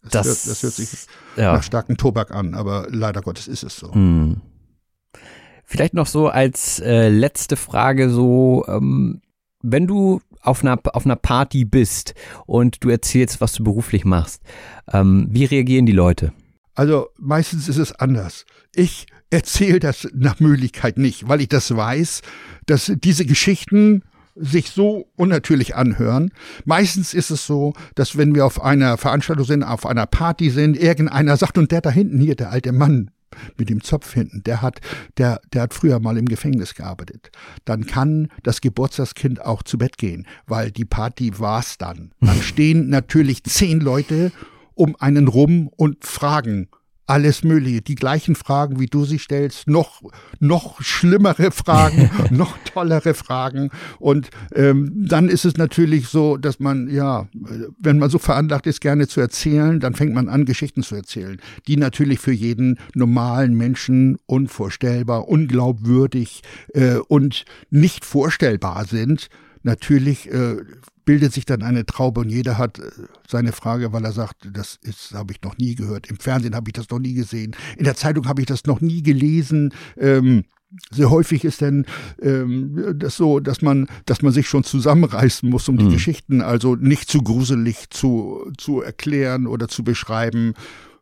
Das, 0.03 0.11
das, 0.11 0.25
hört, 0.25 0.47
das, 0.47 0.63
hört, 0.63 0.73
sich 0.73 0.89
ja. 1.37 1.53
nach 1.53 1.63
starkem 1.63 1.97
Tobak 1.97 2.31
an, 2.31 2.53
aber 2.53 2.87
leider 2.89 3.21
Gottes 3.21 3.47
ist 3.47 3.63
es 3.63 3.77
so. 3.77 3.93
Hm. 3.93 4.41
Vielleicht 5.65 5.93
noch 5.93 6.07
so 6.07 6.27
als 6.27 6.79
äh, 6.79 7.09
letzte 7.09 7.55
Frage 7.55 8.09
so, 8.09 8.65
ähm, 8.67 9.21
wenn 9.61 9.87
du 9.87 10.21
auf 10.41 10.63
einer, 10.63 10.79
auf 10.93 11.05
einer 11.05 11.15
Party 11.15 11.65
bist 11.65 12.13
und 12.45 12.83
du 12.83 12.89
erzählst, 12.89 13.41
was 13.41 13.53
du 13.53 13.63
beruflich 13.63 14.05
machst, 14.05 14.41
ähm, 14.91 15.27
wie 15.29 15.45
reagieren 15.45 15.85
die 15.85 15.91
Leute? 15.91 16.33
Also 16.75 17.07
meistens 17.17 17.67
ist 17.67 17.77
es 17.77 17.91
anders. 17.91 18.45
Ich 18.73 19.07
erzähle 19.29 19.79
das 19.79 20.07
nach 20.13 20.39
Möglichkeit 20.39 20.97
nicht, 20.97 21.27
weil 21.27 21.41
ich 21.41 21.49
das 21.49 21.75
weiß, 21.75 22.21
dass 22.65 22.91
diese 22.95 23.25
Geschichten 23.25 24.03
sich 24.35 24.69
so 24.69 25.07
unnatürlich 25.15 25.75
anhören. 25.75 26.31
Meistens 26.65 27.13
ist 27.13 27.29
es 27.29 27.45
so, 27.45 27.73
dass 27.95 28.17
wenn 28.17 28.33
wir 28.33 28.45
auf 28.45 28.61
einer 28.61 28.97
Veranstaltung 28.97 29.45
sind, 29.45 29.63
auf 29.63 29.85
einer 29.85 30.05
Party 30.05 30.49
sind, 30.49 30.77
irgendeiner 30.77 31.35
sagt, 31.35 31.57
und 31.57 31.71
der 31.71 31.81
da 31.81 31.89
hinten 31.89 32.19
hier, 32.19 32.35
der 32.35 32.51
alte 32.51 32.71
Mann, 32.71 33.11
mit 33.57 33.69
dem 33.69 33.83
Zopf 33.83 34.13
hinten, 34.13 34.43
der 34.43 34.61
hat, 34.61 34.79
der, 35.17 35.41
der 35.53 35.63
hat 35.63 35.73
früher 35.73 35.99
mal 35.99 36.17
im 36.17 36.25
Gefängnis 36.25 36.75
gearbeitet. 36.75 37.31
Dann 37.65 37.85
kann 37.85 38.29
das 38.43 38.61
Geburtstagskind 38.61 39.43
auch 39.45 39.63
zu 39.63 39.77
Bett 39.77 39.97
gehen, 39.97 40.27
weil 40.47 40.71
die 40.71 40.85
Party 40.85 41.39
war's 41.39 41.77
dann. 41.77 42.11
Dann 42.19 42.41
stehen 42.41 42.89
natürlich 42.89 43.43
zehn 43.43 43.79
Leute 43.79 44.31
um 44.75 44.95
einen 44.95 45.27
rum 45.27 45.67
und 45.75 46.05
fragen 46.05 46.69
alles 47.09 47.43
Mögliche, 47.43 47.81
die 47.81 47.95
gleichen 47.95 48.35
Fragen, 48.35 48.79
wie 48.79 48.85
du 48.85 49.03
sie 49.03 49.17
stellst, 49.17 49.67
noch, 49.67 50.01
noch 50.39 50.79
schlimmere 50.81 51.51
Fragen, 51.51 52.09
noch 52.29 52.55
tollere 52.65 53.15
Fragen. 53.15 53.71
Und 53.97 54.29
ähm, 54.53 54.91
dann 54.95 55.27
ist 55.27 55.43
es 55.43 55.57
natürlich 55.57 56.07
so, 56.07 56.37
dass 56.37 56.59
man, 56.59 56.87
ja, 56.89 57.27
wenn 57.79 57.97
man 57.97 58.11
so 58.11 58.19
veranlagt 58.19 58.67
ist, 58.67 58.79
gerne 58.79 59.07
zu 59.07 59.21
erzählen, 59.21 59.79
dann 59.79 59.95
fängt 59.95 60.13
man 60.13 60.29
an, 60.29 60.45
Geschichten 60.45 60.83
zu 60.83 60.95
erzählen, 60.95 61.41
die 61.67 61.77
natürlich 61.77 62.19
für 62.19 62.31
jeden 62.31 62.77
normalen 62.93 63.55
Menschen 63.55 64.17
unvorstellbar, 64.27 65.27
unglaubwürdig 65.27 66.43
äh, 66.75 66.97
und 67.07 67.45
nicht 67.71 68.05
vorstellbar 68.05 68.85
sind. 68.85 69.29
Natürlich 69.63 70.31
äh, 70.31 70.57
bildet 71.09 71.33
sich 71.33 71.45
dann 71.45 71.63
eine 71.63 71.87
Traube 71.87 72.21
und 72.21 72.29
jeder 72.29 72.59
hat 72.59 72.77
äh, 72.77 72.83
seine 73.27 73.51
Frage, 73.51 73.91
weil 73.91 74.05
er 74.05 74.11
sagt, 74.11 74.47
das 74.53 74.77
ist, 74.83 75.15
habe 75.15 75.33
ich 75.33 75.41
noch 75.41 75.57
nie 75.57 75.73
gehört. 75.73 76.05
Im 76.07 76.19
Fernsehen 76.19 76.53
habe 76.53 76.69
ich 76.69 76.73
das 76.73 76.87
noch 76.91 76.99
nie 76.99 77.15
gesehen. 77.15 77.55
In 77.77 77.85
der 77.85 77.95
Zeitung 77.95 78.27
habe 78.27 78.41
ich 78.41 78.45
das 78.45 78.65
noch 78.65 78.79
nie 78.79 79.01
gelesen. 79.01 79.73
Ähm, 79.97 80.43
sehr 80.91 81.09
häufig 81.09 81.45
ist 81.45 81.61
denn 81.61 81.87
ähm, 82.21 82.93
das 82.95 83.17
so, 83.17 83.39
dass 83.39 83.63
man, 83.63 83.87
dass 84.05 84.21
man 84.21 84.31
sich 84.31 84.47
schon 84.47 84.63
zusammenreißen 84.63 85.49
muss, 85.49 85.67
um 85.67 85.79
die 85.79 85.85
mhm. 85.85 85.93
Geschichten 85.93 86.41
also 86.41 86.75
nicht 86.75 87.09
zu 87.09 87.23
gruselig 87.23 87.89
zu, 87.89 88.51
zu 88.59 88.81
erklären 88.81 89.47
oder 89.47 89.67
zu 89.67 89.83
beschreiben 89.83 90.53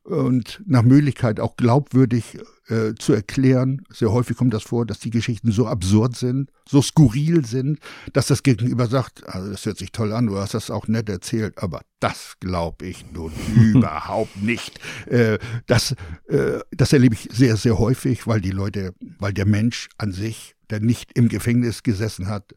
und 0.07 0.63
nach 0.65 0.83
Möglichkeit 0.83 1.41
auch 1.41 1.57
glaubwürdig 1.57 2.39
äh, 2.69 2.95
zu 2.97 3.11
erklären. 3.11 3.81
Sehr 3.89 4.11
häufig 4.11 4.37
kommt 4.37 4.53
das 4.53 4.63
vor, 4.63 4.85
dass 4.85 4.99
die 4.99 5.09
Geschichten 5.09 5.51
so 5.51 5.67
absurd 5.67 6.15
sind, 6.15 6.49
so 6.67 6.81
skurril 6.81 7.45
sind, 7.45 7.79
dass 8.13 8.27
das 8.27 8.41
Gegenüber 8.41 8.87
sagt, 8.87 9.27
also 9.27 9.51
das 9.51 9.65
hört 9.65 9.77
sich 9.77 9.91
toll 9.91 10.13
an, 10.13 10.27
du 10.27 10.37
hast 10.37 10.53
das 10.53 10.71
auch 10.71 10.87
nett 10.87 11.09
erzählt, 11.09 11.57
aber 11.57 11.81
das 11.99 12.35
glaube 12.39 12.85
ich 12.87 13.11
nun 13.11 13.33
überhaupt 13.55 14.41
nicht. 14.41 14.79
Äh, 15.07 15.39
das, 15.65 15.93
äh, 16.29 16.59
das 16.71 16.93
erlebe 16.93 17.15
ich 17.15 17.27
sehr, 17.31 17.57
sehr 17.57 17.77
häufig, 17.77 18.27
weil 18.27 18.39
die 18.39 18.51
Leute, 18.51 18.93
weil 19.19 19.33
der 19.33 19.45
Mensch 19.45 19.89
an 19.97 20.13
sich, 20.13 20.55
der 20.69 20.79
nicht 20.79 21.11
im 21.17 21.27
Gefängnis 21.27 21.83
gesessen 21.83 22.27
hat, 22.27 22.53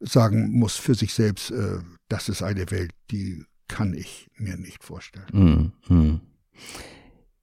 sagen 0.00 0.50
muss 0.50 0.74
für 0.74 0.96
sich 0.96 1.14
selbst, 1.14 1.52
äh, 1.52 1.78
das 2.08 2.28
ist 2.28 2.42
eine 2.42 2.70
Welt, 2.72 2.90
die 3.12 3.44
kann 3.68 3.94
ich 3.94 4.28
mir 4.36 4.56
nicht 4.56 4.82
vorstellen. 4.82 5.72
Mm, 5.88 5.94
mm. 5.94 6.20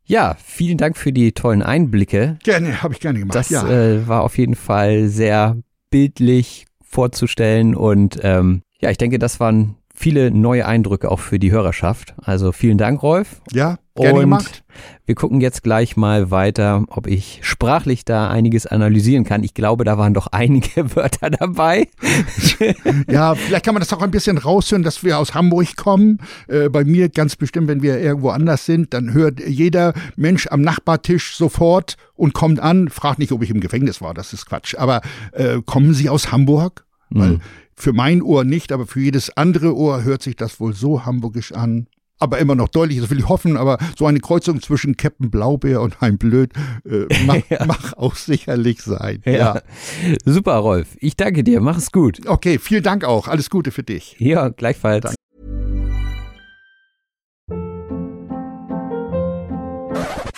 Ja, 0.05 0.38
vielen 0.43 0.78
Dank 0.78 0.97
für 0.97 1.11
die 1.11 1.32
tollen 1.32 1.63
Einblicke. 1.63 2.38
Gerne, 2.43 2.84
habe 2.84 2.93
ich 2.93 2.99
gerne 2.99 3.20
gemacht. 3.20 3.36
Das 3.36 3.49
ja. 3.49 3.68
äh, 3.68 4.07
war 4.07 4.22
auf 4.22 4.38
jeden 4.38 4.55
Fall 4.55 5.07
sehr 5.07 5.57
bildlich 5.89 6.68
vorzustellen 6.84 7.76
und 7.76 8.20
ähm, 8.22 8.61
ja, 8.80 8.91
ich 8.91 8.97
denke, 8.97 9.18
das 9.18 9.39
waren 9.39 9.76
viele 9.95 10.31
neue 10.31 10.65
Eindrücke 10.65 11.09
auch 11.09 11.19
für 11.19 11.39
die 11.39 11.51
Hörerschaft. 11.51 12.13
Also 12.21 12.51
vielen 12.51 12.77
Dank, 12.77 13.01
Rolf. 13.01 13.41
Ja, 13.51 13.77
gerne 13.95 14.15
und 14.15 14.21
gemacht. 14.21 14.63
Wir 15.05 15.15
gucken 15.15 15.39
jetzt 15.39 15.63
gleich 15.63 15.95
mal 15.95 16.31
weiter, 16.31 16.83
ob 16.89 17.07
ich 17.07 17.39
sprachlich 17.43 18.03
da 18.03 18.29
einiges 18.29 18.67
analysieren 18.67 19.23
kann. 19.23 19.43
Ich 19.43 19.53
glaube, 19.53 19.85
da 19.85 19.97
waren 19.97 20.13
doch 20.13 20.27
einige 20.31 20.95
Wörter 20.95 21.29
dabei. 21.29 21.87
ja, 23.07 23.35
vielleicht 23.35 23.65
kann 23.65 23.73
man 23.73 23.81
das 23.81 23.93
auch 23.93 24.01
ein 24.01 24.11
bisschen 24.11 24.37
raushören, 24.37 24.83
dass 24.83 25.03
wir 25.03 25.17
aus 25.17 25.33
Hamburg 25.33 25.75
kommen. 25.77 26.19
Äh, 26.47 26.69
bei 26.69 26.83
mir 26.83 27.09
ganz 27.09 27.35
bestimmt, 27.35 27.67
wenn 27.67 27.81
wir 27.81 27.99
irgendwo 27.99 28.29
anders 28.29 28.65
sind, 28.65 28.93
dann 28.93 29.13
hört 29.13 29.39
jeder 29.39 29.93
Mensch 30.15 30.47
am 30.47 30.61
Nachbartisch 30.61 31.35
sofort 31.35 31.95
und 32.15 32.33
kommt 32.33 32.59
an, 32.59 32.89
fragt 32.89 33.19
nicht, 33.19 33.31
ob 33.31 33.41
ich 33.43 33.49
im 33.49 33.61
Gefängnis 33.61 34.01
war, 34.01 34.13
das 34.13 34.33
ist 34.33 34.45
Quatsch. 34.45 34.75
Aber 34.75 35.01
äh, 35.31 35.61
kommen 35.65 35.93
Sie 35.93 36.09
aus 36.09 36.31
Hamburg? 36.31 36.85
Weil 37.09 37.33
mhm. 37.33 37.41
Für 37.76 37.93
mein 37.93 38.21
Ohr 38.21 38.45
nicht, 38.45 38.71
aber 38.71 38.88
für 38.88 39.01
jedes 39.01 39.36
andere 39.36 39.76
Ohr 39.76 40.03
hört 40.03 40.23
sich 40.23 40.36
das 40.36 40.59
wohl 40.59 40.73
so 40.73 41.05
hamburgisch 41.05 41.51
an. 41.51 41.88
Aber 42.17 42.39
immer 42.39 42.55
noch 42.55 42.69
deutlich, 42.69 43.01
das 43.01 43.09
will 43.09 43.19
ich 43.19 43.28
hoffen, 43.28 43.57
aber 43.57 43.78
so 43.97 44.05
eine 44.05 44.21
Kreuzung 44.21 44.61
zwischen 44.61 44.95
Captain 44.95 45.30
Blaubeer 45.30 45.82
und 45.82 45.99
Hein 45.99 46.17
Blöd 46.17 46.53
äh, 46.86 47.07
mag, 47.26 47.43
ja. 47.49 47.65
mag 47.65 47.93
auch 47.97 48.15
sicherlich 48.15 48.82
sein. 48.82 49.21
Ja. 49.26 49.32
ja. 49.32 49.61
Super, 50.23 50.55
Rolf. 50.55 50.95
Ich 51.01 51.17
danke 51.17 51.43
dir. 51.43 51.59
Mach 51.59 51.78
es 51.78 51.91
gut. 51.91 52.26
Okay, 52.26 52.57
vielen 52.57 52.84
Dank 52.84 53.03
auch. 53.03 53.28
Alles 53.28 53.49
Gute 53.49 53.71
für 53.71 53.84
dich. 53.84 54.15
Ja, 54.19 54.47
gleichfalls. 54.47 55.01
Danke. 55.01 55.15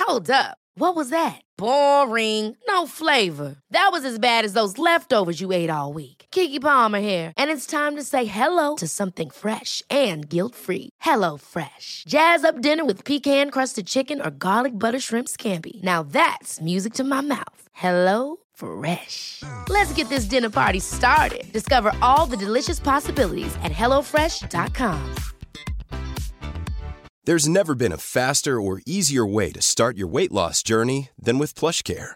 Hold 0.07 0.31
up. 0.31 0.57
What 0.75 0.95
was 0.95 1.09
that? 1.09 1.41
Boring. 1.57 2.55
No 2.67 2.87
flavor. 2.87 3.57
That 3.69 3.89
was 3.91 4.03
as 4.03 4.17
bad 4.19 4.45
as 4.45 4.53
those 4.53 4.79
leftovers 4.79 5.39
you 5.39 5.51
ate 5.51 5.69
all 5.69 5.93
week. 5.93 6.16
Kiki 6.31 6.59
Palmer 6.59 6.99
here, 6.99 7.33
and 7.35 7.51
it's 7.51 7.65
time 7.65 7.95
to 7.95 8.03
say 8.03 8.25
hello 8.25 8.75
to 8.75 8.87
something 8.87 9.29
fresh 9.29 9.83
and 9.89 10.29
guilt-free. 10.29 10.89
Hello 11.01 11.37
Fresh. 11.37 12.03
Jazz 12.07 12.43
up 12.43 12.61
dinner 12.61 12.85
with 12.85 13.03
pecan-crusted 13.05 13.85
chicken 13.85 14.21
or 14.21 14.31
garlic 14.31 14.73
butter 14.73 14.99
shrimp 14.99 15.27
scampi. 15.27 15.83
Now 15.83 16.03
that's 16.03 16.61
music 16.61 16.93
to 16.93 17.03
my 17.03 17.21
mouth. 17.21 17.61
Hello 17.73 18.37
Fresh. 18.53 19.43
Let's 19.69 19.93
get 19.93 20.09
this 20.09 20.29
dinner 20.29 20.49
party 20.49 20.79
started. 20.79 21.45
Discover 21.53 21.95
all 22.01 22.27
the 22.29 22.37
delicious 22.45 22.79
possibilities 22.79 23.55
at 23.63 23.71
hellofresh.com. 23.71 25.15
There's 27.27 27.49
never 27.49 27.75
been 27.75 27.91
a 27.91 27.97
faster 27.97 28.61
or 28.61 28.79
easier 28.85 29.25
way 29.25 29.51
to 29.51 29.61
start 29.61 29.97
your 29.97 30.07
weight 30.07 30.31
loss 30.31 30.63
journey 30.63 31.09
than 31.19 31.39
with 31.39 31.59
PlushCare. 31.59 32.15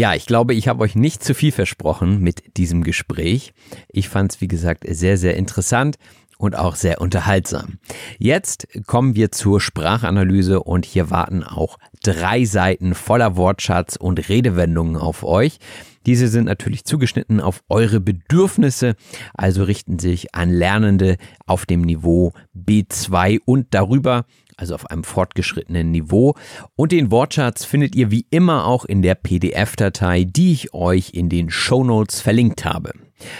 Ja, 0.00 0.14
ich 0.14 0.24
glaube, 0.24 0.54
ich 0.54 0.66
habe 0.66 0.82
euch 0.82 0.94
nicht 0.94 1.22
zu 1.22 1.34
viel 1.34 1.52
versprochen 1.52 2.22
mit 2.22 2.56
diesem 2.56 2.84
Gespräch. 2.84 3.52
Ich 3.90 4.08
fand 4.08 4.32
es, 4.32 4.40
wie 4.40 4.48
gesagt, 4.48 4.84
sehr, 4.88 5.18
sehr 5.18 5.36
interessant 5.36 5.98
und 6.38 6.56
auch 6.56 6.74
sehr 6.74 7.02
unterhaltsam. 7.02 7.76
Jetzt 8.16 8.66
kommen 8.86 9.14
wir 9.14 9.30
zur 9.30 9.60
Sprachanalyse 9.60 10.62
und 10.62 10.86
hier 10.86 11.10
warten 11.10 11.44
auch 11.44 11.76
drei 12.02 12.46
Seiten 12.46 12.94
voller 12.94 13.36
Wortschatz 13.36 13.96
und 13.96 14.30
Redewendungen 14.30 14.96
auf 14.96 15.22
euch. 15.22 15.58
Diese 16.06 16.28
sind 16.28 16.46
natürlich 16.46 16.86
zugeschnitten 16.86 17.42
auf 17.42 17.62
eure 17.68 18.00
Bedürfnisse, 18.00 18.94
also 19.34 19.64
richten 19.64 19.98
sich 19.98 20.34
an 20.34 20.48
Lernende 20.48 21.18
auf 21.44 21.66
dem 21.66 21.82
Niveau 21.82 22.32
B2 22.56 23.40
und 23.44 23.74
darüber, 23.74 24.24
also 24.60 24.74
auf 24.74 24.90
einem 24.90 25.04
fortgeschrittenen 25.04 25.90
Niveau. 25.90 26.34
Und 26.76 26.92
den 26.92 27.10
Wortschatz 27.10 27.64
findet 27.64 27.94
ihr 27.94 28.10
wie 28.10 28.26
immer 28.30 28.66
auch 28.66 28.84
in 28.84 29.02
der 29.02 29.14
PDF-Datei, 29.14 30.24
die 30.24 30.52
ich 30.52 30.74
euch 30.74 31.14
in 31.14 31.28
den 31.28 31.50
Show 31.50 31.84
Notes 31.84 32.20
verlinkt 32.20 32.64
habe. 32.64 32.92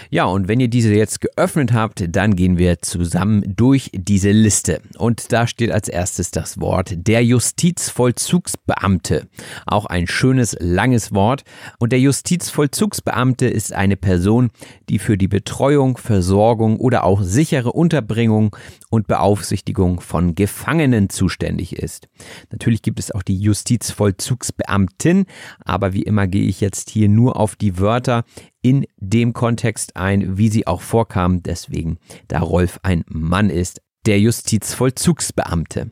Ja, 0.09 0.25
und 0.25 0.47
wenn 0.47 0.59
ihr 0.59 0.67
diese 0.67 0.93
jetzt 0.93 1.21
geöffnet 1.21 1.73
habt, 1.73 2.03
dann 2.09 2.35
gehen 2.35 2.57
wir 2.57 2.81
zusammen 2.81 3.43
durch 3.55 3.89
diese 3.93 4.31
Liste. 4.31 4.81
Und 4.97 5.31
da 5.31 5.47
steht 5.47 5.71
als 5.71 5.87
erstes 5.87 6.31
das 6.31 6.59
Wort 6.59 6.93
der 6.95 7.23
Justizvollzugsbeamte. 7.23 9.27
Auch 9.65 9.85
ein 9.85 10.07
schönes, 10.07 10.55
langes 10.59 11.13
Wort. 11.13 11.43
Und 11.79 11.91
der 11.91 11.99
Justizvollzugsbeamte 11.99 13.47
ist 13.47 13.73
eine 13.73 13.97
Person, 13.97 14.51
die 14.89 14.99
für 14.99 15.17
die 15.17 15.27
Betreuung, 15.27 15.97
Versorgung 15.97 16.77
oder 16.77 17.03
auch 17.03 17.21
sichere 17.21 17.71
Unterbringung 17.71 18.55
und 18.89 19.07
Beaufsichtigung 19.07 20.01
von 20.01 20.35
Gefangenen 20.35 21.09
zuständig 21.09 21.77
ist. 21.77 22.07
Natürlich 22.51 22.81
gibt 22.81 22.99
es 22.99 23.11
auch 23.11 23.23
die 23.23 23.37
Justizvollzugsbeamtin, 23.37 25.25
aber 25.59 25.93
wie 25.93 26.03
immer 26.03 26.27
gehe 26.27 26.43
ich 26.43 26.61
jetzt 26.61 26.89
hier 26.89 27.09
nur 27.09 27.37
auf 27.37 27.55
die 27.55 27.79
Wörter 27.79 28.23
in 28.61 28.85
dem 28.97 29.33
Kontext 29.33 29.95
ein, 29.95 30.37
wie 30.37 30.49
sie 30.49 30.67
auch 30.67 30.81
vorkam, 30.81 31.43
deswegen 31.43 31.97
da 32.27 32.39
Rolf 32.39 32.79
ein 32.83 33.03
Mann 33.07 33.49
ist, 33.49 33.81
der 34.05 34.19
Justizvollzugsbeamte. 34.19 35.91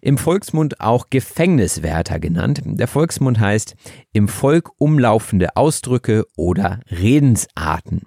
Im 0.00 0.18
Volksmund 0.18 0.80
auch 0.80 1.10
Gefängniswärter 1.10 2.18
genannt. 2.18 2.62
Der 2.64 2.88
Volksmund 2.88 3.38
heißt 3.38 3.76
im 4.12 4.28
Volk 4.28 4.70
umlaufende 4.78 5.56
Ausdrücke 5.56 6.26
oder 6.36 6.80
Redensarten. 6.90 8.02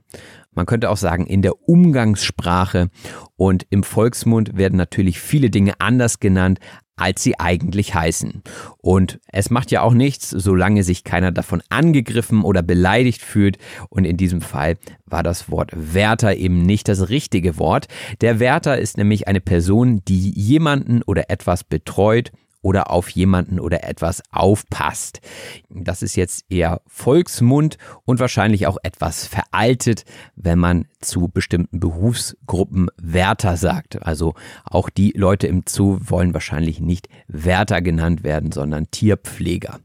Man 0.52 0.66
könnte 0.66 0.90
auch 0.90 0.98
sagen 0.98 1.26
in 1.26 1.42
der 1.42 1.70
Umgangssprache 1.70 2.90
und 3.38 3.66
im 3.70 3.84
Volksmund 3.84 4.58
werden 4.58 4.76
natürlich 4.76 5.22
viele 5.22 5.50
Dinge 5.50 5.80
anders 5.80 6.20
genannt, 6.20 6.60
als 7.00 7.24
sie 7.24 7.40
eigentlich 7.40 7.96
heißen. 7.96 8.44
Und 8.78 9.20
es 9.32 9.50
macht 9.50 9.72
ja 9.72 9.82
auch 9.82 9.94
nichts, 9.94 10.30
solange 10.30 10.84
sich 10.84 11.04
keiner 11.04 11.32
davon 11.32 11.62
angegriffen 11.70 12.44
oder 12.44 12.62
beleidigt 12.62 13.22
fühlt. 13.22 13.58
Und 13.90 14.06
in 14.06 14.18
diesem 14.18 14.42
Fall 14.42 14.78
war 15.06 15.24
das 15.24 15.50
Wort 15.50 15.72
Wärter 15.76 16.36
eben 16.36 16.62
nicht 16.62 16.88
das 16.88 17.10
richtige 17.10 17.58
Wort. 17.58 17.88
Der 18.22 18.40
Wärter 18.40 18.78
ist 18.78 18.98
nämlich 18.98 19.28
eine 19.28 19.42
Person, 19.42 20.02
die 20.08 20.32
jemanden 20.32 21.02
oder 21.04 21.30
etwas 21.30 21.64
betreut 21.64 22.32
oder 22.62 22.92
auf 22.92 23.10
jemanden 23.10 23.60
oder 23.60 23.84
etwas 23.84 24.22
aufpasst. 24.32 25.22
Das 25.70 26.02
ist 26.02 26.16
jetzt 26.16 26.46
eher 26.50 26.82
Volksmund 26.88 27.78
und 28.06 28.20
wahrscheinlich 28.20 28.68
auch 28.68 28.78
etwas 28.84 29.26
veraltet, 29.26 30.04
wenn 30.36 30.60
man 30.60 30.86
zu 31.00 31.30
bestimmten 31.30 31.80
Berufsgruppen 31.80 32.90
Wärter 32.98 33.56
sagt. 33.56 34.04
Also 34.06 34.34
auch 34.66 34.90
die 34.90 35.14
Leute 35.16 35.48
im 35.48 35.64
Zoo 35.68 36.00
wollen 36.02 36.34
wahrscheinlich 36.34 36.80
nicht 36.80 37.08
Wärter 37.28 37.82
genannt 37.82 38.24
werden, 38.24 38.52
sondern 38.52 38.92
Tierpfleger. 38.92 39.80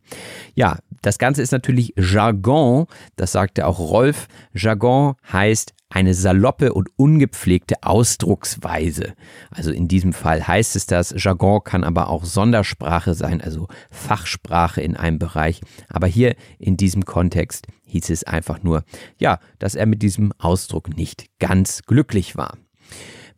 Ja, 0.54 0.78
das 1.02 1.18
Ganze 1.18 1.42
ist 1.42 1.52
natürlich 1.52 1.94
Jargon, 1.96 2.86
das 3.16 3.32
sagte 3.32 3.66
auch 3.66 3.78
Rolf. 3.78 4.26
Jargon 4.54 5.14
heißt 5.32 5.74
eine 5.94 6.12
saloppe 6.12 6.72
und 6.72 6.90
ungepflegte 6.96 7.76
Ausdrucksweise. 7.82 9.14
Also 9.50 9.70
in 9.70 9.86
diesem 9.86 10.12
Fall 10.12 10.44
heißt 10.46 10.74
es 10.74 10.86
das. 10.86 11.14
Jargon 11.16 11.62
kann 11.62 11.84
aber 11.84 12.08
auch 12.08 12.24
Sondersprache 12.24 13.14
sein, 13.14 13.40
also 13.40 13.68
Fachsprache 13.92 14.80
in 14.80 14.96
einem 14.96 15.20
Bereich. 15.20 15.60
Aber 15.88 16.08
hier 16.08 16.34
in 16.58 16.76
diesem 16.76 17.04
Kontext 17.04 17.68
hieß 17.86 18.10
es 18.10 18.24
einfach 18.24 18.64
nur, 18.64 18.82
ja, 19.18 19.38
dass 19.60 19.76
er 19.76 19.86
mit 19.86 20.02
diesem 20.02 20.32
Ausdruck 20.38 20.96
nicht 20.96 21.26
ganz 21.38 21.82
glücklich 21.82 22.36
war. 22.36 22.58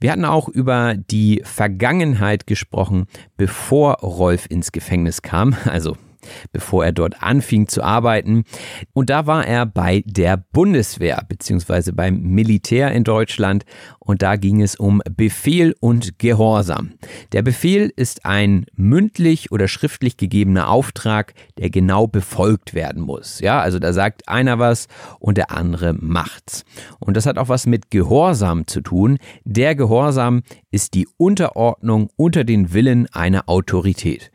Wir 0.01 0.11
hatten 0.11 0.25
auch 0.25 0.49
über 0.49 0.95
die 0.95 1.43
Vergangenheit 1.45 2.47
gesprochen, 2.47 3.05
bevor 3.37 3.97
Rolf 4.01 4.47
ins 4.49 4.73
Gefängnis 4.73 5.21
kam, 5.21 5.55
also 5.67 5.99
bevor 6.53 6.85
er 6.85 6.93
dort 6.93 7.23
anfing 7.23 7.69
zu 7.69 7.83
arbeiten. 7.83 8.45
Und 8.93 9.11
da 9.11 9.27
war 9.27 9.47
er 9.47 9.67
bei 9.67 10.03
der 10.07 10.37
Bundeswehr 10.37 11.23
beziehungsweise 11.29 11.93
beim 11.93 12.21
Militär 12.21 12.93
in 12.93 13.05
Deutschland 13.05 13.65
und 14.07 14.23
da 14.23 14.37
ging 14.37 14.63
es 14.63 14.77
um 14.77 15.03
Befehl 15.17 15.75
und 15.81 16.21
Gehorsam. 16.21 16.93
Der 17.33 17.43
Befehl 17.43 17.93
ist 17.97 18.25
ein 18.25 18.67
mündlich 18.77 19.51
oder 19.51 19.67
schriftlich 19.67 20.17
gegebener 20.17 20.69
Auftrag, 20.69 21.35
der 21.59 21.71
genau 21.71 22.07
befolgt 22.07 22.73
werden 22.73 23.03
muss. 23.03 23.41
Ja, 23.41 23.61
also 23.61 23.81
da 23.81 23.93
sagt 23.93 24.29
einer 24.29 24.61
was 24.61 24.87
und 25.19 25.39
der 25.39 25.51
andere 25.51 25.93
macht's. 25.93 26.65
Und 27.01 27.17
das 27.17 27.27
hat 27.27 27.37
auch 27.37 27.49
was 27.49 27.67
mit 27.67 27.91
Gehorsam 27.91 28.69
zu 28.69 28.81
tun. 28.81 29.19
Der 29.45 29.75
Gehorsam 29.75 30.43
ist 30.71 30.95
die 30.95 31.09
Unterordnung 31.17 32.09
unter 32.17 32.45
den 32.45 32.73
Willen 32.73 33.09
einer 33.13 33.49
Autorität. 33.49 34.31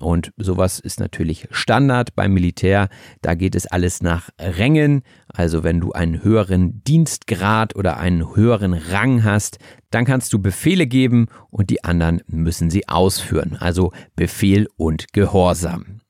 Und 0.00 0.32
sowas 0.36 0.80
ist 0.80 0.98
natürlich 0.98 1.46
Standard 1.50 2.14
beim 2.16 2.32
Militär. 2.32 2.88
Da 3.22 3.34
geht 3.34 3.54
es 3.54 3.66
alles 3.66 4.02
nach 4.02 4.30
Rängen. 4.38 5.02
Also 5.28 5.62
wenn 5.62 5.80
du 5.80 5.92
einen 5.92 6.24
höheren 6.24 6.82
Dienstgrad 6.84 7.76
oder 7.76 7.98
einen 7.98 8.34
höheren 8.34 8.74
Rang 8.74 9.24
hast, 9.24 9.58
dann 9.90 10.04
kannst 10.04 10.32
du 10.32 10.38
Befehle 10.40 10.86
geben 10.86 11.26
und 11.50 11.70
die 11.70 11.84
anderen 11.84 12.22
müssen 12.26 12.70
sie 12.70 12.88
ausführen. 12.88 13.56
Also 13.60 13.92
Befehl 14.16 14.68
und 14.76 15.12
Gehorsam. 15.12 16.00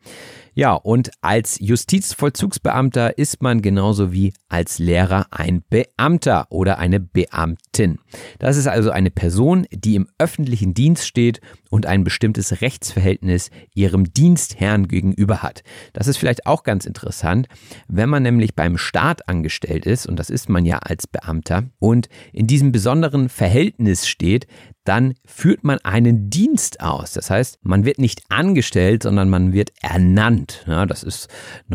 Ja, 0.55 0.75
und 0.75 1.11
als 1.21 1.59
Justizvollzugsbeamter 1.61 3.17
ist 3.19 3.43
man 3.43 3.63
genauso 3.63 4.13
wie 4.13 4.33
als 4.49 4.79
Lehrer 4.79 5.27
ein 5.31 5.63
Beamter 5.69 6.47
oder 6.51 6.79
eine 6.79 6.99
Beamtin. 6.99 7.99
Das 8.39 8.57
ist 8.57 8.67
also 8.67 8.91
eine 8.91 9.11
Person, 9.11 9.67
die 9.71 9.95
im 9.95 10.09
öffentlichen 10.19 10.75
Dienst 10.75 11.07
steht 11.07 11.41
und 11.71 11.87
ein 11.87 12.03
bestimmtes 12.03 12.61
Rechtsverhältnis 12.61 13.51
ihrem 13.75 14.13
Dienstherrn 14.13 14.89
gegenüber 14.89 15.43
hat. 15.43 15.63
Das 15.93 16.09
ist 16.09 16.17
vielleicht 16.17 16.47
auch 16.47 16.65
ganz 16.65 16.85
interessant, 16.85 17.47
wenn 17.87 18.09
man 18.09 18.25
nämlich 18.25 18.57
beim 18.57 18.77
Staat 18.77 19.29
angestellt 19.29 19.87
ist, 19.87 20.07
und 20.07 20.17
das 20.19 20.31
ist 20.31 20.49
man 20.49 20.65
ja 20.65 20.79
als 20.79 21.07
Beamter, 21.07 21.65
und 21.79 22.09
in 22.33 22.49
diesem 22.49 22.73
besonderen 22.73 23.29
Verhältnis 23.29 24.09
steht, 24.09 24.49
dann 24.91 25.15
führt 25.25 25.63
man 25.63 25.79
einen 25.85 26.31
Dienst 26.31 26.81
aus. 26.81 27.13
Das 27.13 27.31
heißt, 27.31 27.61
man 27.63 27.85
wird 27.85 28.01
nicht 28.01 28.25
angestellt, 28.29 29.05
sondern 29.05 29.31
man 29.31 29.53
wird 29.53 29.71
ernannt. 29.81 30.65
Ja, 30.67 30.85
das 30.85 31.05
ist 31.05 31.29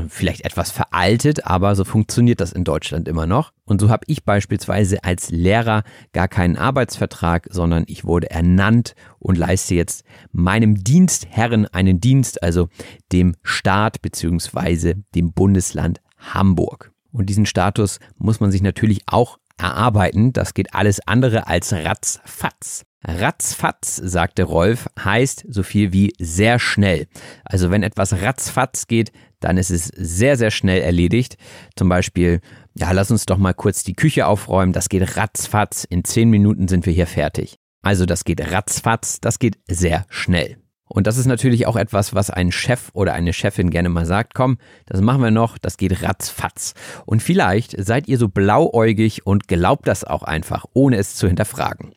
vielleicht 0.09 0.43
etwas 0.43 0.69
veraltet, 0.69 1.47
aber 1.47 1.77
so 1.77 1.85
funktioniert 1.85 2.41
das 2.41 2.51
in 2.51 2.65
Deutschland 2.65 3.07
immer 3.07 3.25
noch. 3.25 3.53
Und 3.63 3.79
so 3.79 3.87
habe 3.87 4.03
ich 4.07 4.25
beispielsweise 4.25 5.01
als 5.05 5.29
Lehrer 5.29 5.83
gar 6.11 6.27
keinen 6.27 6.57
Arbeitsvertrag, 6.57 7.47
sondern 7.49 7.85
ich 7.87 8.03
wurde 8.03 8.31
ernannt 8.31 8.95
und 9.17 9.37
leiste 9.37 9.75
jetzt 9.75 10.03
meinem 10.33 10.83
Dienstherren 10.83 11.67
einen 11.67 12.01
Dienst, 12.01 12.43
also 12.43 12.67
dem 13.13 13.37
Staat 13.43 14.01
bzw. 14.01 14.95
dem 15.15 15.31
Bundesland 15.31 16.01
Hamburg. 16.17 16.91
Und 17.13 17.27
diesen 17.27 17.45
Status 17.45 17.99
muss 18.17 18.41
man 18.41 18.51
sich 18.51 18.61
natürlich 18.61 19.03
auch 19.05 19.37
erarbeiten. 19.57 20.33
Das 20.33 20.53
geht 20.53 20.73
alles 20.73 20.99
andere 21.07 21.47
als 21.47 21.71
ratzfatz. 21.71 22.83
Ratzfatz, 23.07 23.95
sagte 23.97 24.43
Rolf, 24.43 24.89
heißt 24.97 25.45
so 25.47 25.63
viel 25.63 25.93
wie 25.93 26.13
sehr 26.19 26.59
schnell. 26.59 27.07
Also 27.43 27.69
wenn 27.69 27.83
etwas 27.83 28.21
ratzfatz 28.21 28.87
geht, 28.87 29.11
dann 29.39 29.57
ist 29.57 29.69
es 29.69 29.87
sehr, 29.95 30.37
sehr 30.37 30.51
schnell 30.51 30.81
erledigt. 30.81 31.37
Zum 31.75 31.87
Beispiel, 31.87 32.41
ja, 32.73 32.91
lass 32.91 33.11
uns 33.11 33.25
doch 33.25 33.37
mal 33.37 33.53
kurz 33.53 33.83
die 33.83 33.93
Küche 33.95 34.25
aufräumen. 34.25 34.73
Das 34.73 34.89
geht 34.89 35.17
ratzfatz. 35.17 35.83
In 35.83 36.03
zehn 36.03 36.29
Minuten 36.29 36.67
sind 36.67 36.85
wir 36.85 36.93
hier 36.93 37.07
fertig. 37.07 37.57
Also 37.81 38.07
das 38.07 38.23
geht 38.23 38.51
ratzfatz, 38.51 39.19
das 39.21 39.37
geht 39.37 39.59
sehr 39.67 40.05
schnell. 40.09 40.57
Und 40.87 41.07
das 41.07 41.17
ist 41.17 41.25
natürlich 41.25 41.65
auch 41.65 41.75
etwas, 41.75 42.13
was 42.13 42.29
ein 42.29 42.51
Chef 42.51 42.89
oder 42.93 43.13
eine 43.13 43.33
Chefin 43.33 43.71
gerne 43.71 43.89
mal 43.89 44.05
sagt, 44.05 44.35
komm, 44.35 44.57
das 44.85 45.01
machen 45.01 45.21
wir 45.21 45.31
noch, 45.31 45.57
das 45.57 45.77
geht 45.77 46.03
ratzfatz. 46.03 46.73
Und 47.05 47.23
vielleicht 47.23 47.75
seid 47.83 48.07
ihr 48.07 48.17
so 48.17 48.27
blauäugig 48.27 49.25
und 49.25 49.47
glaubt 49.47 49.87
das 49.87 50.03
auch 50.03 50.23
einfach, 50.23 50.65
ohne 50.73 50.97
es 50.97 51.15
zu 51.15 51.27
hinterfragen. 51.27 51.93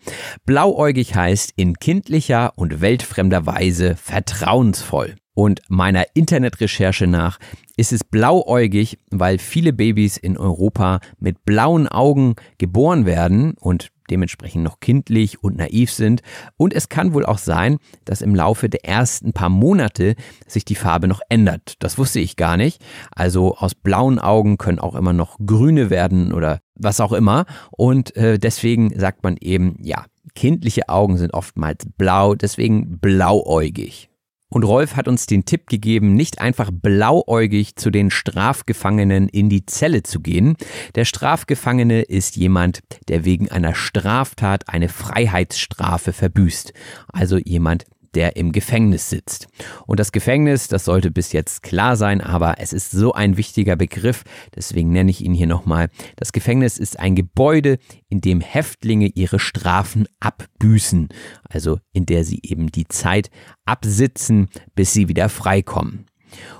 Blauäugig 0.46 1.14
heißt 1.14 1.52
in 1.56 1.74
kindlicher 1.74 2.52
und 2.56 2.80
weltfremder 2.80 3.44
Weise 3.44 3.94
vertrauensvoll. 3.96 5.16
Und 5.38 5.60
meiner 5.68 6.04
Internetrecherche 6.14 7.06
nach 7.06 7.38
ist 7.76 7.92
es 7.92 8.02
blauäugig, 8.02 8.98
weil 9.12 9.38
viele 9.38 9.72
Babys 9.72 10.16
in 10.16 10.36
Europa 10.36 10.98
mit 11.20 11.44
blauen 11.44 11.86
Augen 11.86 12.34
geboren 12.58 13.06
werden 13.06 13.54
und 13.60 13.92
dementsprechend 14.10 14.64
noch 14.64 14.80
kindlich 14.80 15.40
und 15.40 15.56
naiv 15.56 15.92
sind. 15.92 16.22
Und 16.56 16.74
es 16.74 16.88
kann 16.88 17.14
wohl 17.14 17.24
auch 17.24 17.38
sein, 17.38 17.78
dass 18.04 18.20
im 18.20 18.34
Laufe 18.34 18.68
der 18.68 18.84
ersten 18.84 19.32
paar 19.32 19.48
Monate 19.48 20.16
sich 20.48 20.64
die 20.64 20.74
Farbe 20.74 21.06
noch 21.06 21.20
ändert. 21.28 21.74
Das 21.78 21.98
wusste 21.98 22.18
ich 22.18 22.34
gar 22.34 22.56
nicht. 22.56 22.84
Also 23.12 23.54
aus 23.54 23.76
blauen 23.76 24.18
Augen 24.18 24.58
können 24.58 24.80
auch 24.80 24.96
immer 24.96 25.12
noch 25.12 25.38
grüne 25.46 25.88
werden 25.88 26.32
oder 26.32 26.58
was 26.74 27.00
auch 27.00 27.12
immer. 27.12 27.46
Und 27.70 28.16
äh, 28.16 28.40
deswegen 28.40 28.92
sagt 28.98 29.22
man 29.22 29.36
eben, 29.36 29.76
ja, 29.84 30.04
kindliche 30.34 30.88
Augen 30.88 31.16
sind 31.16 31.32
oftmals 31.32 31.86
blau, 31.96 32.34
deswegen 32.34 32.98
blauäugig. 32.98 34.07
Und 34.50 34.64
Rolf 34.64 34.96
hat 34.96 35.08
uns 35.08 35.26
den 35.26 35.44
Tipp 35.44 35.66
gegeben, 35.66 36.14
nicht 36.14 36.40
einfach 36.40 36.70
blauäugig 36.72 37.76
zu 37.76 37.90
den 37.90 38.10
Strafgefangenen 38.10 39.28
in 39.28 39.50
die 39.50 39.66
Zelle 39.66 40.02
zu 40.02 40.20
gehen. 40.20 40.56
Der 40.94 41.04
Strafgefangene 41.04 42.02
ist 42.02 42.36
jemand, 42.36 42.80
der 43.08 43.26
wegen 43.26 43.50
einer 43.50 43.74
Straftat 43.74 44.68
eine 44.68 44.88
Freiheitsstrafe 44.88 46.14
verbüßt. 46.14 46.72
Also 47.08 47.36
jemand, 47.36 47.84
der 48.18 48.34
im 48.34 48.50
Gefängnis 48.50 49.08
sitzt. 49.10 49.46
Und 49.86 50.00
das 50.00 50.10
Gefängnis, 50.10 50.66
das 50.66 50.84
sollte 50.84 51.12
bis 51.12 51.30
jetzt 51.30 51.62
klar 51.62 51.94
sein, 51.94 52.20
aber 52.20 52.56
es 52.58 52.72
ist 52.72 52.90
so 52.90 53.12
ein 53.12 53.36
wichtiger 53.36 53.76
Begriff, 53.76 54.24
deswegen 54.56 54.90
nenne 54.90 55.12
ich 55.12 55.24
ihn 55.24 55.34
hier 55.34 55.46
nochmal. 55.46 55.88
Das 56.16 56.32
Gefängnis 56.32 56.78
ist 56.78 56.98
ein 56.98 57.14
Gebäude, 57.14 57.78
in 58.08 58.20
dem 58.20 58.40
Häftlinge 58.40 59.06
ihre 59.06 59.38
Strafen 59.38 60.08
abbüßen, 60.18 61.10
also 61.48 61.78
in 61.92 62.06
der 62.06 62.24
sie 62.24 62.40
eben 62.42 62.72
die 62.72 62.88
Zeit 62.88 63.30
absitzen, 63.64 64.48
bis 64.74 64.92
sie 64.92 65.06
wieder 65.06 65.28
freikommen. 65.28 66.06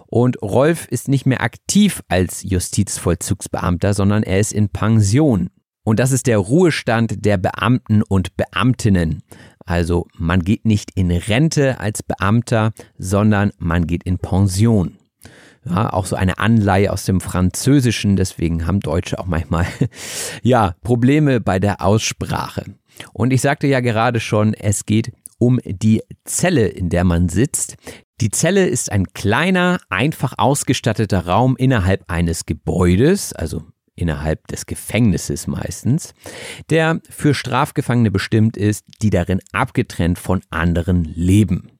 Und 0.07 0.41
Rolf 0.41 0.87
ist 0.87 1.09
nicht 1.09 1.27
mehr 1.27 1.43
aktiv 1.43 2.05
als 2.07 2.45
Justizvollzugsbeamter, 2.45 3.95
sondern 3.95 4.23
er 4.23 4.39
ist 4.39 4.53
in 4.53 4.69
Pension. 4.69 5.51
Und 5.83 5.99
das 5.99 6.13
ist 6.13 6.29
der 6.29 6.39
Ruhestand 6.39 7.25
der 7.25 7.37
Beamten 7.37 8.03
und 8.03 8.37
Beamtinnen. 8.37 9.25
Also 9.69 10.07
man 10.17 10.43
geht 10.45 10.65
nicht 10.65 10.93
in 10.95 11.11
Rente 11.11 11.79
als 11.79 12.03
Beamter, 12.03 12.73
sondern 12.97 13.53
man 13.59 13.87
geht 13.87 14.03
in 14.03 14.19
Pension. 14.19 14.97
Ja, 15.67 15.93
auch 15.93 16.07
so 16.07 16.17
eine 16.17 16.39
Anleihe 16.39 16.91
aus 16.91 17.05
dem 17.05 17.21
Französischen, 17.21 18.17
deswegen 18.17 18.67
haben 18.67 18.81
Deutsche 18.81 19.19
auch 19.19 19.27
manchmal 19.27 19.67
ja, 20.43 20.75
Probleme 20.83 21.41
bei 21.41 21.59
der 21.59 21.83
Aussprache. 21.83 22.65
Und 23.13 23.31
ich 23.31 23.43
sagte 23.43 23.67
ja 23.67 23.81
gerade 23.81 24.21
schon, 24.21 24.55
es 24.55 24.87
geht 24.87 25.13
um 25.39 25.61
die 25.67 26.03
Zelle, 26.25 26.69
in 26.69 26.89
der 26.89 27.05
man 27.05 27.29
sitzt. 27.29 27.77
Die 28.23 28.31
Zelle 28.31 28.67
ist 28.67 28.91
ein 28.91 29.13
kleiner, 29.13 29.81
einfach 29.91 30.33
ausgestatteter 30.39 31.27
Raum 31.27 31.57
innerhalb 31.59 32.05
eines 32.09 32.47
Gebäudes, 32.47 33.35
also 33.35 33.65
innerhalb 33.99 34.47
des 34.49 34.67
Gefängnisses 34.67 35.47
meistens, 35.47 36.15
der 36.71 37.01
für 37.11 37.35
Strafgefangene 37.35 38.11
bestimmt 38.11 38.57
ist, 38.57 38.85
die 39.03 39.11
darin 39.11 39.41
abgetrennt 39.53 40.19
von 40.19 40.43
anderen 40.51 41.05
leben. 41.05 41.71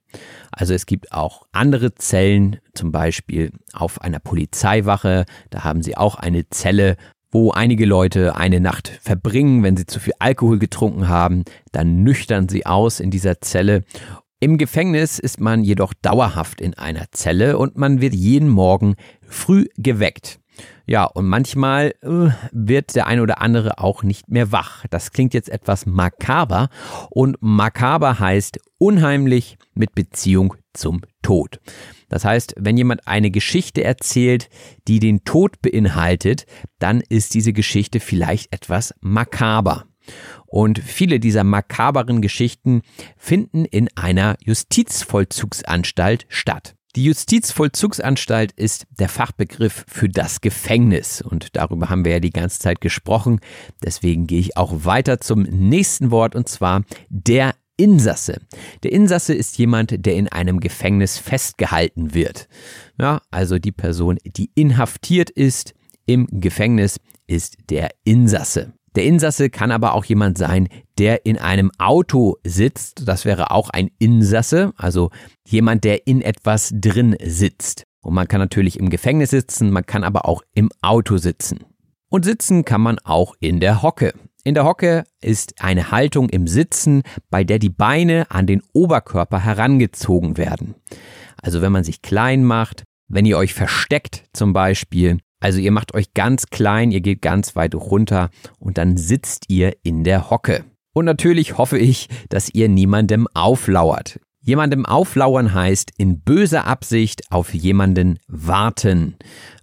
Also 0.51 0.73
es 0.73 0.85
gibt 0.85 1.11
auch 1.11 1.47
andere 1.51 1.95
Zellen, 1.95 2.57
zum 2.73 2.91
Beispiel 2.91 3.51
auf 3.73 4.01
einer 4.01 4.19
Polizeiwache, 4.19 5.25
da 5.49 5.63
haben 5.63 5.83
sie 5.83 5.95
auch 5.95 6.15
eine 6.15 6.49
Zelle, 6.49 6.97
wo 7.31 7.51
einige 7.51 7.85
Leute 7.85 8.35
eine 8.35 8.59
Nacht 8.59 8.87
verbringen, 9.01 9.63
wenn 9.63 9.77
sie 9.77 9.85
zu 9.85 9.99
viel 9.99 10.13
Alkohol 10.17 10.57
getrunken 10.57 11.07
haben, 11.07 11.43
dann 11.71 12.03
nüchtern 12.03 12.49
sie 12.49 12.65
aus 12.65 12.99
in 12.99 13.11
dieser 13.11 13.39
Zelle. 13.41 13.83
Im 14.39 14.57
Gefängnis 14.57 15.19
ist 15.19 15.39
man 15.39 15.63
jedoch 15.63 15.93
dauerhaft 15.93 16.61
in 16.61 16.73
einer 16.73 17.05
Zelle 17.11 17.57
und 17.57 17.77
man 17.77 18.01
wird 18.01 18.15
jeden 18.15 18.49
Morgen 18.49 18.95
früh 19.27 19.65
geweckt. 19.77 20.39
Ja, 20.89 21.03
und 21.03 21.27
manchmal 21.27 21.93
äh, 22.01 22.31
wird 22.51 22.95
der 22.95 23.05
eine 23.05 23.21
oder 23.21 23.43
andere 23.43 23.77
auch 23.77 24.01
nicht 24.01 24.27
mehr 24.27 24.51
wach. 24.51 24.87
Das 24.89 25.11
klingt 25.11 25.35
jetzt 25.35 25.47
etwas 25.47 25.85
makaber 25.85 26.69
und 27.11 27.37
makaber 27.41 28.17
heißt 28.17 28.57
unheimlich 28.79 29.59
mit 29.75 29.93
Beziehung 29.93 30.55
zum 30.73 31.01
Tod. 31.21 31.59
Das 32.07 32.25
heißt, 32.25 32.55
wenn 32.57 32.75
jemand 32.75 33.07
eine 33.07 33.29
Geschichte 33.29 33.83
erzählt, 33.83 34.49
die 34.87 34.99
den 34.99 35.23
Tod 35.25 35.61
beinhaltet, 35.61 36.47
dann 36.79 37.01
ist 37.07 37.35
diese 37.35 37.53
Geschichte 37.53 37.99
vielleicht 37.99 38.51
etwas 38.51 38.95
makaber. 38.99 39.85
Und 40.47 40.79
viele 40.79 41.19
dieser 41.19 41.43
makaberen 41.43 42.19
Geschichten 42.19 42.81
finden 43.15 43.65
in 43.65 43.89
einer 43.95 44.37
Justizvollzugsanstalt 44.43 46.25
statt. 46.29 46.73
Die 46.95 47.03
Justizvollzugsanstalt 47.03 48.51
ist 48.53 48.87
der 48.89 49.09
Fachbegriff 49.09 49.85
für 49.87 50.09
das 50.09 50.41
Gefängnis 50.41 51.21
und 51.21 51.55
darüber 51.55 51.89
haben 51.89 52.03
wir 52.03 52.13
ja 52.13 52.19
die 52.19 52.31
ganze 52.31 52.59
Zeit 52.59 52.81
gesprochen. 52.81 53.41
Deswegen 53.83 54.25
gehe 54.25 54.39
ich 54.39 54.57
auch 54.57 54.85
weiter 54.85 55.19
zum 55.19 55.43
nächsten 55.43 56.09
Wort 56.09 56.35
und 56.35 56.49
zwar 56.49 56.83
der 57.09 57.53
Insasse. 57.77 58.41
Der 58.83 58.91
Insasse 58.91 59.35
ist 59.35 59.57
jemand, 59.59 60.05
der 60.05 60.15
in 60.15 60.29
einem 60.29 60.59
Gefängnis 60.59 61.19
festgehalten 61.19 62.13
wird. 62.15 62.47
Ja, 62.99 63.21
also 63.29 63.59
die 63.59 63.71
Person, 63.71 64.17
die 64.25 64.49
inhaftiert 64.55 65.29
ist 65.29 65.75
im 66.07 66.27
Gefängnis, 66.31 66.99
ist 67.27 67.57
der 67.69 67.89
Insasse. 68.03 68.73
Der 68.95 69.03
Insasse 69.05 69.49
kann 69.49 69.71
aber 69.71 69.93
auch 69.93 70.05
jemand 70.05 70.37
sein, 70.37 70.67
der 70.97 71.25
in 71.25 71.37
einem 71.37 71.71
Auto 71.77 72.37
sitzt. 72.43 73.07
Das 73.07 73.25
wäre 73.25 73.51
auch 73.51 73.69
ein 73.69 73.89
Insasse, 73.99 74.73
also 74.77 75.11
jemand, 75.47 75.83
der 75.83 76.07
in 76.07 76.21
etwas 76.21 76.71
drin 76.73 77.15
sitzt. 77.23 77.85
Und 78.01 78.13
man 78.13 78.27
kann 78.27 78.39
natürlich 78.39 78.79
im 78.79 78.89
Gefängnis 78.89 79.29
sitzen, 79.29 79.71
man 79.71 79.85
kann 79.85 80.03
aber 80.03 80.25
auch 80.25 80.41
im 80.53 80.69
Auto 80.81 81.17
sitzen. 81.17 81.59
Und 82.09 82.25
sitzen 82.25 82.65
kann 82.65 82.81
man 82.81 82.97
auch 82.99 83.35
in 83.39 83.59
der 83.59 83.81
Hocke. 83.81 84.13
In 84.43 84.55
der 84.55 84.63
Hocke 84.63 85.03
ist 85.21 85.61
eine 85.61 85.91
Haltung 85.91 86.29
im 86.29 86.47
Sitzen, 86.47 87.03
bei 87.29 87.43
der 87.43 87.59
die 87.59 87.69
Beine 87.69 88.31
an 88.31 88.47
den 88.47 88.63
Oberkörper 88.73 89.43
herangezogen 89.43 90.37
werden. 90.37 90.75
Also 91.41 91.61
wenn 91.61 91.71
man 91.71 91.83
sich 91.83 92.01
klein 92.01 92.43
macht, 92.43 92.83
wenn 93.09 93.25
ihr 93.25 93.37
euch 93.37 93.53
versteckt 93.53 94.23
zum 94.33 94.53
Beispiel, 94.53 95.19
also 95.39 95.59
ihr 95.59 95.71
macht 95.71 95.93
euch 95.93 96.13
ganz 96.13 96.47
klein, 96.47 96.91
ihr 96.91 97.01
geht 97.01 97.21
ganz 97.21 97.55
weit 97.55 97.75
runter 97.75 98.29
und 98.59 98.77
dann 98.77 98.97
sitzt 98.97 99.45
ihr 99.49 99.73
in 99.83 100.03
der 100.03 100.29
Hocke. 100.29 100.65
Und 100.93 101.05
natürlich 101.05 101.57
hoffe 101.57 101.77
ich, 101.77 102.09
dass 102.29 102.53
ihr 102.53 102.67
niemandem 102.67 103.27
auflauert. 103.33 104.19
Jemandem 104.41 104.85
auflauern 104.85 105.53
heißt 105.53 105.91
in 105.97 106.21
böser 106.21 106.65
Absicht 106.65 107.31
auf 107.31 107.53
jemanden 107.53 108.19
warten. 108.27 109.15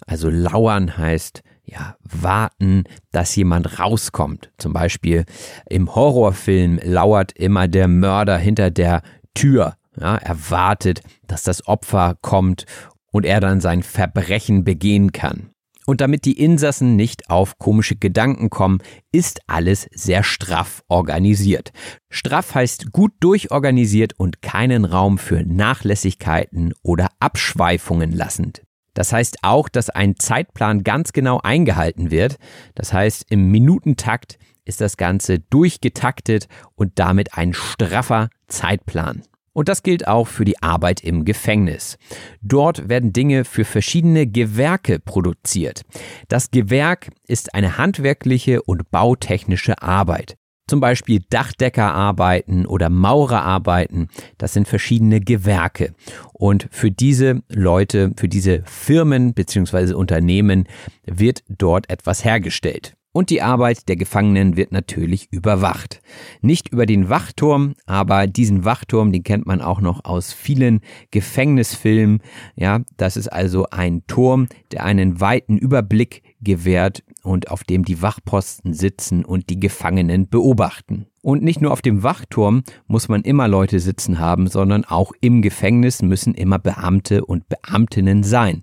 Also 0.06 0.30
lauern 0.30 0.96
heißt 0.96 1.42
ja, 1.64 1.96
warten, 2.02 2.84
dass 3.10 3.34
jemand 3.34 3.80
rauskommt. 3.80 4.50
Zum 4.56 4.72
Beispiel 4.72 5.24
im 5.68 5.94
Horrorfilm 5.94 6.78
lauert 6.82 7.32
immer 7.32 7.66
der 7.66 7.88
Mörder 7.88 8.38
hinter 8.38 8.70
der 8.70 9.02
Tür. 9.34 9.74
Ja, 9.98 10.16
er 10.16 10.50
wartet, 10.50 11.00
dass 11.26 11.42
das 11.42 11.66
Opfer 11.66 12.16
kommt 12.20 12.66
und 13.10 13.26
er 13.26 13.40
dann 13.40 13.60
sein 13.60 13.82
Verbrechen 13.82 14.62
begehen 14.62 15.10
kann. 15.10 15.50
Und 15.86 16.00
damit 16.00 16.24
die 16.24 16.38
Insassen 16.38 16.96
nicht 16.96 17.30
auf 17.30 17.58
komische 17.58 17.96
Gedanken 17.96 18.50
kommen, 18.50 18.80
ist 19.12 19.40
alles 19.46 19.88
sehr 19.94 20.24
straff 20.24 20.82
organisiert. 20.88 21.72
Straff 22.10 22.54
heißt 22.54 22.92
gut 22.92 23.12
durchorganisiert 23.20 24.14
und 24.18 24.42
keinen 24.42 24.84
Raum 24.84 25.16
für 25.16 25.42
Nachlässigkeiten 25.42 26.74
oder 26.82 27.08
Abschweifungen 27.20 28.12
lassend. 28.12 28.62
Das 28.94 29.12
heißt 29.12 29.38
auch, 29.42 29.68
dass 29.68 29.90
ein 29.90 30.16
Zeitplan 30.16 30.82
ganz 30.82 31.12
genau 31.12 31.38
eingehalten 31.42 32.10
wird. 32.10 32.36
Das 32.74 32.92
heißt, 32.92 33.26
im 33.28 33.50
Minutentakt 33.50 34.38
ist 34.64 34.80
das 34.80 34.96
Ganze 34.96 35.38
durchgetaktet 35.38 36.48
und 36.74 36.98
damit 36.98 37.36
ein 37.36 37.52
straffer 37.52 38.30
Zeitplan. 38.48 39.22
Und 39.56 39.70
das 39.70 39.82
gilt 39.82 40.06
auch 40.06 40.28
für 40.28 40.44
die 40.44 40.62
Arbeit 40.62 41.02
im 41.02 41.24
Gefängnis. 41.24 41.96
Dort 42.42 42.90
werden 42.90 43.14
Dinge 43.14 43.46
für 43.46 43.64
verschiedene 43.64 44.26
Gewerke 44.26 44.98
produziert. 44.98 45.80
Das 46.28 46.50
Gewerk 46.50 47.08
ist 47.26 47.54
eine 47.54 47.78
handwerkliche 47.78 48.60
und 48.60 48.90
bautechnische 48.90 49.80
Arbeit. 49.80 50.36
Zum 50.68 50.80
Beispiel 50.80 51.22
Dachdeckerarbeiten 51.30 52.66
oder 52.66 52.90
Maurerarbeiten, 52.90 54.08
das 54.36 54.52
sind 54.52 54.68
verschiedene 54.68 55.20
Gewerke. 55.20 55.94
Und 56.34 56.68
für 56.70 56.90
diese 56.90 57.42
Leute, 57.48 58.12
für 58.18 58.28
diese 58.28 58.62
Firmen 58.66 59.32
bzw. 59.32 59.94
Unternehmen 59.94 60.68
wird 61.06 61.44
dort 61.48 61.88
etwas 61.88 62.26
hergestellt. 62.26 62.94
Und 63.16 63.30
die 63.30 63.40
Arbeit 63.40 63.88
der 63.88 63.96
Gefangenen 63.96 64.58
wird 64.58 64.72
natürlich 64.72 65.32
überwacht. 65.32 66.02
Nicht 66.42 66.68
über 66.68 66.84
den 66.84 67.08
Wachturm, 67.08 67.72
aber 67.86 68.26
diesen 68.26 68.66
Wachturm, 68.66 69.10
den 69.10 69.22
kennt 69.22 69.46
man 69.46 69.62
auch 69.62 69.80
noch 69.80 70.04
aus 70.04 70.34
vielen 70.34 70.80
Gefängnisfilmen. 71.12 72.20
Ja, 72.56 72.82
das 72.98 73.16
ist 73.16 73.28
also 73.28 73.68
ein 73.70 74.06
Turm, 74.06 74.48
der 74.70 74.84
einen 74.84 75.18
weiten 75.18 75.56
Überblick 75.56 76.24
gewährt 76.40 77.02
und 77.22 77.50
auf 77.50 77.64
dem 77.64 77.84
die 77.84 78.02
Wachposten 78.02 78.72
sitzen 78.72 79.24
und 79.24 79.50
die 79.50 79.58
Gefangenen 79.58 80.28
beobachten. 80.28 81.06
Und 81.22 81.42
nicht 81.42 81.60
nur 81.60 81.72
auf 81.72 81.82
dem 81.82 82.04
Wachturm 82.04 82.62
muss 82.86 83.08
man 83.08 83.22
immer 83.22 83.48
Leute 83.48 83.80
sitzen 83.80 84.20
haben, 84.20 84.46
sondern 84.46 84.84
auch 84.84 85.10
im 85.20 85.42
Gefängnis 85.42 86.00
müssen 86.00 86.34
immer 86.34 86.60
Beamte 86.60 87.24
und 87.24 87.48
Beamtinnen 87.48 88.22
sein. 88.22 88.60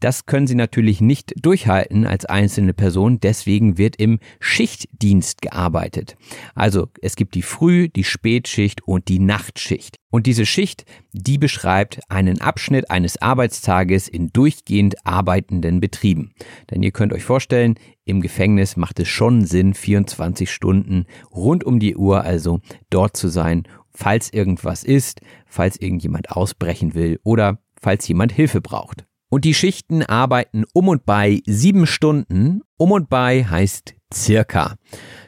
Das 0.00 0.26
können 0.26 0.48
sie 0.48 0.56
natürlich 0.56 1.00
nicht 1.00 1.34
durchhalten 1.40 2.06
als 2.06 2.24
einzelne 2.24 2.74
Person, 2.74 3.20
deswegen 3.20 3.78
wird 3.78 3.94
im 3.94 4.18
Schichtdienst 4.40 5.40
gearbeitet. 5.40 6.16
Also 6.56 6.88
es 7.00 7.14
gibt 7.14 7.36
die 7.36 7.42
Früh-, 7.42 7.88
die 7.88 8.02
Spätschicht 8.02 8.82
und 8.82 9.06
die 9.06 9.20
Nachtschicht. 9.20 9.99
Und 10.10 10.26
diese 10.26 10.44
Schicht, 10.44 10.84
die 11.12 11.38
beschreibt 11.38 12.00
einen 12.08 12.40
Abschnitt 12.40 12.90
eines 12.90 13.22
Arbeitstages 13.22 14.08
in 14.08 14.32
durchgehend 14.32 15.06
arbeitenden 15.06 15.80
Betrieben. 15.80 16.32
Denn 16.70 16.82
ihr 16.82 16.90
könnt 16.90 17.12
euch 17.12 17.24
vorstellen, 17.24 17.76
im 18.04 18.20
Gefängnis 18.20 18.76
macht 18.76 18.98
es 18.98 19.08
schon 19.08 19.44
Sinn, 19.44 19.72
24 19.72 20.50
Stunden 20.50 21.06
rund 21.30 21.62
um 21.62 21.78
die 21.78 21.96
Uhr 21.96 22.24
also 22.24 22.60
dort 22.90 23.16
zu 23.16 23.28
sein, 23.28 23.68
falls 23.90 24.32
irgendwas 24.32 24.82
ist, 24.82 25.20
falls 25.46 25.76
irgendjemand 25.80 26.32
ausbrechen 26.32 26.94
will 26.94 27.20
oder 27.22 27.58
falls 27.80 28.06
jemand 28.08 28.32
Hilfe 28.32 28.60
braucht. 28.60 29.06
Und 29.30 29.44
die 29.44 29.54
Schichten 29.54 30.02
arbeiten 30.02 30.64
um 30.72 30.88
und 30.88 31.06
bei 31.06 31.40
sieben 31.46 31.86
Stunden. 31.86 32.62
Um 32.76 32.90
und 32.90 33.08
bei 33.08 33.44
heißt 33.44 33.94
circa. 34.12 34.74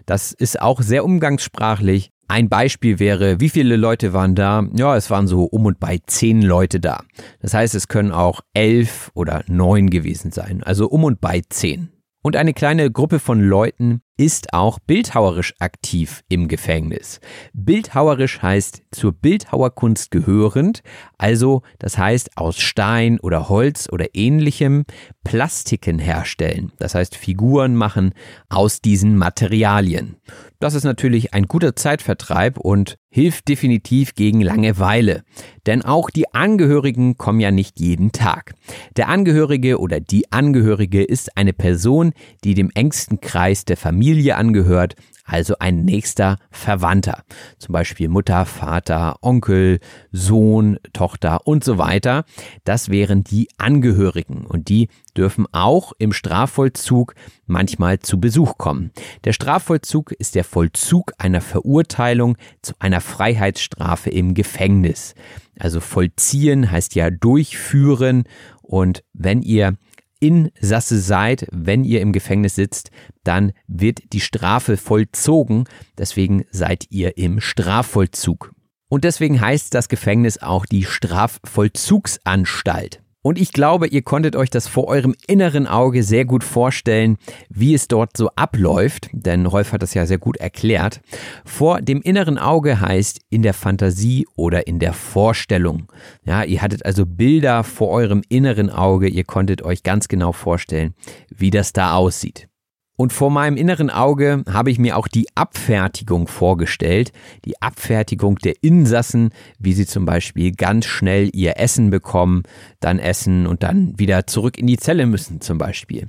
Das 0.07 0.33
ist 0.33 0.61
auch 0.61 0.83
sehr 0.83 1.05
umgangssprachlich. 1.05 2.12
Ein 2.33 2.49
Beispiel 2.49 2.99
wäre, 2.99 3.41
wie 3.41 3.51
viele 3.51 3.77
Leute 3.77 4.15
waren 4.15 4.35
da? 4.35 4.67
Ja, 4.75 4.97
es 4.97 5.11
waren 5.11 5.27
so 5.27 5.45
um 5.45 5.67
und 5.67 5.79
bei 5.79 6.01
zehn 6.07 6.41
Leute 6.41 6.81
da. 6.81 7.03
Das 7.43 7.53
heißt, 7.53 7.75
es 7.75 7.89
können 7.89 8.11
auch 8.11 8.41
elf 8.55 9.11
oder 9.13 9.45
neun 9.49 9.91
gewesen 9.91 10.33
sein. 10.33 10.63
Also 10.63 10.89
um 10.89 11.05
und 11.05 11.21
bei 11.21 11.43
zehn. 11.47 11.91
Und 12.23 12.37
eine 12.37 12.55
kleine 12.55 12.91
Gruppe 12.91 13.19
von 13.19 13.39
Leuten 13.39 14.01
ist 14.17 14.53
auch 14.53 14.79
bildhauerisch 14.79 15.55
aktiv 15.59 16.23
im 16.29 16.47
Gefängnis. 16.47 17.21
Bildhauerisch 17.55 18.43
heißt 18.43 18.83
zur 18.91 19.13
Bildhauerkunst 19.13 20.11
gehörend, 20.11 20.83
also 21.17 21.63
das 21.79 21.97
heißt 21.97 22.37
aus 22.37 22.59
Stein 22.59 23.19
oder 23.21 23.49
Holz 23.49 23.89
oder 23.91 24.15
ähnlichem 24.15 24.85
Plastiken 25.25 25.99
herstellen. 25.99 26.73
Das 26.79 26.95
heißt 26.95 27.17
Figuren 27.17 27.75
machen 27.75 28.13
aus 28.49 28.81
diesen 28.81 29.17
Materialien. 29.17 30.17
Das 30.61 30.75
ist 30.75 30.85
natürlich 30.85 31.35
ein 31.35 31.47
guter 31.47 31.75
Zeitvertreib 31.75 32.59
und 32.59 32.97
hilft 33.09 33.49
definitiv 33.49 34.15
gegen 34.15 34.41
Langeweile. 34.41 35.23
Denn 35.67 35.83
auch 35.83 36.09
die 36.09 36.33
Angehörigen 36.33 37.17
kommen 37.17 37.41
ja 37.41 37.51
nicht 37.51 37.81
jeden 37.81 38.13
Tag. 38.13 38.55
Der 38.97 39.09
Angehörige 39.09 39.81
oder 39.81 40.01
die 40.01 40.31
Angehörige 40.33 41.03
ist 41.03 41.37
eine 41.37 41.53
Person, 41.53 42.13
die 42.45 42.55
dem 42.55 42.71
engsten 42.75 43.21
Kreis 43.21 43.65
der 43.65 43.77
Familie 43.77 44.02
Familie 44.03 44.35
angehört, 44.37 44.97
also 45.25 45.55
ein 45.61 45.85
nächster 45.85 46.39
Verwandter. 46.51 47.23
Zum 47.59 47.73
Beispiel 47.73 48.09
Mutter, 48.09 48.47
Vater, 48.47 49.15
Onkel, 49.23 49.79
Sohn, 50.11 50.81
Tochter 50.93 51.47
und 51.47 51.63
so 51.63 51.79
weiter. 51.79 52.25
Das 52.65 52.89
wären 52.89 53.23
die 53.23 53.47
Angehörigen 53.59 54.45
und 54.45 54.69
die 54.69 54.89
dürfen 55.17 55.47
auch 55.53 55.93
im 56.01 56.13
Strafvollzug 56.13 57.15
manchmal 57.47 58.01
zu 58.01 58.19
Besuch 58.19 58.59
kommen. 58.59 58.91
Der 59.23 59.33
Strafvollzug 59.33 60.11
ist 60.11 60.35
der 60.35 60.43
Vollzug 60.43 61.13
einer 61.19 61.41
Verurteilung 61.41 62.37
zu 62.61 62.73
einer 62.81 63.01
Freiheitsstrafe 63.01 64.11
im 64.11 64.35
Gefängnis. 64.35 65.15
Also 65.61 65.79
vollziehen 65.79 66.73
heißt 66.73 66.97
ja 66.97 67.11
durchführen 67.11 68.25
und 68.63 69.05
wenn 69.13 69.43
ihr 69.43 69.77
Insasse 70.23 70.99
seid, 71.01 71.47
wenn 71.51 71.85
ihr 71.85 72.01
im 72.01 72.13
Gefängnis 72.13 72.55
sitzt, 72.55 72.93
dann 73.25 73.53
wird 73.67 74.13
die 74.13 74.21
Strafe 74.21 74.77
vollzogen. 74.77 75.65
Deswegen 75.99 76.45
seid 76.51 76.87
ihr 76.91 77.19
im 77.19 77.41
Strafvollzug. 77.41 78.53
Und 78.89 79.03
deswegen 79.03 79.41
heißt 79.41 79.75
das 79.75 79.89
Gefängnis 79.89 80.39
auch 80.39 80.65
die 80.65 80.85
Strafvollzugsanstalt. 80.85 83.02
Und 83.23 83.41
ich 83.41 83.53
glaube, 83.53 83.87
ihr 83.87 84.03
konntet 84.03 84.35
euch 84.35 84.51
das 84.51 84.67
vor 84.67 84.89
eurem 84.89 85.15
inneren 85.29 85.69
Auge 85.69 86.03
sehr 86.03 86.25
gut 86.25 86.43
vorstellen, 86.43 87.19
wie 87.49 87.73
es 87.73 87.87
dort 87.87 88.17
so 88.17 88.31
abläuft, 88.35 89.09
denn 89.13 89.47
Rolf 89.47 89.73
hat 89.73 89.83
das 89.83 89.95
ja 89.95 90.07
sehr 90.07 90.19
gut 90.19 90.39
erklärt. 90.39 91.01
Vor 91.45 91.81
dem 91.81 92.03
inneren 92.03 92.37
Auge 92.37 92.81
heißt 92.81 93.21
in 93.31 93.43
der 93.43 93.55
Fantasie 93.55 94.27
oder 94.35 94.67
in 94.67 94.81
der 94.81 94.93
Vorstellung. 94.93 95.87
Ja, 96.25 96.43
ihr 96.43 96.63
hattet 96.63 96.85
also 96.85 97.07
Bilder 97.07 97.63
vor 97.63 97.91
eurem 97.91 98.23
inneren 98.29 98.71
Auge, 98.71 99.09
ihr 99.09 99.25
konntet 99.25 99.63
euch 99.63 99.85
ganz 99.85 100.09
genau 100.09 100.33
vorstellen, 100.33 100.95
wie 101.31 101.51
das 101.51 101.73
da 101.73 101.95
aussieht. 101.95 102.49
Und 102.97 103.13
vor 103.13 103.31
meinem 103.31 103.57
inneren 103.57 103.91
Auge 103.91 104.45
habe 104.51 104.71
ich 104.71 104.79
mir 104.79 104.97
auch 104.97 105.09
die 105.09 105.27
Abfertigung 105.35 106.29
vorgestellt, 106.29 107.13
die 107.45 107.61
Abfertigung 107.63 108.37
der 108.37 108.55
Insassen, 108.63 109.31
wie 109.59 109.73
sie 109.73 109.87
zum 109.87 110.05
Beispiel 110.05 110.53
ganz 110.53 110.85
schnell 110.85 111.31
ihr 111.33 111.59
Essen 111.59 111.91
bekommen, 111.91 112.43
dann 112.81 112.99
essen 112.99 113.47
und 113.47 113.63
dann 113.63 113.99
wieder 113.99 114.27
zurück 114.27 114.59
in 114.59 114.67
die 114.67 114.77
Zelle 114.77 115.07
müssen 115.07 115.41
zum 115.41 115.59
Beispiel. 115.59 116.09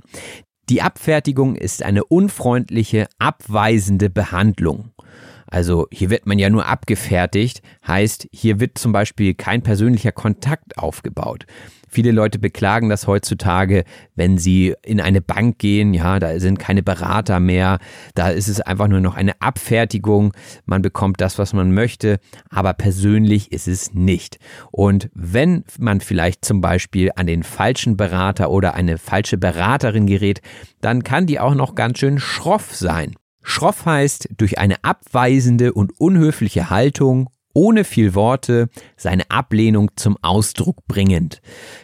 Die 0.68 0.82
Abfertigung 0.82 1.56
ist 1.56 1.82
eine 1.82 2.04
unfreundliche, 2.04 3.06
abweisende 3.18 4.08
Behandlung. 4.08 4.90
Also 5.46 5.86
hier 5.92 6.10
wird 6.10 6.26
man 6.26 6.38
ja 6.38 6.50
nur 6.50 6.66
abgefertigt, 6.66 7.62
heißt 7.86 8.28
hier 8.32 8.60
wird 8.60 8.78
zum 8.78 8.92
Beispiel 8.92 9.34
kein 9.34 9.62
persönlicher 9.62 10.12
Kontakt 10.12 10.78
aufgebaut. 10.78 11.46
Viele 11.94 12.10
Leute 12.10 12.40
beklagen 12.40 12.88
das 12.88 13.06
heutzutage, 13.06 13.84
wenn 14.16 14.36
sie 14.36 14.74
in 14.82 15.00
eine 15.00 15.20
Bank 15.20 15.60
gehen, 15.60 15.94
ja, 15.94 16.18
da 16.18 16.40
sind 16.40 16.58
keine 16.58 16.82
Berater 16.82 17.38
mehr, 17.38 17.78
da 18.16 18.30
ist 18.30 18.48
es 18.48 18.60
einfach 18.60 18.88
nur 18.88 18.98
noch 18.98 19.14
eine 19.14 19.40
Abfertigung, 19.40 20.32
man 20.66 20.82
bekommt 20.82 21.20
das, 21.20 21.38
was 21.38 21.52
man 21.52 21.70
möchte, 21.70 22.18
aber 22.50 22.72
persönlich 22.72 23.52
ist 23.52 23.68
es 23.68 23.94
nicht. 23.94 24.40
Und 24.72 25.08
wenn 25.14 25.62
man 25.78 26.00
vielleicht 26.00 26.44
zum 26.44 26.60
Beispiel 26.60 27.12
an 27.14 27.28
den 27.28 27.44
falschen 27.44 27.96
Berater 27.96 28.50
oder 28.50 28.74
eine 28.74 28.98
falsche 28.98 29.38
Beraterin 29.38 30.08
gerät, 30.08 30.40
dann 30.80 31.04
kann 31.04 31.26
die 31.26 31.38
auch 31.38 31.54
noch 31.54 31.76
ganz 31.76 32.00
schön 32.00 32.18
schroff 32.18 32.74
sein. 32.74 33.14
Schroff 33.44 33.86
heißt 33.86 34.30
durch 34.36 34.58
eine 34.58 34.82
abweisende 34.82 35.74
und 35.74 35.92
unhöfliche 36.00 36.70
Haltung 36.70 37.28
ohne 37.54 37.84
viel 37.84 38.14
Worte 38.14 38.68
seine 38.96 39.30
Ablehnung 39.30 39.90
zum 39.96 40.18
Ausdruck 40.20 40.86
bringend. 40.86 41.40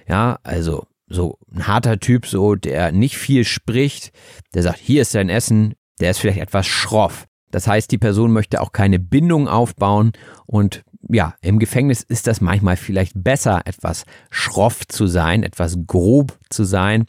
Ja, 0.07 0.39
also 0.43 0.87
so 1.07 1.39
ein 1.53 1.67
harter 1.67 1.99
Typ, 1.99 2.27
so 2.27 2.55
der 2.55 2.93
nicht 2.93 3.17
viel 3.17 3.45
spricht, 3.45 4.13
der 4.55 4.63
sagt, 4.63 4.79
hier 4.79 5.03
ist 5.03 5.15
dein 5.15 5.29
Essen, 5.29 5.75
der 6.01 6.11
ist 6.11 6.19
vielleicht 6.19 6.41
etwas 6.41 6.67
schroff. 6.67 7.27
Das 7.51 7.67
heißt, 7.67 7.91
die 7.91 7.99
Person 7.99 8.33
möchte 8.33 8.61
auch 8.61 8.73
keine 8.73 8.99
Bindung 8.99 9.49
aufbauen 9.49 10.13
und 10.47 10.85
ja, 11.09 11.35
im 11.41 11.59
Gefängnis 11.59 12.03
ist 12.03 12.27
das 12.27 12.41
manchmal 12.41 12.77
vielleicht 12.77 13.13
besser, 13.15 13.63
etwas 13.65 14.05
schroff 14.31 14.87
zu 14.87 15.07
sein, 15.07 15.43
etwas 15.43 15.79
grob 15.87 16.39
zu 16.51 16.65
sein, 16.65 17.07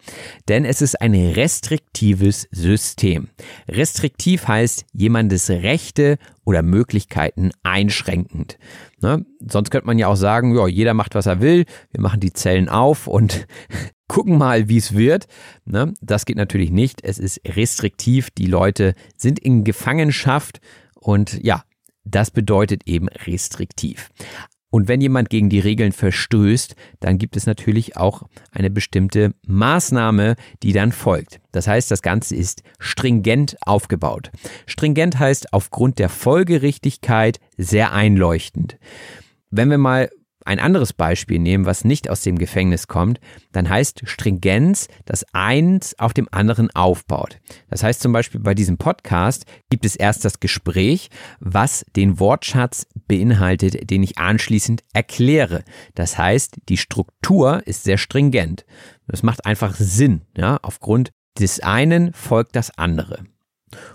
denn 0.47 0.65
es 0.65 0.81
ist 0.81 1.01
ein 1.01 1.13
restriktives 1.13 2.47
System. 2.51 3.29
Restriktiv 3.67 4.47
heißt 4.47 4.85
jemandes 4.93 5.49
Rechte 5.49 6.17
oder 6.45 6.61
Möglichkeiten 6.61 7.51
einschränkend. 7.63 8.57
Ne? 9.01 9.25
Sonst 9.39 9.71
könnte 9.71 9.87
man 9.87 9.99
ja 9.99 10.07
auch 10.07 10.15
sagen, 10.15 10.55
ja, 10.55 10.67
jeder 10.67 10.93
macht, 10.93 11.15
was 11.15 11.25
er 11.25 11.41
will, 11.41 11.65
wir 11.91 12.01
machen 12.01 12.19
die 12.19 12.33
Zellen 12.33 12.69
auf 12.69 13.07
und 13.07 13.45
gucken 14.07 14.37
mal, 14.37 14.67
wie 14.69 14.77
es 14.77 14.95
wird. 14.95 15.27
Ne? 15.65 15.93
Das 16.01 16.25
geht 16.25 16.37
natürlich 16.37 16.71
nicht. 16.71 17.03
Es 17.03 17.17
ist 17.17 17.41
restriktiv. 17.45 18.29
Die 18.31 18.45
Leute 18.45 18.93
sind 19.15 19.39
in 19.39 19.63
Gefangenschaft 19.63 20.59
und 20.95 21.41
ja, 21.43 21.63
das 22.11 22.31
bedeutet 22.31 22.83
eben 22.85 23.07
restriktiv. 23.07 24.09
Und 24.71 24.87
wenn 24.87 25.01
jemand 25.01 25.29
gegen 25.29 25.49
die 25.49 25.59
Regeln 25.59 25.91
verstößt, 25.91 26.75
dann 27.01 27.17
gibt 27.17 27.35
es 27.35 27.45
natürlich 27.45 27.97
auch 27.97 28.23
eine 28.51 28.69
bestimmte 28.69 29.33
Maßnahme, 29.45 30.35
die 30.63 30.71
dann 30.71 30.93
folgt. 30.93 31.41
Das 31.51 31.67
heißt, 31.67 31.91
das 31.91 32.01
Ganze 32.01 32.37
ist 32.37 32.63
stringent 32.79 33.57
aufgebaut. 33.65 34.31
Stringent 34.65 35.19
heißt 35.19 35.51
aufgrund 35.51 35.99
der 35.99 36.07
Folgerichtigkeit 36.07 37.39
sehr 37.57 37.91
einleuchtend. 37.91 38.77
Wenn 39.49 39.69
wir 39.69 39.77
mal 39.77 40.09
ein 40.45 40.59
anderes 40.59 40.93
Beispiel 40.93 41.39
nehmen, 41.39 41.65
was 41.65 41.83
nicht 41.83 42.09
aus 42.09 42.21
dem 42.21 42.37
Gefängnis 42.37 42.87
kommt, 42.87 43.19
dann 43.51 43.69
heißt 43.69 44.01
Stringenz, 44.05 44.87
dass 45.05 45.25
eins 45.33 45.97
auf 45.99 46.13
dem 46.13 46.27
anderen 46.31 46.69
aufbaut. 46.71 47.39
Das 47.69 47.83
heißt 47.83 48.01
zum 48.01 48.11
Beispiel 48.11 48.41
bei 48.41 48.53
diesem 48.53 48.77
Podcast 48.77 49.45
gibt 49.69 49.85
es 49.85 49.95
erst 49.95 50.25
das 50.25 50.39
Gespräch, 50.39 51.09
was 51.39 51.85
den 51.95 52.19
Wortschatz 52.19 52.87
beinhaltet, 53.07 53.89
den 53.89 54.03
ich 54.03 54.17
anschließend 54.17 54.83
erkläre. 54.93 55.63
Das 55.95 56.17
heißt, 56.17 56.57
die 56.69 56.77
Struktur 56.77 57.61
ist 57.65 57.83
sehr 57.83 57.97
stringent. 57.97 58.65
Das 59.07 59.23
macht 59.23 59.45
einfach 59.45 59.75
Sinn. 59.75 60.21
Ja? 60.35 60.57
Aufgrund 60.61 61.11
des 61.39 61.61
einen 61.61 62.13
folgt 62.13 62.55
das 62.55 62.77
andere. 62.77 63.23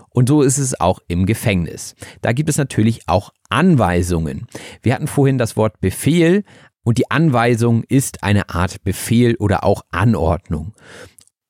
Und 0.09 0.29
so 0.29 0.41
ist 0.41 0.57
es 0.57 0.79
auch 0.79 0.99
im 1.07 1.25
Gefängnis. 1.25 1.95
Da 2.21 2.33
gibt 2.33 2.49
es 2.49 2.57
natürlich 2.57 3.01
auch 3.07 3.31
Anweisungen. 3.49 4.47
Wir 4.81 4.93
hatten 4.93 5.07
vorhin 5.07 5.37
das 5.37 5.57
Wort 5.57 5.79
Befehl 5.79 6.43
und 6.83 6.97
die 6.97 7.11
Anweisung 7.11 7.83
ist 7.83 8.23
eine 8.23 8.49
Art 8.49 8.83
Befehl 8.83 9.35
oder 9.35 9.63
auch 9.63 9.83
Anordnung. 9.91 10.73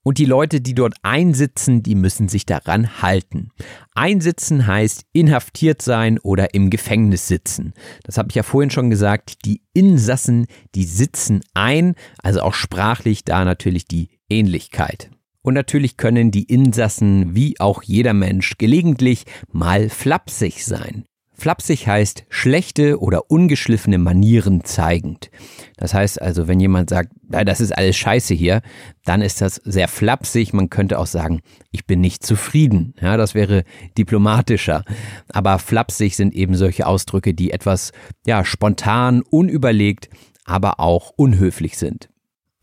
Und 0.07 0.19
die 0.19 0.25
Leute, 0.25 0.61
die 0.61 0.73
dort 0.73 0.95
einsitzen, 1.03 1.83
die 1.83 1.93
müssen 1.93 2.29
sich 2.29 2.45
daran 2.45 3.01
halten. 3.01 3.49
Einsitzen 3.93 4.65
heißt 4.65 5.03
inhaftiert 5.11 5.81
sein 5.81 6.17
oder 6.17 6.53
im 6.53 6.69
Gefängnis 6.69 7.27
sitzen. 7.27 7.73
Das 8.03 8.17
habe 8.17 8.29
ich 8.29 8.35
ja 8.35 8.43
vorhin 8.43 8.69
schon 8.69 8.89
gesagt. 8.89 9.43
Die 9.43 9.63
Insassen, 9.73 10.47
die 10.75 10.85
sitzen 10.85 11.41
ein, 11.53 11.95
also 12.23 12.39
auch 12.39 12.53
sprachlich 12.53 13.25
da 13.25 13.43
natürlich 13.43 13.85
die 13.85 14.07
Ähnlichkeit. 14.29 15.11
Und 15.41 15.53
natürlich 15.53 15.97
können 15.97 16.31
die 16.31 16.43
Insassen 16.43 17.35
wie 17.35 17.59
auch 17.59 17.83
jeder 17.83 18.13
Mensch 18.13 18.57
gelegentlich 18.57 19.25
mal 19.51 19.89
flapsig 19.89 20.65
sein. 20.65 21.05
Flapsig 21.39 21.85
heißt 21.87 22.25
schlechte 22.29 22.99
oder 22.99 23.29
ungeschliffene 23.29 23.99
Manieren 23.99 24.63
zeigend. 24.63 25.29
Das 25.77 25.93
heißt 25.93 26.19
also, 26.19 26.47
wenn 26.47 26.59
jemand 26.59 26.89
sagt, 26.89 27.11
das 27.21 27.61
ist 27.61 27.77
alles 27.77 27.95
scheiße 27.95 28.33
hier, 28.33 28.61
dann 29.05 29.21
ist 29.21 29.39
das 29.41 29.61
sehr 29.63 29.87
flapsig. 29.87 30.53
Man 30.53 30.71
könnte 30.71 30.97
auch 30.97 31.05
sagen, 31.05 31.41
ich 31.71 31.85
bin 31.85 32.01
nicht 32.01 32.25
zufrieden. 32.25 32.95
Ja, 32.99 33.17
das 33.17 33.35
wäre 33.35 33.65
diplomatischer. 33.99 34.83
Aber 35.29 35.59
flapsig 35.59 36.15
sind 36.15 36.33
eben 36.33 36.55
solche 36.55 36.87
Ausdrücke, 36.87 37.35
die 37.35 37.51
etwas, 37.51 37.91
ja, 38.25 38.43
spontan, 38.43 39.21
unüberlegt, 39.21 40.09
aber 40.43 40.79
auch 40.79 41.11
unhöflich 41.17 41.77
sind. 41.77 42.09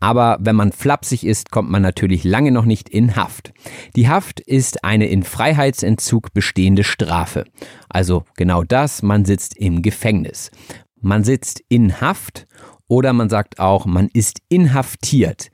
Aber 0.05 0.37
wenn 0.39 0.55
man 0.55 0.71
flapsig 0.71 1.25
ist, 1.25 1.49
kommt 1.49 1.71
man 1.71 1.81
natürlich 1.81 2.23
lange 2.23 2.51
noch 2.51 2.65
nicht 2.65 2.89
in 2.89 3.15
Haft. 3.15 3.53
Die 3.95 4.07
Haft 4.07 4.39
ist 4.39 4.83
eine 4.83 5.07
in 5.07 5.23
Freiheitsentzug 5.23 6.31
bestehende 6.31 6.83
Strafe. 6.83 7.45
Also 7.89 8.23
genau 8.37 8.61
das, 8.61 9.01
man 9.01 9.25
sitzt 9.25 9.57
im 9.57 9.81
Gefängnis. 9.81 10.51
Man 11.01 11.23
sitzt 11.23 11.59
in 11.69 12.01
Haft 12.01 12.45
oder 12.87 13.13
man 13.13 13.29
sagt 13.29 13.57
auch, 13.57 13.87
man 13.87 14.07
ist 14.13 14.41
inhaftiert. 14.47 15.49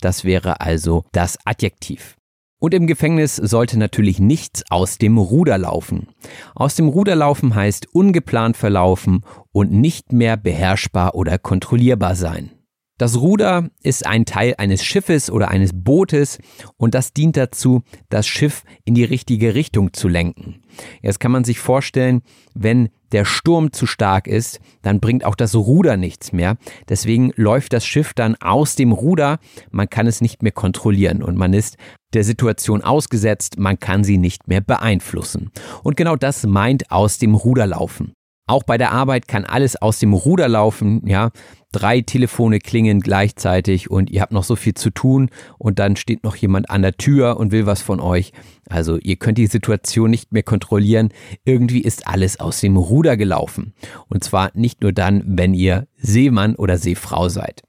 Das 0.00 0.22
wäre 0.22 0.60
also 0.60 1.02
das 1.10 1.36
Adjektiv. 1.44 2.14
Und 2.60 2.74
im 2.74 2.86
Gefängnis 2.86 3.34
sollte 3.34 3.76
natürlich 3.76 4.20
nichts 4.20 4.62
aus 4.70 4.98
dem 4.98 5.18
Ruder 5.18 5.58
laufen. 5.58 6.10
Aus 6.54 6.76
dem 6.76 6.86
Ruder 6.86 7.16
laufen 7.16 7.56
heißt 7.56 7.92
ungeplant 7.92 8.56
verlaufen 8.56 9.24
und 9.50 9.72
nicht 9.72 10.12
mehr 10.12 10.36
beherrschbar 10.36 11.16
oder 11.16 11.38
kontrollierbar 11.38 12.14
sein. 12.14 12.52
Das 12.98 13.20
Ruder 13.20 13.68
ist 13.82 14.06
ein 14.06 14.24
Teil 14.24 14.54
eines 14.56 14.82
Schiffes 14.82 15.30
oder 15.30 15.48
eines 15.48 15.72
Bootes 15.74 16.38
und 16.78 16.94
das 16.94 17.12
dient 17.12 17.36
dazu, 17.36 17.82
das 18.08 18.26
Schiff 18.26 18.62
in 18.86 18.94
die 18.94 19.04
richtige 19.04 19.54
Richtung 19.54 19.92
zu 19.92 20.08
lenken. 20.08 20.62
Jetzt 21.02 21.20
kann 21.20 21.30
man 21.30 21.44
sich 21.44 21.58
vorstellen, 21.58 22.22
wenn 22.54 22.88
der 23.12 23.26
Sturm 23.26 23.70
zu 23.72 23.84
stark 23.84 24.26
ist, 24.26 24.60
dann 24.80 25.00
bringt 25.00 25.26
auch 25.26 25.34
das 25.34 25.54
Ruder 25.54 25.98
nichts 25.98 26.32
mehr. 26.32 26.56
Deswegen 26.88 27.32
läuft 27.36 27.74
das 27.74 27.84
Schiff 27.84 28.14
dann 28.14 28.34
aus 28.36 28.76
dem 28.76 28.92
Ruder, 28.92 29.40
man 29.70 29.90
kann 29.90 30.06
es 30.06 30.22
nicht 30.22 30.42
mehr 30.42 30.52
kontrollieren 30.52 31.22
und 31.22 31.36
man 31.36 31.52
ist 31.52 31.76
der 32.14 32.24
Situation 32.24 32.80
ausgesetzt, 32.80 33.58
man 33.58 33.78
kann 33.78 34.04
sie 34.04 34.16
nicht 34.16 34.48
mehr 34.48 34.62
beeinflussen. 34.62 35.50
Und 35.82 35.98
genau 35.98 36.16
das 36.16 36.46
meint 36.46 36.90
aus 36.90 37.18
dem 37.18 37.34
Ruder 37.34 37.66
laufen. 37.66 38.14
Auch 38.48 38.62
bei 38.62 38.78
der 38.78 38.92
Arbeit 38.92 39.26
kann 39.26 39.44
alles 39.44 39.74
aus 39.74 39.98
dem 39.98 40.12
Ruder 40.12 40.48
laufen, 40.48 41.02
ja. 41.06 41.30
Drei 41.72 42.00
Telefone 42.00 42.60
klingen 42.60 43.00
gleichzeitig 43.00 43.90
und 43.90 44.08
ihr 44.08 44.22
habt 44.22 44.32
noch 44.32 44.44
so 44.44 44.56
viel 44.56 44.74
zu 44.74 44.90
tun 44.90 45.30
und 45.58 45.78
dann 45.78 45.96
steht 45.96 46.22
noch 46.22 46.36
jemand 46.36 46.70
an 46.70 46.80
der 46.80 46.96
Tür 46.96 47.38
und 47.38 47.50
will 47.50 47.66
was 47.66 47.82
von 47.82 48.00
euch. 48.00 48.32
Also 48.70 48.98
ihr 48.98 49.16
könnt 49.16 49.36
die 49.36 49.48
Situation 49.48 50.10
nicht 50.10 50.32
mehr 50.32 50.44
kontrollieren. 50.44 51.10
Irgendwie 51.44 51.82
ist 51.82 52.06
alles 52.06 52.40
aus 52.40 52.60
dem 52.60 52.76
Ruder 52.76 53.16
gelaufen. 53.16 53.74
Und 54.08 54.24
zwar 54.24 54.52
nicht 54.54 54.80
nur 54.80 54.92
dann, 54.92 55.22
wenn 55.26 55.52
ihr 55.52 55.86
Seemann 55.96 56.54
oder 56.54 56.78
Seefrau 56.78 57.28
seid. 57.28 57.62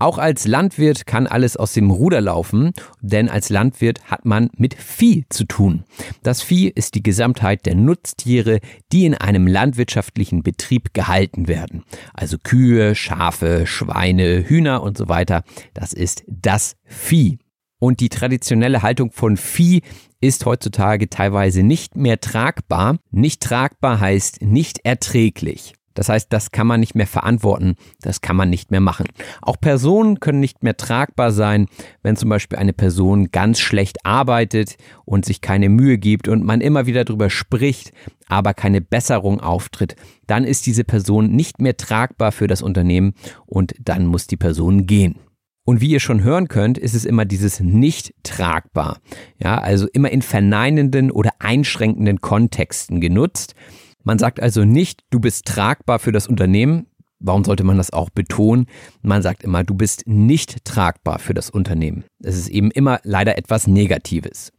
Auch 0.00 0.18
als 0.18 0.46
Landwirt 0.46 1.06
kann 1.06 1.26
alles 1.26 1.56
aus 1.56 1.72
dem 1.72 1.90
Ruder 1.90 2.20
laufen, 2.20 2.72
denn 3.00 3.28
als 3.28 3.48
Landwirt 3.48 4.04
hat 4.04 4.24
man 4.24 4.48
mit 4.56 4.74
Vieh 4.74 5.24
zu 5.28 5.44
tun. 5.44 5.82
Das 6.22 6.40
Vieh 6.40 6.68
ist 6.68 6.94
die 6.94 7.02
Gesamtheit 7.02 7.66
der 7.66 7.74
Nutztiere, 7.74 8.60
die 8.92 9.06
in 9.06 9.14
einem 9.16 9.48
landwirtschaftlichen 9.48 10.44
Betrieb 10.44 10.94
gehalten 10.94 11.48
werden. 11.48 11.82
Also 12.14 12.38
Kühe, 12.38 12.94
Schafe, 12.94 13.66
Schweine, 13.66 14.48
Hühner 14.48 14.84
und 14.84 14.96
so 14.96 15.08
weiter. 15.08 15.42
Das 15.74 15.92
ist 15.92 16.22
das 16.28 16.76
Vieh. 16.84 17.38
Und 17.80 17.98
die 17.98 18.08
traditionelle 18.08 18.82
Haltung 18.82 19.10
von 19.10 19.36
Vieh 19.36 19.82
ist 20.20 20.46
heutzutage 20.46 21.10
teilweise 21.10 21.64
nicht 21.64 21.96
mehr 21.96 22.20
tragbar. 22.20 22.98
Nicht 23.10 23.42
tragbar 23.42 23.98
heißt 23.98 24.42
nicht 24.42 24.84
erträglich. 24.84 25.74
Das 25.98 26.08
heißt, 26.08 26.32
das 26.32 26.52
kann 26.52 26.68
man 26.68 26.78
nicht 26.78 26.94
mehr 26.94 27.08
verantworten, 27.08 27.74
das 28.02 28.20
kann 28.20 28.36
man 28.36 28.48
nicht 28.48 28.70
mehr 28.70 28.78
machen. 28.78 29.06
Auch 29.42 29.60
Personen 29.60 30.20
können 30.20 30.38
nicht 30.38 30.62
mehr 30.62 30.76
tragbar 30.76 31.32
sein, 31.32 31.66
wenn 32.04 32.14
zum 32.14 32.28
Beispiel 32.28 32.56
eine 32.56 32.72
Person 32.72 33.32
ganz 33.32 33.58
schlecht 33.58 34.06
arbeitet 34.06 34.76
und 35.04 35.24
sich 35.24 35.40
keine 35.40 35.68
Mühe 35.68 35.98
gibt 35.98 36.28
und 36.28 36.44
man 36.44 36.60
immer 36.60 36.86
wieder 36.86 37.04
darüber 37.04 37.30
spricht, 37.30 37.92
aber 38.28 38.54
keine 38.54 38.80
Besserung 38.80 39.40
auftritt, 39.40 39.96
dann 40.28 40.44
ist 40.44 40.66
diese 40.66 40.84
Person 40.84 41.32
nicht 41.32 41.60
mehr 41.60 41.76
tragbar 41.76 42.30
für 42.30 42.46
das 42.46 42.62
Unternehmen 42.62 43.14
und 43.46 43.74
dann 43.80 44.06
muss 44.06 44.28
die 44.28 44.36
Person 44.36 44.86
gehen. 44.86 45.16
Und 45.64 45.80
wie 45.80 45.90
ihr 45.90 46.00
schon 46.00 46.22
hören 46.22 46.46
könnt, 46.46 46.78
ist 46.78 46.94
es 46.94 47.04
immer 47.04 47.24
dieses 47.24 47.58
nicht 47.58 48.14
tragbar. 48.22 49.00
Ja, 49.42 49.58
also 49.58 49.88
immer 49.92 50.12
in 50.12 50.22
verneinenden 50.22 51.10
oder 51.10 51.32
einschränkenden 51.40 52.20
Kontexten 52.20 53.00
genutzt. 53.00 53.56
Man 54.04 54.18
sagt 54.18 54.40
also 54.40 54.64
nicht, 54.64 55.04
du 55.10 55.20
bist 55.20 55.46
tragbar 55.46 55.98
für 55.98 56.12
das 56.12 56.26
Unternehmen. 56.26 56.86
Warum 57.20 57.42
sollte 57.42 57.64
man 57.64 57.76
das 57.76 57.92
auch 57.92 58.10
betonen? 58.10 58.66
Man 59.02 59.22
sagt 59.22 59.42
immer, 59.42 59.64
du 59.64 59.74
bist 59.74 60.04
nicht 60.06 60.64
tragbar 60.64 61.18
für 61.18 61.34
das 61.34 61.50
Unternehmen. 61.50 62.04
Es 62.22 62.36
ist 62.36 62.48
eben 62.48 62.70
immer 62.70 63.00
leider 63.02 63.36
etwas 63.36 63.66
Negatives. 63.66 64.52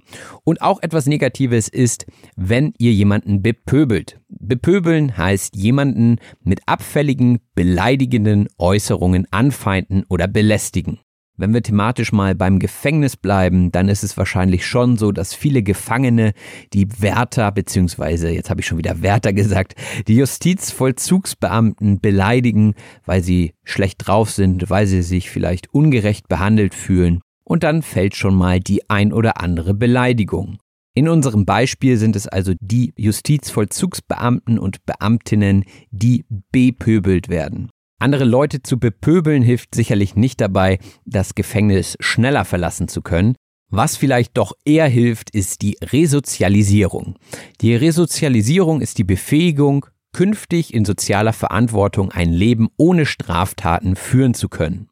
Und 0.43 0.61
auch 0.61 0.83
etwas 0.83 1.05
Negatives 1.05 1.69
ist, 1.69 2.05
wenn 2.35 2.73
ihr 2.77 2.91
jemanden 2.91 3.41
bepöbelt. 3.41 4.19
Bepöbeln 4.27 5.17
heißt 5.17 5.55
jemanden 5.55 6.17
mit 6.43 6.59
abfälligen, 6.65 7.39
beleidigenden 7.55 8.49
Äußerungen 8.57 9.25
anfeinden 9.31 10.03
oder 10.09 10.27
belästigen. 10.27 10.99
Wenn 11.39 11.53
wir 11.53 11.63
thematisch 11.63 12.11
mal 12.11 12.35
beim 12.35 12.59
Gefängnis 12.59 13.15
bleiben, 13.15 13.71
dann 13.71 13.87
ist 13.87 14.03
es 14.03 14.17
wahrscheinlich 14.17 14.67
schon 14.67 14.97
so, 14.97 15.13
dass 15.13 15.33
viele 15.33 15.63
Gefangene 15.63 16.33
die 16.73 17.01
Wärter, 17.01 17.49
beziehungsweise, 17.53 18.29
jetzt 18.29 18.49
habe 18.49 18.59
ich 18.59 18.67
schon 18.67 18.77
wieder 18.77 19.01
Wärter 19.01 19.31
gesagt, 19.31 19.75
die 20.09 20.17
Justizvollzugsbeamten 20.17 22.01
beleidigen, 22.01 22.73
weil 23.05 23.23
sie 23.23 23.53
schlecht 23.63 24.05
drauf 24.05 24.31
sind, 24.31 24.69
weil 24.69 24.85
sie 24.85 25.01
sich 25.01 25.29
vielleicht 25.29 25.73
ungerecht 25.73 26.27
behandelt 26.27 26.75
fühlen. 26.75 27.21
Und 27.45 27.63
dann 27.63 27.83
fällt 27.83 28.17
schon 28.17 28.35
mal 28.35 28.59
die 28.59 28.89
ein 28.89 29.13
oder 29.13 29.39
andere 29.39 29.73
Beleidigung. 29.73 30.57
In 30.93 31.07
unserem 31.07 31.45
Beispiel 31.45 31.95
sind 31.95 32.17
es 32.17 32.27
also 32.27 32.53
die 32.59 32.93
Justizvollzugsbeamten 32.97 34.59
und 34.59 34.85
Beamtinnen, 34.85 35.63
die 35.89 36.25
bepöbelt 36.51 37.29
werden. 37.29 37.69
Andere 37.99 38.23
Leute 38.23 38.63
zu 38.63 38.79
bepöbeln 38.79 39.43
hilft 39.43 39.75
sicherlich 39.75 40.15
nicht 40.15 40.39
dabei, 40.39 40.79
das 41.05 41.35
Gefängnis 41.35 41.97
schneller 41.99 42.45
verlassen 42.45 42.87
zu 42.87 43.01
können. 43.01 43.35
Was 43.69 43.97
vielleicht 43.97 44.37
doch 44.37 44.53
eher 44.65 44.87
hilft, 44.87 45.29
ist 45.35 45.61
die 45.61 45.77
Resozialisierung. 45.83 47.17
Die 47.61 47.75
Resozialisierung 47.75 48.81
ist 48.81 48.97
die 48.97 49.03
Befähigung, 49.03 49.85
künftig 50.11 50.73
in 50.73 50.85
sozialer 50.85 51.33
Verantwortung 51.33 52.11
ein 52.11 52.31
Leben 52.31 52.69
ohne 52.77 53.05
Straftaten 53.05 53.95
führen 53.95 54.33
zu 54.33 54.49
können. 54.49 54.88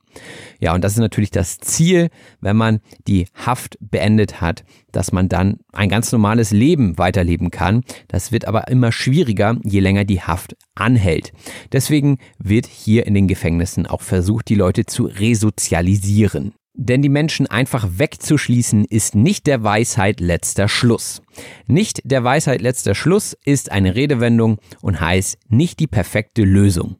Ja, 0.59 0.73
und 0.73 0.83
das 0.83 0.93
ist 0.93 0.99
natürlich 0.99 1.31
das 1.31 1.59
Ziel, 1.59 2.09
wenn 2.41 2.55
man 2.55 2.79
die 3.07 3.27
Haft 3.33 3.77
beendet 3.79 4.41
hat, 4.41 4.63
dass 4.91 5.11
man 5.11 5.29
dann 5.29 5.57
ein 5.73 5.89
ganz 5.89 6.11
normales 6.11 6.51
Leben 6.51 6.97
weiterleben 6.97 7.51
kann. 7.51 7.83
Das 8.07 8.31
wird 8.31 8.45
aber 8.45 8.67
immer 8.67 8.91
schwieriger, 8.91 9.57
je 9.63 9.79
länger 9.79 10.05
die 10.05 10.21
Haft 10.21 10.55
anhält. 10.75 11.33
Deswegen 11.71 12.17
wird 12.39 12.65
hier 12.65 13.05
in 13.05 13.13
den 13.13 13.27
Gefängnissen 13.27 13.85
auch 13.85 14.01
versucht, 14.01 14.49
die 14.49 14.55
Leute 14.55 14.85
zu 14.85 15.05
resozialisieren. 15.05 16.53
Denn 16.79 17.01
die 17.01 17.09
Menschen 17.09 17.47
einfach 17.47 17.87
wegzuschließen 17.97 18.85
ist 18.85 19.15
nicht 19.15 19.47
der 19.47 19.63
Weisheit 19.63 20.19
letzter 20.19 20.67
Schluss. 20.67 21.23
Nicht 21.65 22.01
der 22.03 22.23
Weisheit 22.23 22.61
letzter 22.61 22.93
Schluss 22.93 23.35
ist 23.45 23.71
eine 23.71 23.95
Redewendung 23.95 24.59
und 24.81 25.01
heißt 25.01 25.39
nicht 25.49 25.79
die 25.79 25.87
perfekte 25.87 26.43
Lösung. 26.43 26.97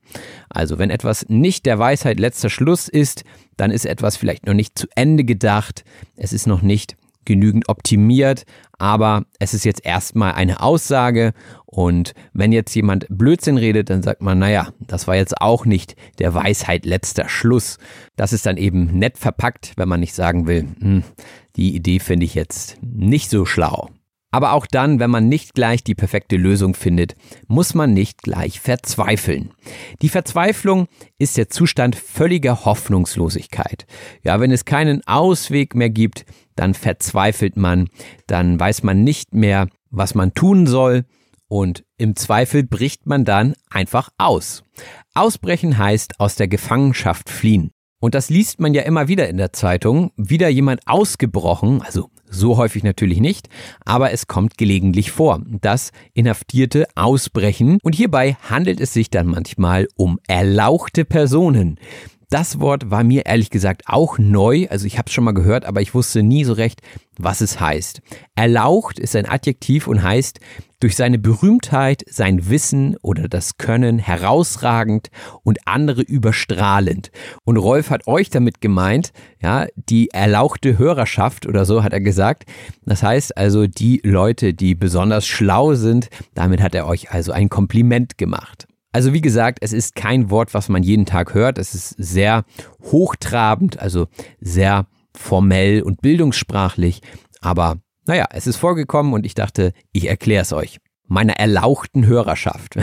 Also 0.49 0.79
wenn 0.79 0.89
etwas 0.89 1.29
nicht 1.29 1.67
der 1.67 1.77
Weisheit 1.77 2.19
letzter 2.19 2.49
Schluss 2.49 2.87
ist, 2.87 3.23
dann 3.55 3.69
ist 3.69 3.85
etwas 3.85 4.17
vielleicht 4.17 4.47
noch 4.47 4.55
nicht 4.55 4.79
zu 4.79 4.87
Ende 4.95 5.23
gedacht, 5.23 5.83
es 6.15 6.33
ist 6.33 6.47
noch 6.47 6.63
nicht 6.63 6.97
genügend 7.27 7.69
optimiert, 7.69 8.45
aber 8.79 9.25
es 9.37 9.53
ist 9.53 9.65
jetzt 9.65 9.85
erstmal 9.85 10.33
eine 10.33 10.61
Aussage 10.61 11.33
und 11.65 12.13
wenn 12.33 12.51
jetzt 12.51 12.73
jemand 12.73 13.05
Blödsinn 13.09 13.57
redet, 13.57 13.91
dann 13.91 14.01
sagt 14.01 14.23
man, 14.23 14.39
naja, 14.39 14.69
das 14.79 15.07
war 15.07 15.15
jetzt 15.15 15.39
auch 15.41 15.65
nicht 15.65 15.95
der 16.17 16.33
Weisheit 16.33 16.85
letzter 16.85 17.29
Schluss. 17.29 17.77
Das 18.15 18.33
ist 18.33 18.47
dann 18.47 18.57
eben 18.57 18.97
nett 18.97 19.19
verpackt, 19.19 19.73
wenn 19.75 19.89
man 19.89 19.99
nicht 19.99 20.15
sagen 20.15 20.47
will, 20.47 20.65
hm, 20.79 21.03
die 21.55 21.75
Idee 21.75 21.99
finde 21.99 22.25
ich 22.25 22.33
jetzt 22.33 22.77
nicht 22.81 23.29
so 23.29 23.45
schlau. 23.45 23.89
Aber 24.29 24.53
auch 24.53 24.67
dann, 24.67 24.99
wenn 24.99 25.09
man 25.09 25.29
nicht 25.29 25.53
gleich 25.53 25.83
die 25.83 25.95
perfekte 25.95 26.35
Lösung 26.35 26.73
findet, 26.73 27.15
muss 27.47 27.73
man 27.73 27.93
nicht 27.93 28.21
gleich 28.21 28.59
verzweifeln. 28.59 29.51
Die 30.01 30.09
Verzweiflung 30.09 30.87
ist 31.17 31.37
der 31.37 31.49
Zustand 31.49 31.95
völliger 31.95 32.65
Hoffnungslosigkeit. 32.65 33.85
Ja, 34.23 34.39
wenn 34.39 34.51
es 34.51 34.65
keinen 34.65 35.05
Ausweg 35.07 35.75
mehr 35.75 35.89
gibt, 35.89 36.25
dann 36.59 36.73
verzweifelt 36.73 37.57
man, 37.57 37.87
dann 38.27 38.59
weiß 38.59 38.83
man 38.83 39.03
nicht 39.03 39.33
mehr, 39.33 39.67
was 39.89 40.15
man 40.15 40.33
tun 40.33 40.67
soll 40.67 41.05
und 41.47 41.83
im 41.97 42.15
Zweifel 42.15 42.63
bricht 42.63 43.05
man 43.05 43.25
dann 43.25 43.53
einfach 43.69 44.09
aus. 44.17 44.63
Ausbrechen 45.13 45.77
heißt 45.77 46.19
aus 46.19 46.35
der 46.35 46.47
Gefangenschaft 46.47 47.29
fliehen. 47.29 47.71
Und 47.99 48.13
das 48.13 48.29
liest 48.29 48.59
man 48.59 48.73
ja 48.73 48.83
immer 48.83 49.07
wieder 49.07 49.27
in 49.27 49.37
der 49.37 49.53
Zeitung. 49.53 50.11
Wieder 50.17 50.49
jemand 50.49 50.81
ausgebrochen, 50.85 51.81
also 51.81 52.11
so 52.29 52.57
häufig 52.57 52.83
natürlich 52.83 53.19
nicht, 53.21 53.47
aber 53.85 54.11
es 54.11 54.27
kommt 54.27 54.57
gelegentlich 54.57 55.11
vor, 55.11 55.41
dass 55.47 55.91
Inhaftierte 56.13 56.85
ausbrechen 56.95 57.79
und 57.83 57.95
hierbei 57.95 58.35
handelt 58.49 58.81
es 58.81 58.93
sich 58.93 59.09
dann 59.09 59.27
manchmal 59.27 59.87
um 59.95 60.19
erlauchte 60.27 61.05
Personen. 61.05 61.79
Das 62.29 62.59
Wort 62.59 62.91
war 62.91 63.05
mir 63.05 63.25
ehrlich 63.25 63.49
gesagt 63.51 63.83
auch 63.85 64.17
neu, 64.17 64.67
also 64.69 64.85
ich 64.85 64.97
habe 64.97 65.07
es 65.07 65.13
schon 65.13 65.23
mal 65.23 65.31
gehört, 65.31 65.63
aber 65.63 65.81
ich 65.81 65.93
wusste 65.93 66.23
nie 66.23 66.43
so 66.43 66.51
recht, 66.51 66.81
was 67.17 67.39
es 67.39 67.61
heißt. 67.61 68.01
Erlaucht 68.35 68.99
ist 68.99 69.15
ein 69.15 69.29
Adjektiv 69.29 69.87
und 69.87 70.03
heißt 70.03 70.41
durch 70.81 70.97
seine 70.97 71.19
Berühmtheit, 71.19 72.03
sein 72.09 72.49
Wissen 72.49 72.97
oder 73.01 73.29
das 73.29 73.57
Können 73.57 73.97
herausragend 73.97 75.09
und 75.43 75.59
andere 75.65 76.01
überstrahlend. 76.01 77.11
Und 77.45 77.55
Rolf 77.55 77.91
hat 77.91 78.07
euch 78.07 78.29
damit 78.29 78.59
gemeint, 78.59 79.13
ja, 79.41 79.67
die 79.75 80.09
erlauchte 80.09 80.77
Hörerschaft 80.77 81.45
oder 81.45 81.63
so 81.63 81.81
hat 81.81 81.93
er 81.93 82.01
gesagt. 82.01 82.43
Das 82.85 83.03
heißt 83.03 83.37
also 83.37 83.67
die 83.67 84.01
Leute, 84.03 84.53
die 84.53 84.75
besonders 84.75 85.25
schlau 85.25 85.75
sind, 85.75 86.09
damit 86.33 86.61
hat 86.61 86.75
er 86.75 86.87
euch 86.87 87.09
also 87.09 87.31
ein 87.31 87.47
Kompliment 87.47 88.17
gemacht. 88.17 88.67
Also 88.97 89.13
wie 89.13 89.21
gesagt, 89.21 89.59
es 89.61 89.73
ist 89.73 89.93
kein 89.93 90.31
Wort, 90.31 90.55
was 90.55 90.69
man 90.69 90.81
jeden 90.81 91.05
Tag 91.05 91.35
hört. 91.35 91.59
Es 91.59 91.75
ist 91.75 91.89
sehr 91.99 92.45
hochtrabend, 92.81 93.77
also 93.79 94.07
sehr 94.41 94.87
formell 95.15 95.83
und 95.83 96.01
bildungssprachlich. 96.01 97.03
Aber 97.39 97.77
naja, 98.07 98.25
es 98.31 98.47
ist 98.47 98.55
vorgekommen 98.55 99.13
und 99.13 99.23
ich 99.23 99.35
dachte, 99.35 99.73
ich 99.91 100.09
erkläre 100.09 100.41
es 100.41 100.51
euch. 100.51 100.79
Meiner 101.07 101.33
erlauchten 101.33 102.07
Hörerschaft. 102.07 102.75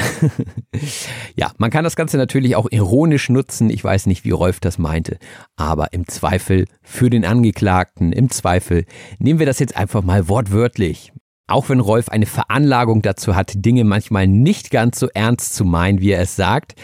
ja, 1.35 1.51
man 1.59 1.73
kann 1.73 1.83
das 1.83 1.97
Ganze 1.97 2.17
natürlich 2.17 2.55
auch 2.55 2.71
ironisch 2.71 3.29
nutzen. 3.29 3.69
Ich 3.69 3.83
weiß 3.83 4.07
nicht, 4.07 4.25
wie 4.25 4.31
Rolf 4.31 4.61
das 4.61 4.79
meinte. 4.79 5.19
Aber 5.57 5.93
im 5.93 6.07
Zweifel 6.07 6.67
für 6.81 7.11
den 7.11 7.25
Angeklagten, 7.25 8.13
im 8.13 8.31
Zweifel 8.31 8.85
nehmen 9.19 9.41
wir 9.41 9.47
das 9.47 9.59
jetzt 9.59 9.77
einfach 9.77 10.05
mal 10.05 10.29
wortwörtlich. 10.29 11.13
Auch 11.47 11.69
wenn 11.69 11.81
Rolf 11.81 12.09
eine 12.09 12.27
Veranlagung 12.27 13.03
dazu 13.03 13.37
hat, 13.37 13.53
Dinge 13.57 13.85
manchmal 13.85 14.27
nicht 14.27 14.71
ganz 14.71 14.99
so 14.99 15.09
ernst 15.13 15.55
zu 15.55 15.65
meinen, 15.65 16.01
wie 16.01 16.13
er 16.13 16.23
es 16.23 16.37
sagt, 16.37 16.75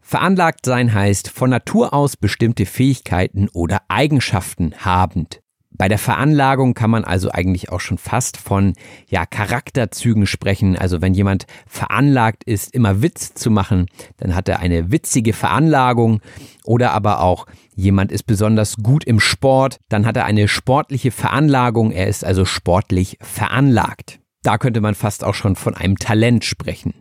Veranlagt 0.00 0.64
sein 0.64 0.94
heißt 0.94 1.30
von 1.30 1.50
Natur 1.50 1.92
aus 1.92 2.16
bestimmte 2.16 2.64
Fähigkeiten 2.64 3.48
oder 3.52 3.80
Eigenschaften 3.88 4.72
habend. 4.84 5.40
Bei 5.78 5.88
der 5.88 5.98
Veranlagung 5.98 6.74
kann 6.74 6.90
man 6.90 7.04
also 7.04 7.30
eigentlich 7.30 7.70
auch 7.70 7.80
schon 7.80 7.98
fast 7.98 8.38
von 8.38 8.74
ja, 9.08 9.26
Charakterzügen 9.26 10.26
sprechen. 10.26 10.76
Also 10.76 11.02
wenn 11.02 11.12
jemand 11.12 11.46
veranlagt 11.66 12.44
ist, 12.44 12.72
immer 12.74 13.02
Witz 13.02 13.34
zu 13.34 13.50
machen, 13.50 13.86
dann 14.16 14.34
hat 14.34 14.48
er 14.48 14.60
eine 14.60 14.90
witzige 14.90 15.32
Veranlagung. 15.32 16.20
Oder 16.64 16.92
aber 16.92 17.20
auch 17.20 17.46
jemand 17.74 18.10
ist 18.10 18.24
besonders 18.24 18.76
gut 18.78 19.04
im 19.04 19.20
Sport, 19.20 19.78
dann 19.88 20.06
hat 20.06 20.16
er 20.16 20.24
eine 20.24 20.48
sportliche 20.48 21.10
Veranlagung. 21.10 21.92
Er 21.92 22.06
ist 22.06 22.24
also 22.24 22.44
sportlich 22.44 23.18
veranlagt. 23.20 24.18
Da 24.42 24.58
könnte 24.58 24.80
man 24.80 24.94
fast 24.94 25.24
auch 25.24 25.34
schon 25.34 25.56
von 25.56 25.74
einem 25.74 25.98
Talent 25.98 26.44
sprechen. 26.44 26.94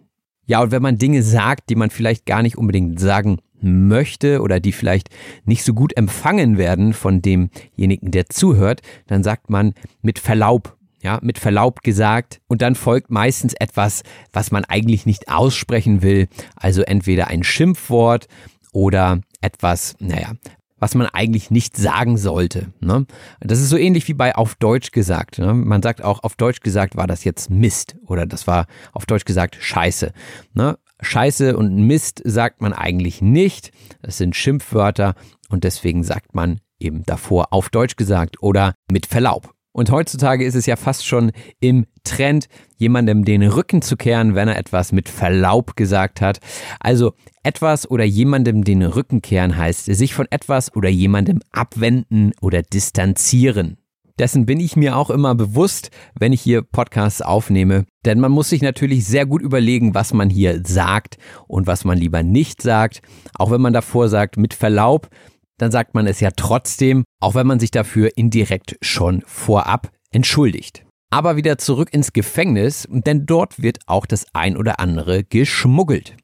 Ja, 0.47 0.61
und 0.61 0.71
wenn 0.71 0.81
man 0.81 0.97
Dinge 0.97 1.23
sagt, 1.23 1.69
die 1.69 1.75
man 1.75 1.89
vielleicht 1.89 2.25
gar 2.25 2.41
nicht 2.41 2.57
unbedingt 2.57 2.99
sagen 2.99 3.39
möchte 3.61 4.41
oder 4.41 4.59
die 4.59 4.71
vielleicht 4.71 5.09
nicht 5.45 5.63
so 5.63 5.73
gut 5.73 5.95
empfangen 5.97 6.57
werden 6.57 6.93
von 6.93 7.21
demjenigen, 7.21 8.11
der 8.11 8.27
zuhört, 8.27 8.81
dann 9.07 9.23
sagt 9.23 9.49
man 9.49 9.73
mit 10.01 10.19
Verlaub, 10.19 10.77
ja, 11.01 11.19
mit 11.21 11.37
Verlaub 11.37 11.81
gesagt 11.81 12.41
und 12.47 12.61
dann 12.61 12.75
folgt 12.75 13.11
meistens 13.11 13.53
etwas, 13.53 14.03
was 14.33 14.51
man 14.51 14.65
eigentlich 14.65 15.05
nicht 15.05 15.29
aussprechen 15.29 16.01
will, 16.01 16.27
also 16.55 16.81
entweder 16.81 17.27
ein 17.27 17.43
Schimpfwort 17.43 18.27
oder 18.73 19.21
etwas, 19.41 19.95
naja, 19.99 20.33
was 20.77 20.95
man 20.95 21.07
eigentlich 21.07 21.51
nicht 21.51 21.77
sagen 21.77 22.17
sollte. 22.17 22.73
Ne? 22.79 23.05
Das 23.39 23.59
ist 23.59 23.69
so 23.69 23.77
ähnlich 23.77 24.07
wie 24.07 24.13
bei 24.13 24.35
auf 24.35 24.55
Deutsch 24.55 24.91
gesagt. 24.91 25.39
Ne? 25.39 25.53
Man 25.53 25.81
sagt 25.81 26.03
auch, 26.03 26.23
auf 26.23 26.35
Deutsch 26.35 26.59
gesagt 26.59 26.95
war 26.95 27.07
das 27.07 27.23
jetzt 27.23 27.49
Mist 27.49 27.95
oder 28.05 28.25
das 28.25 28.45
war 28.47 28.67
auf 28.91 29.05
Deutsch 29.05 29.25
gesagt 29.25 29.57
Scheiße. 29.59 30.11
Ne? 30.53 30.77
Scheiße 31.01 31.57
und 31.57 31.75
Mist 31.87 32.21
sagt 32.23 32.61
man 32.61 32.73
eigentlich 32.73 33.21
nicht. 33.21 33.71
Das 34.01 34.17
sind 34.17 34.35
Schimpfwörter 34.35 35.15
und 35.49 35.63
deswegen 35.63 36.03
sagt 36.03 36.35
man 36.35 36.59
eben 36.79 37.03
davor 37.05 37.47
auf 37.51 37.69
Deutsch 37.69 37.95
gesagt 37.95 38.41
oder 38.41 38.73
mit 38.91 39.05
Verlaub. 39.05 39.53
Und 39.75 39.91
heutzutage 39.91 40.45
ist 40.45 40.55
es 40.55 40.67
ja 40.67 40.77
fast 40.77 41.05
schon 41.05 41.33
im 41.59 41.85
Trend, 42.05 42.47
jemandem 42.77 43.25
den 43.25 43.43
Rücken 43.43 43.81
zu 43.81 43.97
kehren, 43.97 44.33
wenn 44.33 44.47
er 44.47 44.57
etwas 44.57 44.93
mit 44.93 45.09
Verlaub 45.09 45.75
gesagt 45.75 46.21
hat. 46.21 46.39
Also 46.79 47.13
etwas 47.43 47.89
oder 47.91 48.05
jemandem 48.05 48.63
den 48.63 48.81
Rücken 48.83 49.21
kehren 49.21 49.57
heißt, 49.57 49.85
sich 49.85 50.13
von 50.13 50.27
etwas 50.29 50.73
oder 50.73 50.87
jemandem 50.87 51.41
abwenden 51.51 52.31
oder 52.39 52.61
distanzieren. 52.61 53.77
Dessen 54.17 54.45
bin 54.45 54.61
ich 54.61 54.77
mir 54.77 54.95
auch 54.95 55.09
immer 55.09 55.35
bewusst, 55.35 55.91
wenn 56.17 56.31
ich 56.31 56.41
hier 56.41 56.61
Podcasts 56.61 57.21
aufnehme. 57.21 57.85
Denn 58.05 58.19
man 58.19 58.31
muss 58.31 58.49
sich 58.49 58.61
natürlich 58.61 59.05
sehr 59.05 59.25
gut 59.25 59.41
überlegen, 59.41 59.93
was 59.93 60.13
man 60.13 60.29
hier 60.29 60.61
sagt 60.65 61.17
und 61.47 61.67
was 61.67 61.83
man 61.83 61.97
lieber 61.97 62.23
nicht 62.23 62.61
sagt. 62.61 63.01
Auch 63.33 63.51
wenn 63.51 63.61
man 63.61 63.73
davor 63.73 64.07
sagt, 64.07 64.37
mit 64.37 64.53
Verlaub, 64.53 65.09
dann 65.57 65.71
sagt 65.71 65.95
man 65.95 66.07
es 66.07 66.21
ja 66.21 66.31
trotzdem, 66.35 67.03
auch 67.19 67.35
wenn 67.35 67.47
man 67.47 67.59
sich 67.59 67.71
dafür 67.71 68.11
indirekt 68.15 68.77
schon 68.81 69.21
vorab 69.25 69.91
entschuldigt. 70.11 70.85
Aber 71.09 71.35
wieder 71.35 71.57
zurück 71.57 71.93
ins 71.93 72.13
Gefängnis, 72.13 72.87
denn 72.89 73.25
dort 73.25 73.61
wird 73.61 73.79
auch 73.85 74.05
das 74.05 74.25
ein 74.33 74.57
oder 74.57 74.79
andere 74.79 75.23
geschmuggelt. 75.23 76.15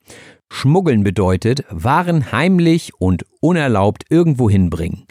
Schmuggeln 0.51 1.03
bedeutet, 1.03 1.63
Waren 1.69 2.31
heimlich 2.31 2.91
und 2.99 3.25
unerlaubt 3.39 4.03
irgendwo 4.09 4.49
hinbringen. 4.49 5.05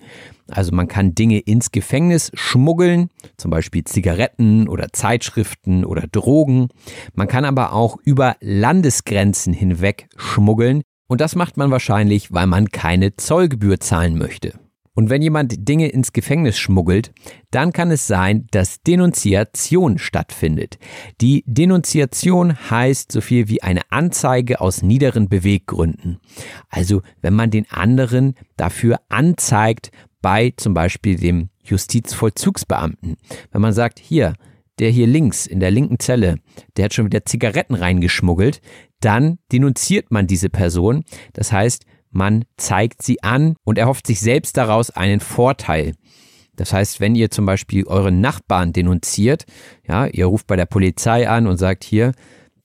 Also 0.51 0.72
man 0.74 0.88
kann 0.88 1.14
Dinge 1.14 1.38
ins 1.38 1.70
Gefängnis 1.70 2.30
schmuggeln, 2.34 3.11
zum 3.36 3.51
Beispiel 3.51 3.84
Zigaretten 3.84 4.68
oder 4.68 4.88
Zeitschriften 4.92 5.84
oder 5.84 6.07
Drogen. 6.11 6.68
Man 7.14 7.28
kann 7.28 7.44
aber 7.44 7.72
auch 7.72 7.96
über 8.05 8.36
Landesgrenzen 8.40 9.53
hinweg 9.53 10.09
schmuggeln. 10.16 10.82
Und 11.09 11.20
das 11.20 11.34
macht 11.34 11.57
man 11.57 11.70
wahrscheinlich, 11.70 12.32
weil 12.32 12.46
man 12.46 12.68
keine 12.68 13.16
Zollgebühr 13.16 13.80
zahlen 13.80 14.16
möchte. 14.16 14.53
Und 15.01 15.09
wenn 15.09 15.22
jemand 15.22 15.68
Dinge 15.68 15.88
ins 15.88 16.12
Gefängnis 16.12 16.59
schmuggelt, 16.59 17.12
dann 17.51 17.72
kann 17.72 17.90
es 17.90 18.07
sein, 18.07 18.46
dass 18.51 18.82
Denunziation 18.82 19.98
stattfindet. 19.98 20.78
Die 21.20 21.44
Denunziation 21.46 22.70
heißt 22.70 23.11
so 23.11 23.20
viel 23.20 23.48
wie 23.48 23.62
eine 23.62 23.80
Anzeige 23.90 24.61
aus 24.61 24.82
niederen 24.82 25.28
Beweggründen. 25.28 26.18
Also 26.68 27.03
wenn 27.22 27.34
man 27.34 27.51
den 27.51 27.70
anderen 27.70 28.34
dafür 28.57 29.01
anzeigt, 29.09 29.90
bei 30.23 30.53
zum 30.57 30.75
Beispiel 30.75 31.16
dem 31.16 31.51
Justizvollzugsbeamten. 31.64 33.16
Wenn 33.51 33.61
man 33.61 33.73
sagt, 33.73 33.99
hier, 33.99 34.35
der 34.79 34.91
hier 34.91 35.07
links 35.07 35.47
in 35.47 35.61
der 35.61 35.71
linken 35.71 35.99
Zelle, 35.99 36.37
der 36.77 36.87
hat 36.87 36.95
schon 36.95 37.07
wieder 37.07 37.25
Zigaretten 37.25 37.75
reingeschmuggelt, 37.75 38.61
dann 39.01 39.39
denunziert 39.53 40.11
man 40.11 40.27
diese 40.27 40.49
Person. 40.49 41.05
Das 41.33 41.53
heißt, 41.53 41.85
man 42.11 42.45
zeigt 42.57 43.03
sie 43.03 43.23
an 43.23 43.55
und 43.64 43.79
erhofft 43.79 44.07
sich 44.07 44.21
selbst 44.21 44.57
daraus 44.57 44.91
einen 44.91 45.21
Vorteil. 45.21 45.95
Das 46.57 46.73
heißt, 46.73 47.01
wenn 47.01 47.14
ihr 47.14 47.31
zum 47.31 47.47
Beispiel 47.47 47.87
euren 47.87 48.21
Nachbarn 48.21 48.73
denunziert, 48.73 49.45
ja, 49.87 50.07
ihr 50.07 50.27
ruft 50.27 50.47
bei 50.47 50.57
der 50.57 50.66
Polizei 50.66 51.29
an 51.29 51.47
und 51.47 51.57
sagt 51.57 51.85
hier, 51.85 52.12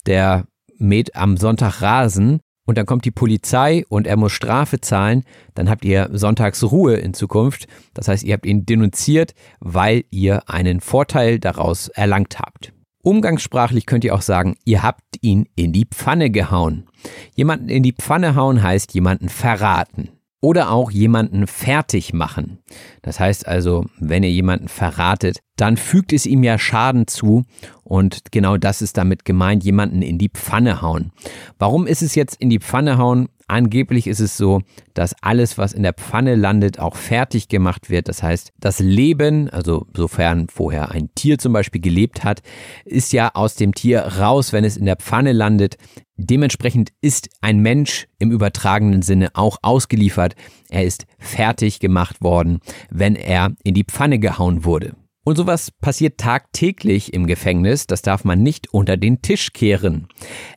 der 0.06 0.46
mäht 0.78 1.16
am 1.16 1.38
Sonntag 1.38 1.82
Rasen, 1.82 2.42
und 2.66 2.78
dann 2.78 2.86
kommt 2.86 3.06
die 3.06 3.12
Polizei 3.12 3.86
und 3.90 4.08
er 4.08 4.18
muss 4.18 4.32
Strafe 4.32 4.82
zahlen, 4.82 5.24
dann 5.54 5.70
habt 5.70 5.86
ihr 5.86 6.10
sonntags 6.12 6.64
Ruhe 6.64 6.96
in 6.96 7.14
Zukunft. 7.14 7.68
Das 7.94 8.08
heißt, 8.08 8.24
ihr 8.24 8.34
habt 8.34 8.46
ihn 8.46 8.66
denunziert, 8.66 9.34
weil 9.60 10.04
ihr 10.10 10.50
einen 10.50 10.82
Vorteil 10.82 11.40
daraus 11.40 11.88
erlangt 11.90 12.40
habt. 12.40 12.74
Umgangssprachlich 13.04 13.86
könnt 13.86 14.04
ihr 14.04 14.16
auch 14.16 14.24
sagen, 14.24 14.56
ihr 14.66 14.82
habt 14.82 15.04
ihn 15.22 15.48
in 15.56 15.74
die 15.74 15.86
Pfanne 15.86 16.32
gehauen. 16.32 16.88
Jemanden 17.36 17.70
in 17.70 17.84
die 17.84 17.94
Pfanne 17.94 18.36
hauen 18.36 18.64
heißt 18.64 18.96
jemanden 18.96 19.30
verraten 19.30 20.10
oder 20.46 20.70
auch 20.70 20.92
jemanden 20.92 21.48
fertig 21.48 22.14
machen. 22.14 22.60
Das 23.02 23.20
heißt 23.20 23.48
also, 23.48 23.88
wenn 23.98 24.22
ihr 24.22 24.30
jemanden 24.30 24.68
verratet, 24.68 25.40
dann 25.56 25.76
fügt 25.76 26.14
es 26.14 26.28
ihm 26.28 26.44
ja 26.44 26.60
Schaden 26.60 27.08
zu 27.08 27.46
und 27.84 28.32
genau 28.32 28.56
das 28.58 28.84
ist 28.84 28.96
damit 28.96 29.26
gemeint, 29.26 29.64
jemanden 29.64 30.04
in 30.04 30.20
die 30.20 30.30
Pfanne 30.30 30.84
hauen. 30.84 31.12
Warum 31.58 31.88
ist 31.88 32.04
es 32.04 32.14
jetzt 32.14 32.36
in 32.40 32.52
die 32.52 32.60
Pfanne 32.60 33.00
hauen? 33.00 33.28
Angeblich 33.48 34.08
ist 34.08 34.22
es 34.22 34.38
so, 34.38 34.62
dass 34.96 35.16
alles, 35.22 35.60
was 35.60 35.74
in 35.74 35.84
der 35.84 35.94
Pfanne 35.94 36.36
landet, 36.36 36.80
auch 36.80 36.96
fertig 36.96 37.48
gemacht 37.48 37.92
wird. 37.92 38.08
Das 38.10 38.24
heißt, 38.24 38.52
das 38.60 38.80
Leben, 38.80 39.50
also 39.52 39.86
sofern 39.94 40.48
vorher 40.48 40.90
ein 40.90 41.10
Tier 41.14 41.38
zum 41.38 41.54
Beispiel 41.54 41.80
gelebt 41.80 42.24
hat, 42.24 42.42
ist 42.86 43.14
ja 43.14 43.32
aus 43.36 43.54
dem 43.54 43.76
Tier 43.76 44.00
raus, 44.02 44.52
wenn 44.52 44.64
es 44.64 44.78
in 44.78 44.86
der 44.86 44.96
Pfanne 44.96 45.32
landet. 45.32 45.78
Dementsprechend 46.18 46.90
ist 47.02 47.30
ein 47.42 47.60
Mensch 47.60 48.08
im 48.18 48.32
übertragenen 48.32 49.04
Sinne 49.04 49.30
auch 49.34 49.58
ausgeliefert. 49.62 50.36
Er 50.70 50.84
ist 50.84 51.06
fertig 51.20 51.80
gemacht 51.80 52.22
worden, 52.22 52.60
wenn 52.90 53.16
er 53.16 53.54
in 53.64 53.76
die 53.76 53.84
Pfanne 53.84 54.18
gehauen 54.18 54.66
wurde. 54.66 54.96
Und 55.26 55.38
sowas 55.38 55.72
passiert 55.72 56.20
tagtäglich 56.20 57.12
im 57.12 57.26
Gefängnis, 57.26 57.88
das 57.88 58.04
darf 58.04 58.24
man 58.26 58.44
nicht 58.44 58.72
unter 58.72 58.96
den 58.96 59.24
Tisch 59.24 59.54
kehren. 59.54 60.08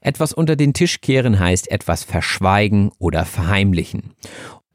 Etwas 0.03 0.35
unter 0.35 0.57
den 0.57 0.75
Tisch 0.75 1.01
kehren 1.01 1.41
heißt 1.41 1.71
etwas 1.71 2.05
verschweigen 2.05 2.91
oder 2.99 3.25
verheimlichen. 3.25 4.13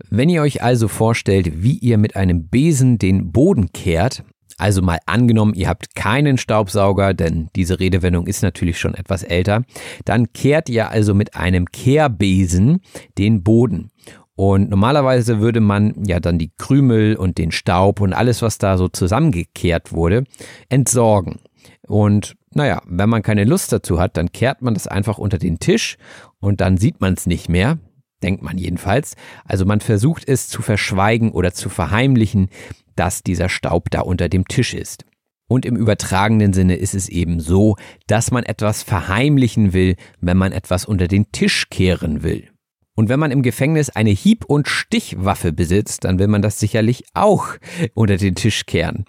Wenn 0.10 0.30
ihr 0.30 0.42
euch 0.42 0.64
also 0.64 0.88
vorstellt, 0.88 1.62
wie 1.64 1.78
ihr 1.78 2.00
mit 2.00 2.16
einem 2.16 2.48
Besen 2.48 2.98
den 2.98 3.32
Boden 3.32 3.72
kehrt, 3.72 4.24
also 4.58 4.82
mal 4.82 5.00
angenommen, 5.06 5.54
ihr 5.54 5.70
habt 5.70 5.94
keinen 5.94 6.40
Staubsauger, 6.40 7.14
denn 7.14 7.50
diese 7.56 7.80
Redewendung 7.80 8.26
ist 8.26 8.42
natürlich 8.42 8.80
schon 8.80 8.96
etwas 8.96 9.22
älter, 9.22 9.64
dann 10.06 10.34
kehrt 10.34 10.70
ihr 10.70 10.90
also 10.90 11.14
mit 11.14 11.36
einem 11.36 11.68
Kehrbesen 11.68 12.82
den 13.20 13.44
Boden. 13.44 13.92
Und 14.36 14.70
normalerweise 14.70 15.40
würde 15.40 15.60
man 15.60 15.94
ja 16.06 16.20
dann 16.20 16.40
die 16.40 16.52
Krümel 16.58 17.16
und 17.16 17.38
den 17.38 17.52
Staub 17.52 18.02
und 18.02 18.14
alles, 18.14 18.42
was 18.42 18.58
da 18.58 18.78
so 18.78 18.88
zusammengekehrt 18.88 19.92
wurde, 19.92 20.24
entsorgen. 20.70 21.40
Und 21.88 22.36
naja, 22.52 22.82
wenn 22.86 23.10
man 23.10 23.22
keine 23.22 23.44
Lust 23.44 23.72
dazu 23.72 24.00
hat, 24.00 24.18
dann 24.18 24.32
kehrt 24.32 24.62
man 24.62 24.74
das 24.74 24.88
einfach 24.88 25.18
unter 25.18 25.38
den 25.38 25.60
Tisch 25.60 25.98
und 26.40 26.62
dann 26.62 26.78
sieht 26.78 27.02
man 27.02 27.14
es 27.14 27.26
nicht 27.26 27.50
mehr, 27.50 27.78
denkt 28.24 28.42
man 28.42 28.58
jedenfalls. 28.58 29.16
Also 29.46 29.66
man 29.66 29.82
versucht 29.82 30.28
es 30.28 30.48
zu 30.48 30.62
verschweigen 30.62 31.32
oder 31.32 31.54
zu 31.54 31.70
verheimlichen, 31.70 32.50
dass 32.96 33.24
dieser 33.24 33.50
Staub 33.50 33.90
da 33.92 34.02
unter 34.02 34.30
dem 34.30 34.48
Tisch 34.48 34.74
ist. 34.74 35.06
Und 35.48 35.66
im 35.66 35.76
übertragenen 35.76 36.54
Sinne 36.54 36.76
ist 36.76 36.96
es 36.96 37.10
eben 37.10 37.40
so, 37.40 37.76
dass 38.08 38.32
man 38.32 38.44
etwas 38.44 38.82
verheimlichen 38.82 39.74
will, 39.74 39.96
wenn 40.20 40.38
man 40.38 40.52
etwas 40.52 40.86
unter 40.86 41.08
den 41.08 41.32
Tisch 41.32 41.70
kehren 41.70 42.24
will. 42.24 42.53
Und 42.96 43.10
wenn 43.10 43.20
man 43.20 43.32
im 43.32 43.42
Gefängnis 43.42 43.90
eine 43.90 44.12
Hieb- 44.12 44.46
und 44.46 44.68
Stichwaffe 44.68 45.52
besitzt, 45.52 46.04
dann 46.04 46.20
will 46.20 46.28
man 46.28 46.42
das 46.42 46.60
sicherlich 46.60 47.06
auch 47.14 47.48
unter 47.94 48.18
den 48.18 48.36
Tisch 48.36 48.66
kehren. 48.66 49.06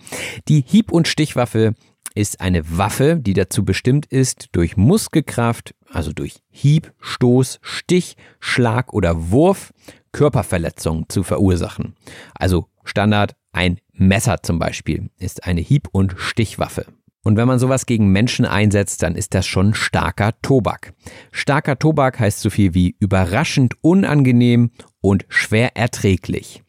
Die 0.48 0.64
Hieb- 0.66 0.92
und 0.92 1.08
Stichwaffe 1.08 1.74
ist 2.14 2.40
eine 2.40 2.62
Waffe, 2.78 3.16
die 3.16 3.34
dazu 3.34 3.64
bestimmt 3.64 4.06
ist, 4.06 4.48
durch 4.52 4.76
Muskelkraft, 4.76 5.74
also 5.90 6.12
durch 6.12 6.36
Hieb, 6.50 6.92
Stoß, 7.00 7.58
Stich, 7.62 8.16
Schlag 8.40 8.92
oder 8.92 9.30
Wurf 9.30 9.72
Körperverletzungen 10.14 11.08
zu 11.08 11.24
verursachen. 11.24 11.96
Also 12.34 12.68
Standard, 12.84 13.34
ein 13.52 13.80
Messer 13.92 14.42
zum 14.42 14.58
Beispiel 14.58 15.10
ist 15.18 15.44
eine 15.44 15.60
Hieb- 15.60 15.88
und 15.92 16.14
Stichwaffe. 16.16 16.86
Und 17.24 17.36
wenn 17.36 17.48
man 17.48 17.58
sowas 17.58 17.86
gegen 17.86 18.08
Menschen 18.08 18.44
einsetzt, 18.44 19.02
dann 19.02 19.16
ist 19.16 19.34
das 19.34 19.46
schon 19.46 19.74
starker 19.74 20.34
Tobak. 20.42 20.92
Starker 21.32 21.78
Tobak 21.78 22.20
heißt 22.20 22.40
so 22.40 22.50
viel 22.50 22.74
wie 22.74 22.94
überraschend 23.00 23.74
unangenehm 23.80 24.70
und 25.00 25.24
schwer 25.28 25.76
erträglich. 25.76 26.62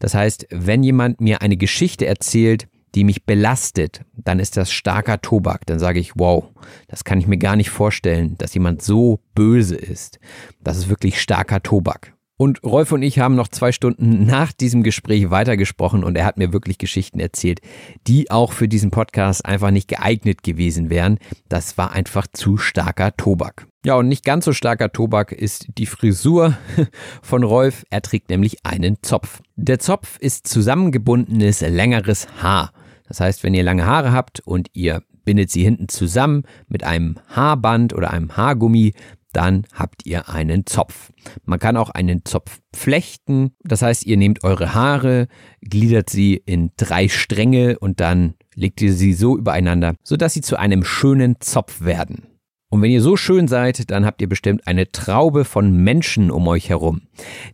Das 0.00 0.14
heißt, 0.14 0.48
wenn 0.50 0.82
jemand 0.82 1.20
mir 1.20 1.40
eine 1.40 1.56
Geschichte 1.56 2.06
erzählt, 2.06 2.66
die 2.94 3.04
mich 3.04 3.24
belastet, 3.24 4.02
dann 4.16 4.38
ist 4.38 4.56
das 4.56 4.72
starker 4.72 5.20
Tobak. 5.20 5.64
Dann 5.66 5.78
sage 5.78 6.00
ich, 6.00 6.12
wow, 6.16 6.50
das 6.88 7.04
kann 7.04 7.20
ich 7.20 7.26
mir 7.26 7.38
gar 7.38 7.56
nicht 7.56 7.70
vorstellen, 7.70 8.36
dass 8.38 8.54
jemand 8.54 8.82
so 8.82 9.20
böse 9.34 9.76
ist. 9.76 10.18
Das 10.60 10.76
ist 10.76 10.88
wirklich 10.88 11.20
starker 11.20 11.62
Tobak. 11.62 12.14
Und 12.42 12.64
Rolf 12.64 12.90
und 12.90 13.02
ich 13.02 13.20
haben 13.20 13.36
noch 13.36 13.46
zwei 13.46 13.70
Stunden 13.70 14.26
nach 14.26 14.50
diesem 14.50 14.82
Gespräch 14.82 15.30
weitergesprochen 15.30 16.02
und 16.02 16.16
er 16.16 16.24
hat 16.24 16.38
mir 16.38 16.52
wirklich 16.52 16.76
Geschichten 16.76 17.20
erzählt, 17.20 17.60
die 18.08 18.32
auch 18.32 18.50
für 18.50 18.66
diesen 18.66 18.90
Podcast 18.90 19.46
einfach 19.46 19.70
nicht 19.70 19.86
geeignet 19.86 20.42
gewesen 20.42 20.90
wären. 20.90 21.20
Das 21.48 21.78
war 21.78 21.92
einfach 21.92 22.26
zu 22.26 22.56
starker 22.56 23.16
Tobak. 23.16 23.68
Ja, 23.84 23.94
und 23.94 24.08
nicht 24.08 24.24
ganz 24.24 24.44
so 24.44 24.52
starker 24.52 24.90
Tobak 24.90 25.30
ist 25.30 25.66
die 25.78 25.86
Frisur 25.86 26.58
von 27.22 27.44
Rolf. 27.44 27.84
Er 27.90 28.02
trägt 28.02 28.28
nämlich 28.28 28.66
einen 28.66 28.96
Zopf. 29.02 29.40
Der 29.54 29.78
Zopf 29.78 30.18
ist 30.18 30.48
zusammengebundenes, 30.48 31.60
längeres 31.60 32.26
Haar. 32.42 32.72
Das 33.06 33.20
heißt, 33.20 33.44
wenn 33.44 33.54
ihr 33.54 33.62
lange 33.62 33.86
Haare 33.86 34.10
habt 34.10 34.40
und 34.40 34.68
ihr 34.72 35.04
bindet 35.24 35.52
sie 35.52 35.62
hinten 35.62 35.88
zusammen 35.88 36.42
mit 36.66 36.82
einem 36.82 37.20
Haarband 37.28 37.94
oder 37.94 38.10
einem 38.10 38.36
Haargummi, 38.36 38.94
dann 39.32 39.64
habt 39.72 40.06
ihr 40.06 40.28
einen 40.28 40.66
Zopf. 40.66 41.12
Man 41.44 41.58
kann 41.58 41.76
auch 41.76 41.90
einen 41.90 42.24
Zopf 42.24 42.60
flechten. 42.74 43.52
Das 43.62 43.82
heißt, 43.82 44.06
ihr 44.06 44.16
nehmt 44.16 44.44
eure 44.44 44.74
Haare, 44.74 45.28
gliedert 45.60 46.10
sie 46.10 46.34
in 46.34 46.70
drei 46.76 47.08
Stränge 47.08 47.78
und 47.78 48.00
dann 48.00 48.34
legt 48.54 48.80
ihr 48.80 48.92
sie 48.92 49.12
so 49.14 49.36
übereinander, 49.36 49.94
sodass 50.02 50.34
sie 50.34 50.42
zu 50.42 50.58
einem 50.58 50.84
schönen 50.84 51.40
Zopf 51.40 51.82
werden. 51.82 52.26
Und 52.70 52.80
wenn 52.80 52.90
ihr 52.90 53.02
so 53.02 53.16
schön 53.16 53.48
seid, 53.48 53.90
dann 53.90 54.06
habt 54.06 54.22
ihr 54.22 54.28
bestimmt 54.28 54.66
eine 54.66 54.90
Traube 54.90 55.44
von 55.44 55.72
Menschen 55.84 56.30
um 56.30 56.48
euch 56.48 56.70
herum. 56.70 57.02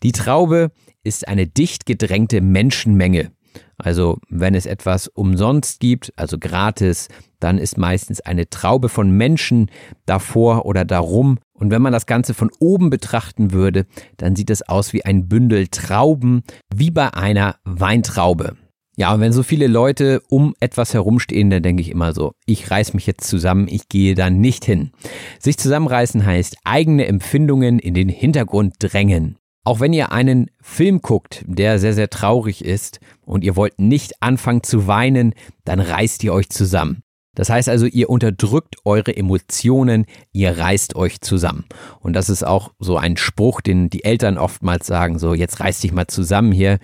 Die 0.05 0.13
Traube 0.13 0.71
ist 1.03 1.27
eine 1.27 1.47
dicht 1.47 1.87
gedrängte 1.87 2.41
Menschenmenge. 2.41 3.33
Also 3.79 4.19
wenn 4.29 4.55
es 4.55 4.67
etwas 4.67 5.09
umsonst 5.09 5.81
gibt, 5.81 6.13
also 6.17 6.39
gratis, 6.39 7.09
dann 7.41 7.59
ist 7.59 7.79
meistens 7.79 8.21
eine 8.21 8.51
Traube 8.51 8.89
von 8.89 9.11
Menschen 9.11 9.71
davor 10.07 10.67
oder 10.67 10.85
darum. 10.85 11.39
Und 11.59 11.71
wenn 11.71 11.83
man 11.83 11.93
das 11.93 12.07
Ganze 12.07 12.35
von 12.35 12.51
oben 12.61 12.91
betrachten 12.91 13.53
würde, 13.53 13.87
dann 14.17 14.37
sieht 14.37 14.51
es 14.51 14.63
aus 14.63 14.93
wie 14.93 15.05
ein 15.05 15.29
Bündel 15.29 15.69
Trauben, 15.69 16.43
wie 16.75 16.91
bei 16.91 17.13
einer 17.15 17.57
Weintraube. 17.65 18.57
Ja, 18.97 19.15
und 19.15 19.21
wenn 19.21 19.33
so 19.33 19.45
viele 19.45 19.69
Leute 19.69 20.21
um 20.29 20.55
etwas 20.59 20.93
herumstehen, 20.93 21.51
dann 21.51 21.63
denke 21.63 21.83
ich 21.83 21.91
immer 21.91 22.13
so, 22.13 22.33
ich 22.47 22.69
reiß 22.69 22.95
mich 22.95 23.07
jetzt 23.07 23.29
zusammen, 23.29 23.69
ich 23.69 23.89
gehe 23.89 24.17
da 24.17 24.29
nicht 24.29 24.65
hin. 24.65 24.91
Sich 25.39 25.57
zusammenreißen 25.57 26.27
heißt 26.27 26.57
eigene 26.65 27.07
Empfindungen 27.07 27.79
in 27.79 27.95
den 27.95 28.09
Hintergrund 28.09 28.75
drängen. 28.81 29.37
Auch 29.63 29.79
wenn 29.79 29.93
ihr 29.93 30.11
einen 30.11 30.51
Film 30.61 31.01
guckt, 31.01 31.45
der 31.47 31.79
sehr, 31.79 31.93
sehr 31.93 32.11
traurig 32.11 32.65
ist 32.65 32.99
und 33.25 33.45
ihr 33.45 33.55
wollt 33.55 33.79
nicht 33.79 34.21
anfangen 34.21 34.65
zu 34.65 34.89
weinen, 34.89 35.33
dann 35.65 35.79
reißt 35.79 36.25
ihr 36.25 36.33
euch 36.33 36.49
zusammen. 36.49 37.03
Das 37.39 37.51
heißt 37.51 37.69
also, 37.69 37.87
ihr 37.87 38.11
unterdrückt 38.11 38.79
eure 38.85 39.17
Emotionen, 39.17 40.07
ihr 40.33 40.59
reißt 40.59 40.97
euch 40.97 41.21
zusammen. 41.21 41.67
Und 42.01 42.15
das 42.15 42.31
ist 42.31 42.45
auch 42.45 42.73
so 42.81 42.97
ein 42.97 43.17
Spruch, 43.17 43.61
den 43.61 43.91
die 43.91 44.03
Eltern 44.03 44.39
oftmals 44.39 44.89
sagen, 44.89 45.21
so 45.21 45.35
jetzt 45.35 45.61
reiß 45.61 45.79
dich 45.79 45.93
mal 45.93 46.09
zusammen 46.09 46.51
hier. 46.51 46.81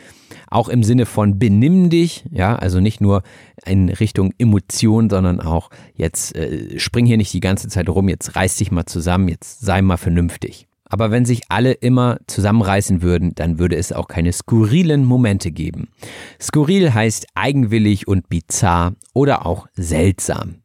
Auch 0.49 0.69
im 0.69 0.85
Sinne 0.85 1.07
von 1.07 1.41
benimm 1.41 1.91
dich, 1.91 2.25
ja, 2.31 2.55
also 2.55 2.79
nicht 2.79 3.01
nur 3.01 3.25
in 3.67 3.89
Richtung 3.89 4.33
Emotion, 4.39 5.11
sondern 5.11 5.41
auch 5.41 5.71
jetzt 5.97 6.37
äh, 6.37 6.79
spring 6.79 7.05
hier 7.05 7.17
nicht 7.17 7.33
die 7.33 7.41
ganze 7.41 7.67
Zeit 7.67 7.89
rum, 7.89 8.09
jetzt 8.09 8.37
reiß 8.37 8.55
dich 8.55 8.71
mal 8.71 8.87
zusammen, 8.87 9.27
jetzt 9.27 9.59
sei 9.59 9.83
mal 9.83 9.97
vernünftig. 9.97 10.69
Aber 10.95 11.11
wenn 11.11 11.25
sich 11.25 11.43
alle 11.49 11.73
immer 11.73 12.19
zusammenreißen 12.29 13.03
würden, 13.03 13.35
dann 13.35 13.59
würde 13.59 13.75
es 13.75 13.93
auch 13.93 14.07
keine 14.07 14.33
skurrilen 14.33 15.05
Momente 15.05 15.51
geben. 15.51 15.89
Skurril 16.41 16.95
heißt 16.95 17.27
eigenwillig 17.35 18.07
und 18.07 18.29
bizarr 18.29 18.95
oder 19.13 19.45
auch 19.45 19.67
seltsam. 19.75 20.63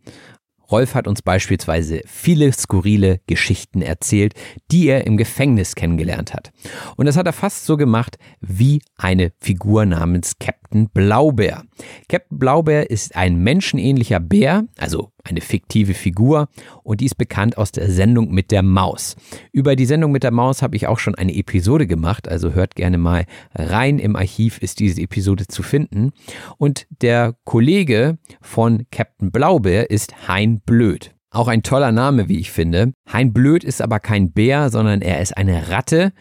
Rolf 0.69 0.93
hat 0.93 1.07
uns 1.07 1.23
beispielsweise 1.23 2.01
viele 2.05 2.53
skurrile 2.53 3.21
Geschichten 3.25 3.81
erzählt, 3.81 4.35
die 4.69 4.85
er 4.85 5.07
im 5.07 5.17
Gefängnis 5.17 5.73
kennengelernt 5.73 6.35
hat. 6.35 6.51
Und 6.95 7.07
das 7.07 7.17
hat 7.17 7.25
er 7.25 7.33
fast 7.33 7.65
so 7.65 7.75
gemacht 7.75 8.19
wie 8.39 8.83
eine 8.97 9.31
Figur 9.39 9.87
namens 9.87 10.33
Captain 10.39 10.89
Blaubeer. 10.89 11.63
Captain 12.07 12.37
Blaubeer 12.37 12.91
ist 12.91 13.15
ein 13.15 13.37
menschenähnlicher 13.37 14.19
Bär, 14.19 14.65
also 14.77 15.11
eine 15.29 15.41
fiktive 15.41 15.93
Figur 15.93 16.47
und 16.83 17.01
die 17.01 17.05
ist 17.05 17.17
bekannt 17.17 17.57
aus 17.57 17.71
der 17.71 17.89
Sendung 17.89 18.31
mit 18.31 18.51
der 18.51 18.63
Maus. 18.63 19.15
Über 19.51 19.75
die 19.75 19.85
Sendung 19.85 20.11
mit 20.11 20.23
der 20.23 20.31
Maus 20.31 20.61
habe 20.61 20.75
ich 20.75 20.87
auch 20.87 20.99
schon 20.99 21.15
eine 21.15 21.35
Episode 21.35 21.87
gemacht, 21.87 22.27
also 22.27 22.53
hört 22.53 22.75
gerne 22.75 22.97
mal 22.97 23.25
rein. 23.55 23.99
Im 23.99 24.15
Archiv 24.15 24.57
ist 24.59 24.79
diese 24.79 25.01
Episode 25.01 25.47
zu 25.47 25.63
finden. 25.63 26.11
Und 26.57 26.87
der 27.01 27.35
Kollege 27.45 28.17
von 28.41 28.85
Captain 28.91 29.31
Blaubeer 29.31 29.89
ist 29.89 30.27
Hein 30.27 30.61
Blöd. 30.65 31.15
Auch 31.31 31.47
ein 31.47 31.61
toller 31.61 31.91
Name, 31.91 32.27
wie 32.27 32.39
ich 32.39 32.51
finde. 32.51 32.93
Hein 33.11 33.33
Blöd 33.33 33.63
ist 33.63 33.81
aber 33.81 33.99
kein 33.99 34.31
Bär, 34.31 34.69
sondern 34.69 35.01
er 35.01 35.21
ist 35.21 35.37
eine 35.37 35.69
Ratte. 35.69 36.11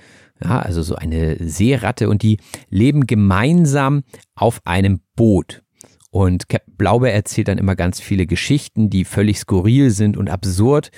Ja, 0.43 0.61
also 0.61 0.83
so 0.83 0.95
eine 0.95 1.37
Seeratte 1.41 2.09
und 2.09 2.23
die 2.23 2.39
leben 2.69 3.07
gemeinsam 3.07 4.05
auf 4.37 4.61
einem 4.65 5.01
Boot. 5.17 5.63
Und 6.11 6.49
Captain 6.49 6.75
Blaubeer 6.77 7.13
erzählt 7.13 7.49
dann 7.49 7.59
immer 7.59 7.77
ganz 7.77 8.01
viele 8.01 8.27
Geschichten, 8.27 8.91
die 8.91 9.05
völlig 9.05 9.39
skurril 9.39 9.91
sind 9.91 10.17
und 10.17 10.31
absurd. 10.31 10.91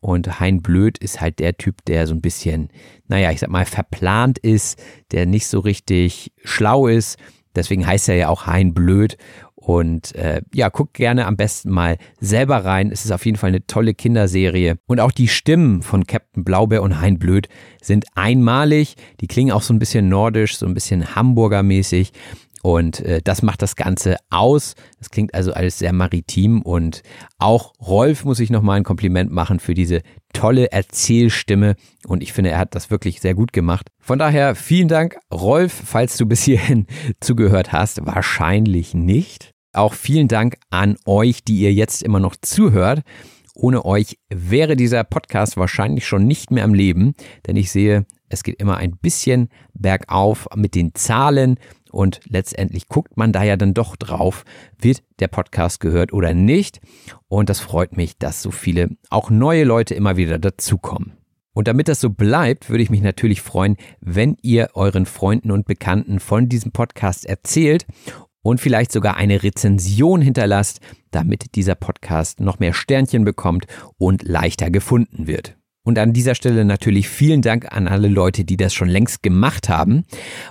Und 0.00 0.40
Hein 0.40 0.62
Blöd 0.62 0.98
ist 0.98 1.20
halt 1.20 1.38
der 1.38 1.56
Typ, 1.56 1.84
der 1.86 2.06
so 2.06 2.14
ein 2.14 2.20
bisschen, 2.20 2.68
naja, 3.08 3.32
ich 3.32 3.40
sag 3.40 3.50
mal, 3.50 3.64
verplant 3.64 4.38
ist, 4.38 4.80
der 5.10 5.26
nicht 5.26 5.46
so 5.46 5.60
richtig 5.60 6.32
schlau 6.44 6.86
ist. 6.86 7.18
Deswegen 7.54 7.86
heißt 7.86 8.08
er 8.08 8.14
ja 8.16 8.28
auch 8.28 8.46
Hein 8.46 8.74
Blöd. 8.74 9.16
Und 9.54 10.14
äh, 10.14 10.40
ja, 10.54 10.70
guckt 10.70 10.94
gerne 10.94 11.26
am 11.26 11.36
besten 11.36 11.70
mal 11.70 11.98
selber 12.20 12.64
rein. 12.64 12.90
Es 12.90 13.04
ist 13.04 13.10
auf 13.10 13.26
jeden 13.26 13.36
Fall 13.36 13.48
eine 13.48 13.66
tolle 13.66 13.92
Kinderserie. 13.92 14.78
Und 14.86 15.00
auch 15.00 15.12
die 15.12 15.28
Stimmen 15.28 15.82
von 15.82 16.06
Captain 16.06 16.42
Blaubeer 16.42 16.82
und 16.82 17.00
Hein 17.00 17.18
Blöd 17.18 17.48
sind 17.82 18.06
einmalig. 18.14 18.94
Die 19.20 19.26
klingen 19.26 19.50
auch 19.52 19.62
so 19.62 19.74
ein 19.74 19.78
bisschen 19.78 20.08
nordisch, 20.08 20.56
so 20.56 20.64
ein 20.64 20.74
bisschen 20.74 21.14
Hamburger 21.14 21.62
mäßig. 21.62 22.12
Und 22.62 23.00
äh, 23.00 23.20
das 23.22 23.42
macht 23.42 23.62
das 23.62 23.76
Ganze 23.76 24.16
aus. 24.30 24.74
Das 24.98 25.10
klingt 25.10 25.34
also 25.34 25.52
alles 25.52 25.78
sehr 25.78 25.92
maritim 25.92 26.62
und 26.62 27.02
auch 27.38 27.72
Rolf 27.80 28.24
muss 28.24 28.40
ich 28.40 28.50
nochmal 28.50 28.78
ein 28.78 28.84
Kompliment 28.84 29.30
machen 29.30 29.60
für 29.60 29.74
diese 29.74 30.02
tolle 30.32 30.72
Erzählstimme 30.72 31.76
und 32.06 32.22
ich 32.22 32.32
finde, 32.32 32.50
er 32.50 32.58
hat 32.58 32.74
das 32.74 32.90
wirklich 32.90 33.20
sehr 33.20 33.34
gut 33.34 33.52
gemacht. 33.52 33.88
Von 34.00 34.18
daher 34.18 34.54
vielen 34.54 34.88
Dank, 34.88 35.18
Rolf, 35.32 35.72
falls 35.84 36.16
du 36.16 36.26
bis 36.26 36.42
hierhin 36.42 36.86
zugehört 37.20 37.72
hast. 37.72 38.04
Wahrscheinlich 38.04 38.94
nicht. 38.94 39.52
Auch 39.72 39.94
vielen 39.94 40.28
Dank 40.28 40.56
an 40.70 40.96
euch, 41.06 41.44
die 41.44 41.60
ihr 41.60 41.72
jetzt 41.72 42.02
immer 42.02 42.20
noch 42.20 42.36
zuhört. 42.40 43.02
Ohne 43.54 43.84
euch 43.84 44.18
wäre 44.28 44.76
dieser 44.76 45.02
Podcast 45.02 45.56
wahrscheinlich 45.56 46.06
schon 46.06 46.26
nicht 46.26 46.50
mehr 46.50 46.64
am 46.64 46.74
Leben, 46.74 47.14
denn 47.46 47.56
ich 47.56 47.72
sehe, 47.72 48.06
es 48.28 48.42
geht 48.42 48.60
immer 48.60 48.76
ein 48.76 48.96
bisschen 48.96 49.48
bergauf 49.74 50.48
mit 50.54 50.74
den 50.74 50.94
Zahlen 50.94 51.58
und 51.90 52.20
letztendlich 52.28 52.88
guckt 52.88 53.16
man 53.16 53.32
da 53.32 53.42
ja 53.42 53.56
dann 53.56 53.74
doch 53.74 53.96
drauf, 53.96 54.44
wird 54.78 55.02
der 55.20 55.28
Podcast 55.28 55.80
gehört 55.80 56.12
oder 56.12 56.34
nicht. 56.34 56.80
Und 57.28 57.48
das 57.48 57.60
freut 57.60 57.96
mich, 57.96 58.18
dass 58.18 58.42
so 58.42 58.50
viele, 58.50 58.90
auch 59.10 59.30
neue 59.30 59.64
Leute 59.64 59.94
immer 59.94 60.16
wieder 60.16 60.38
dazukommen. 60.38 61.12
Und 61.52 61.66
damit 61.66 61.88
das 61.88 62.00
so 62.00 62.10
bleibt, 62.10 62.70
würde 62.70 62.84
ich 62.84 62.90
mich 62.90 63.02
natürlich 63.02 63.42
freuen, 63.42 63.76
wenn 64.00 64.36
ihr 64.42 64.70
euren 64.74 65.06
Freunden 65.06 65.50
und 65.50 65.66
Bekannten 65.66 66.20
von 66.20 66.48
diesem 66.48 66.70
Podcast 66.70 67.26
erzählt 67.26 67.84
und 68.42 68.60
vielleicht 68.60 68.92
sogar 68.92 69.16
eine 69.16 69.42
Rezension 69.42 70.22
hinterlasst, 70.22 70.80
damit 71.10 71.56
dieser 71.56 71.74
Podcast 71.74 72.40
noch 72.40 72.60
mehr 72.60 72.74
Sternchen 72.74 73.24
bekommt 73.24 73.66
und 73.96 74.22
leichter 74.22 74.70
gefunden 74.70 75.26
wird. 75.26 75.57
Und 75.88 75.98
an 75.98 76.12
dieser 76.12 76.34
Stelle 76.34 76.66
natürlich 76.66 77.08
vielen 77.08 77.40
Dank 77.40 77.74
an 77.74 77.88
alle 77.88 78.08
Leute, 78.08 78.44
die 78.44 78.58
das 78.58 78.74
schon 78.74 78.90
längst 78.90 79.22
gemacht 79.22 79.70
haben. 79.70 80.04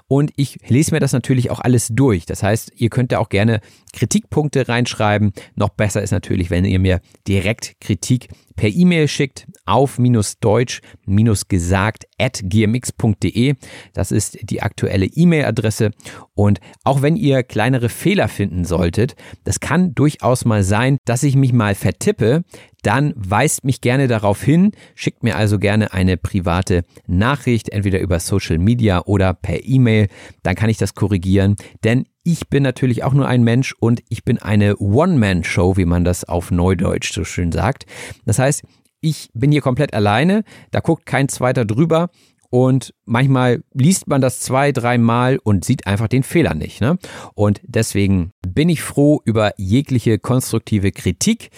Und 0.08 0.32
ich 0.36 0.58
lese 0.68 0.96
mir 0.96 1.00
das 1.00 1.14
natürlich 1.14 1.52
auch 1.52 1.60
alles 1.60 1.90
durch. 1.92 2.26
Das 2.26 2.42
heißt, 2.42 2.72
ihr 2.76 2.90
könnt 2.90 3.12
da 3.12 3.20
auch 3.20 3.30
gerne 3.30 3.62
Kritikpunkte 3.94 4.68
reinschreiben. 4.68 5.34
Noch 5.54 5.70
besser 5.70 6.02
ist 6.02 6.10
natürlich, 6.10 6.50
wenn 6.50 6.66
ihr 6.66 6.80
mir 6.80 7.02
direkt 7.28 7.80
Kritik 7.80 8.30
per 8.56 8.70
E-Mail 8.70 9.08
schickt 9.08 9.46
auf 9.68 9.98
deutsch-gesagt 10.42 12.06
at 12.18 12.42
gmx.de. 12.44 13.56
Das 13.94 14.12
ist 14.12 14.38
die 14.42 14.62
aktuelle 14.62 15.06
E-Mail-Adresse. 15.06 15.92
Und 16.34 16.60
auch 16.84 17.02
wenn 17.02 17.16
ihr 17.16 17.44
kleinere 17.44 17.90
Fehler 17.90 18.28
finden 18.28 18.66
solltet, 18.66 19.16
das 19.44 19.60
kann 19.60 19.94
durchaus 19.94 20.46
mal 20.46 20.64
sein, 20.64 20.98
dass 21.06 21.24
ich 21.24 21.36
mich 21.36 21.54
mal 21.54 21.76
vertippe, 21.76 22.44
dann 22.84 23.14
weist 23.16 23.66
mich 23.66 23.82
gerne 23.82 24.08
darauf 24.08 24.42
hin, 24.42 24.72
schickt 24.96 25.24
mir 25.24 25.36
also 25.36 25.60
gerne 25.60 25.94
eine 25.94 26.16
private 26.16 26.84
Nachricht, 27.06 27.70
entweder 27.70 28.00
über 28.00 28.20
Social 28.20 28.60
Media 28.60 29.02
oder 29.06 29.34
per 29.34 29.66
E-Mail, 29.66 30.08
dann 30.44 30.56
kann 30.56 30.70
ich 30.70 30.78
das 30.78 30.96
korrigieren, 30.96 31.56
denn 31.84 32.06
ich 32.24 32.50
bin 32.50 32.62
natürlich 32.62 33.04
auch 33.04 33.14
nur 33.14 33.28
ein 33.28 33.44
Mensch 33.44 33.74
und 33.80 34.04
ich 34.10 34.26
bin 34.26 34.38
eine 34.38 34.78
One-Man-Show, 34.78 35.78
wie 35.78 35.86
man 35.86 36.04
das 36.04 36.26
auf 36.26 36.52
Neudeutsch 36.52 37.14
so 37.14 37.24
schön 37.24 37.54
sagt. 37.54 37.86
Das 38.26 38.38
heißt, 38.38 38.64
ich 39.02 39.30
bin 39.34 39.52
hier 39.52 39.62
komplett 39.62 39.94
alleine, 39.94 40.44
da 40.72 40.80
guckt 40.80 41.06
kein 41.06 41.30
zweiter 41.30 41.66
drüber 41.66 42.10
und 42.50 42.94
manchmal 43.06 43.64
liest 43.74 44.08
man 44.08 44.22
das 44.22 44.40
zwei, 44.40 44.72
dreimal 44.72 45.40
und 45.44 45.66
sieht 45.66 45.86
einfach 45.86 46.08
den 46.08 46.24
Fehler 46.24 46.54
nicht. 46.54 46.82
Ne? 46.82 46.98
Und 47.36 47.62
deswegen 47.64 48.32
bin 48.48 48.70
ich 48.70 48.82
froh 48.82 49.22
über 49.26 49.52
jegliche 49.58 50.18
konstruktive 50.20 50.92
Kritik 50.92 51.50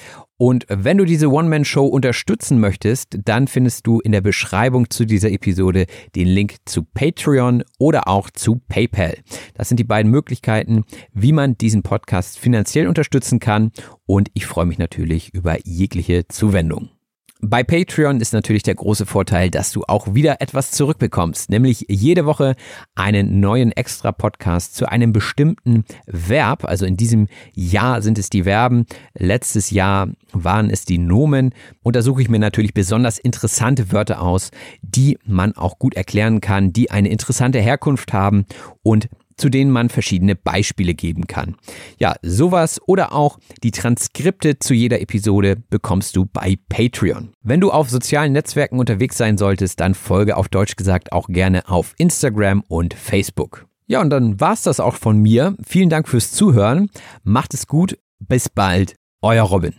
und 0.41 0.66
wenn 0.70 0.98
du 0.98 1.03
diese 1.03 1.30
One-Man-Show 1.30 1.86
unterstützen 1.86 2.61
möchtest, 2.61 3.20
dann 3.26 3.49
findest 3.49 3.86
du 3.86 3.99
in 3.99 4.14
der 4.14 4.22
Beschreibung 4.22 4.90
zu 4.90 5.03
dieser 5.03 5.30
Episode 5.32 5.86
den 6.16 6.30
Link 6.30 6.56
zu 6.64 6.84
Patreon 6.84 7.61
oder 7.78 8.07
auch 8.07 8.30
zu 8.30 8.61
PayPal. 8.70 9.18
Das 9.56 9.68
sind 9.68 9.82
die 9.82 9.84
beiden 9.84 10.10
Möglichkeiten, 10.10 10.86
wie 11.11 11.34
man 11.34 11.57
diesen 11.57 11.84
Podcast 11.84 12.40
finanziell 12.40 12.88
unterstützen 12.88 13.40
kann. 13.40 13.74
Und 14.06 14.32
ich 14.34 14.45
freue 14.45 14.66
mich 14.66 14.78
natürlich 14.78 15.34
über 15.34 15.57
jegliche 15.66 16.30
Zuwendung. 16.30 16.90
Bei 17.41 17.64
Patreon 17.64 18.20
ist 18.20 18.34
natürlich 18.34 18.64
der 18.64 18.76
große 18.76 19.06
Vorteil, 19.06 19.49
dass 19.49 19.72
du 19.72 19.84
auch 19.88 20.14
wieder 20.14 20.41
etwas 20.41 20.72
zurückbekommst, 20.72 21.49
nämlich 21.49 21.86
jede 21.88 22.26
Woche 22.26 22.57
einen 22.95 23.40
neuen 23.40 23.72
Extra-Podcast 23.72 24.76
zu 24.76 24.90
einem 24.90 25.14
bestimmten 25.14 25.86
Verb. 26.06 26.66
Also 26.66 26.86
in 26.86 26.98
diesem 26.98 27.30
Jahr 27.53 28.02
sind 28.02 28.20
es 28.20 28.30
die 28.30 28.44
Verben, 28.44 28.86
letztes 29.18 29.70
Jahr 29.70 30.10
waren 30.34 30.70
es 30.70 30.84
die 30.84 30.98
Nomen. 30.98 31.53
Und 31.82 31.95
da 31.95 32.02
suche 32.02 32.22
ich 32.22 32.30
mir 32.30 32.40
natürlich 32.40 32.74
besonders 32.74 33.18
interessante 33.18 33.94
Wörter 33.94 34.22
aus, 34.22 34.52
die 34.82 35.18
man 35.24 35.53
auch 35.56 35.80
gut 35.80 35.94
erklären 35.95 36.41
kann, 36.41 36.74
die 36.74 36.91
eine 36.91 37.07
interessante 37.07 37.60
Herkunft 37.60 38.11
haben 38.11 38.48
und 38.84 39.07
zu 39.40 39.49
denen 39.49 39.72
man 39.72 39.90
verschiedene 39.90 40.36
Beispiele 40.36 40.94
geben 40.94 41.28
kann. 41.28 41.56
Ja, 41.98 42.16
sowas 42.22 42.80
oder 42.86 43.14
auch 43.14 43.40
die 43.64 43.72
Transkripte 43.72 44.60
zu 44.60 44.74
jeder 44.74 45.02
Episode 45.02 45.57
bekommst 45.70 46.16
du 46.16 46.26
bei 46.26 46.57
Patreon. 46.70 47.30
Wenn 47.41 47.61
du 47.61 47.72
auf 47.72 47.90
sozialen 47.90 48.34
Netzwerken 48.34 48.80
unterwegs 48.80 49.18
sein 49.18 49.38
solltest, 49.38 49.80
dann 49.80 49.95
folge 49.95 50.38
auf 50.38 50.49
Deutsch 50.49 50.76
gesagt 50.76 51.11
auch 51.11 51.28
gerne 51.28 51.68
auf 51.70 51.94
Instagram 51.98 52.64
und 52.68 52.94
Facebook. 52.94 53.66
Ja, 53.88 54.02
und 54.02 54.11
dann 54.11 54.40
war's 54.40 54.61
das 54.61 54.80
auch 54.80 54.95
von 54.95 55.18
mir. 55.18 55.56
Vielen 55.66 55.90
Dank 55.90 56.07
fürs 56.07 56.32
Zuhören. 56.32 56.90
Macht 57.24 57.56
es 57.56 57.66
gut. 57.66 57.98
Bis 58.20 58.48
bald. 58.48 58.95
Euer 59.22 59.44
Robin. 59.44 59.74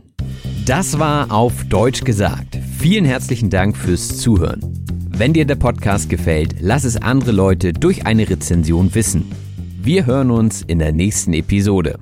Das 0.66 0.98
war 0.98 1.30
auf 1.30 1.64
Deutsch 1.68 2.02
gesagt. 2.02 2.58
Vielen 2.78 3.04
herzlichen 3.04 3.50
Dank 3.50 3.76
fürs 3.76 4.18
Zuhören. 4.18 4.60
Wenn 5.08 5.32
dir 5.32 5.44
der 5.44 5.56
Podcast 5.56 6.08
gefällt, 6.08 6.56
lass 6.60 6.84
es 6.84 6.96
andere 6.96 7.32
Leute 7.32 7.72
durch 7.72 8.06
eine 8.06 8.28
Rezension 8.28 8.94
wissen. 8.94 9.49
Wir 9.82 10.04
hören 10.04 10.30
uns 10.30 10.60
in 10.60 10.78
der 10.78 10.92
nächsten 10.92 11.32
Episode. 11.32 11.98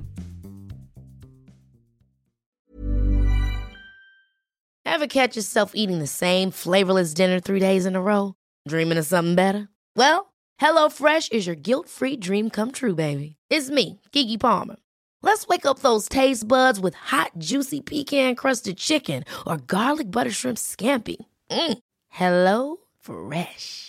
Ever 4.85 5.07
catch 5.07 5.37
yourself 5.37 5.71
eating 5.73 5.99
the 5.99 6.07
same 6.07 6.51
flavorless 6.51 7.13
dinner 7.13 7.39
three 7.39 7.61
days 7.61 7.85
in 7.85 7.95
a 7.95 8.01
row? 8.01 8.33
Dreaming 8.67 8.97
of 8.97 9.05
something 9.05 9.35
better? 9.35 9.69
Well, 9.95 10.33
HelloFresh 10.59 11.31
is 11.31 11.47
your 11.47 11.55
guilt-free 11.55 12.17
dream 12.17 12.49
come 12.49 12.71
true, 12.71 12.95
baby. 12.95 13.37
It's 13.49 13.69
me, 13.69 14.01
Kiki 14.11 14.37
Palmer. 14.37 14.75
Let's 15.23 15.47
wake 15.47 15.65
up 15.65 15.79
those 15.79 16.09
taste 16.09 16.49
buds 16.49 16.81
with 16.81 16.95
hot, 16.95 17.31
juicy 17.37 17.79
pecan-crusted 17.79 18.75
chicken 18.75 19.23
or 19.47 19.55
garlic 19.55 20.11
butter 20.11 20.31
shrimp 20.31 20.57
scampi. 20.57 21.15
Mm. 21.49 21.77
Hello 22.09 22.77
Fresh. 22.99 23.88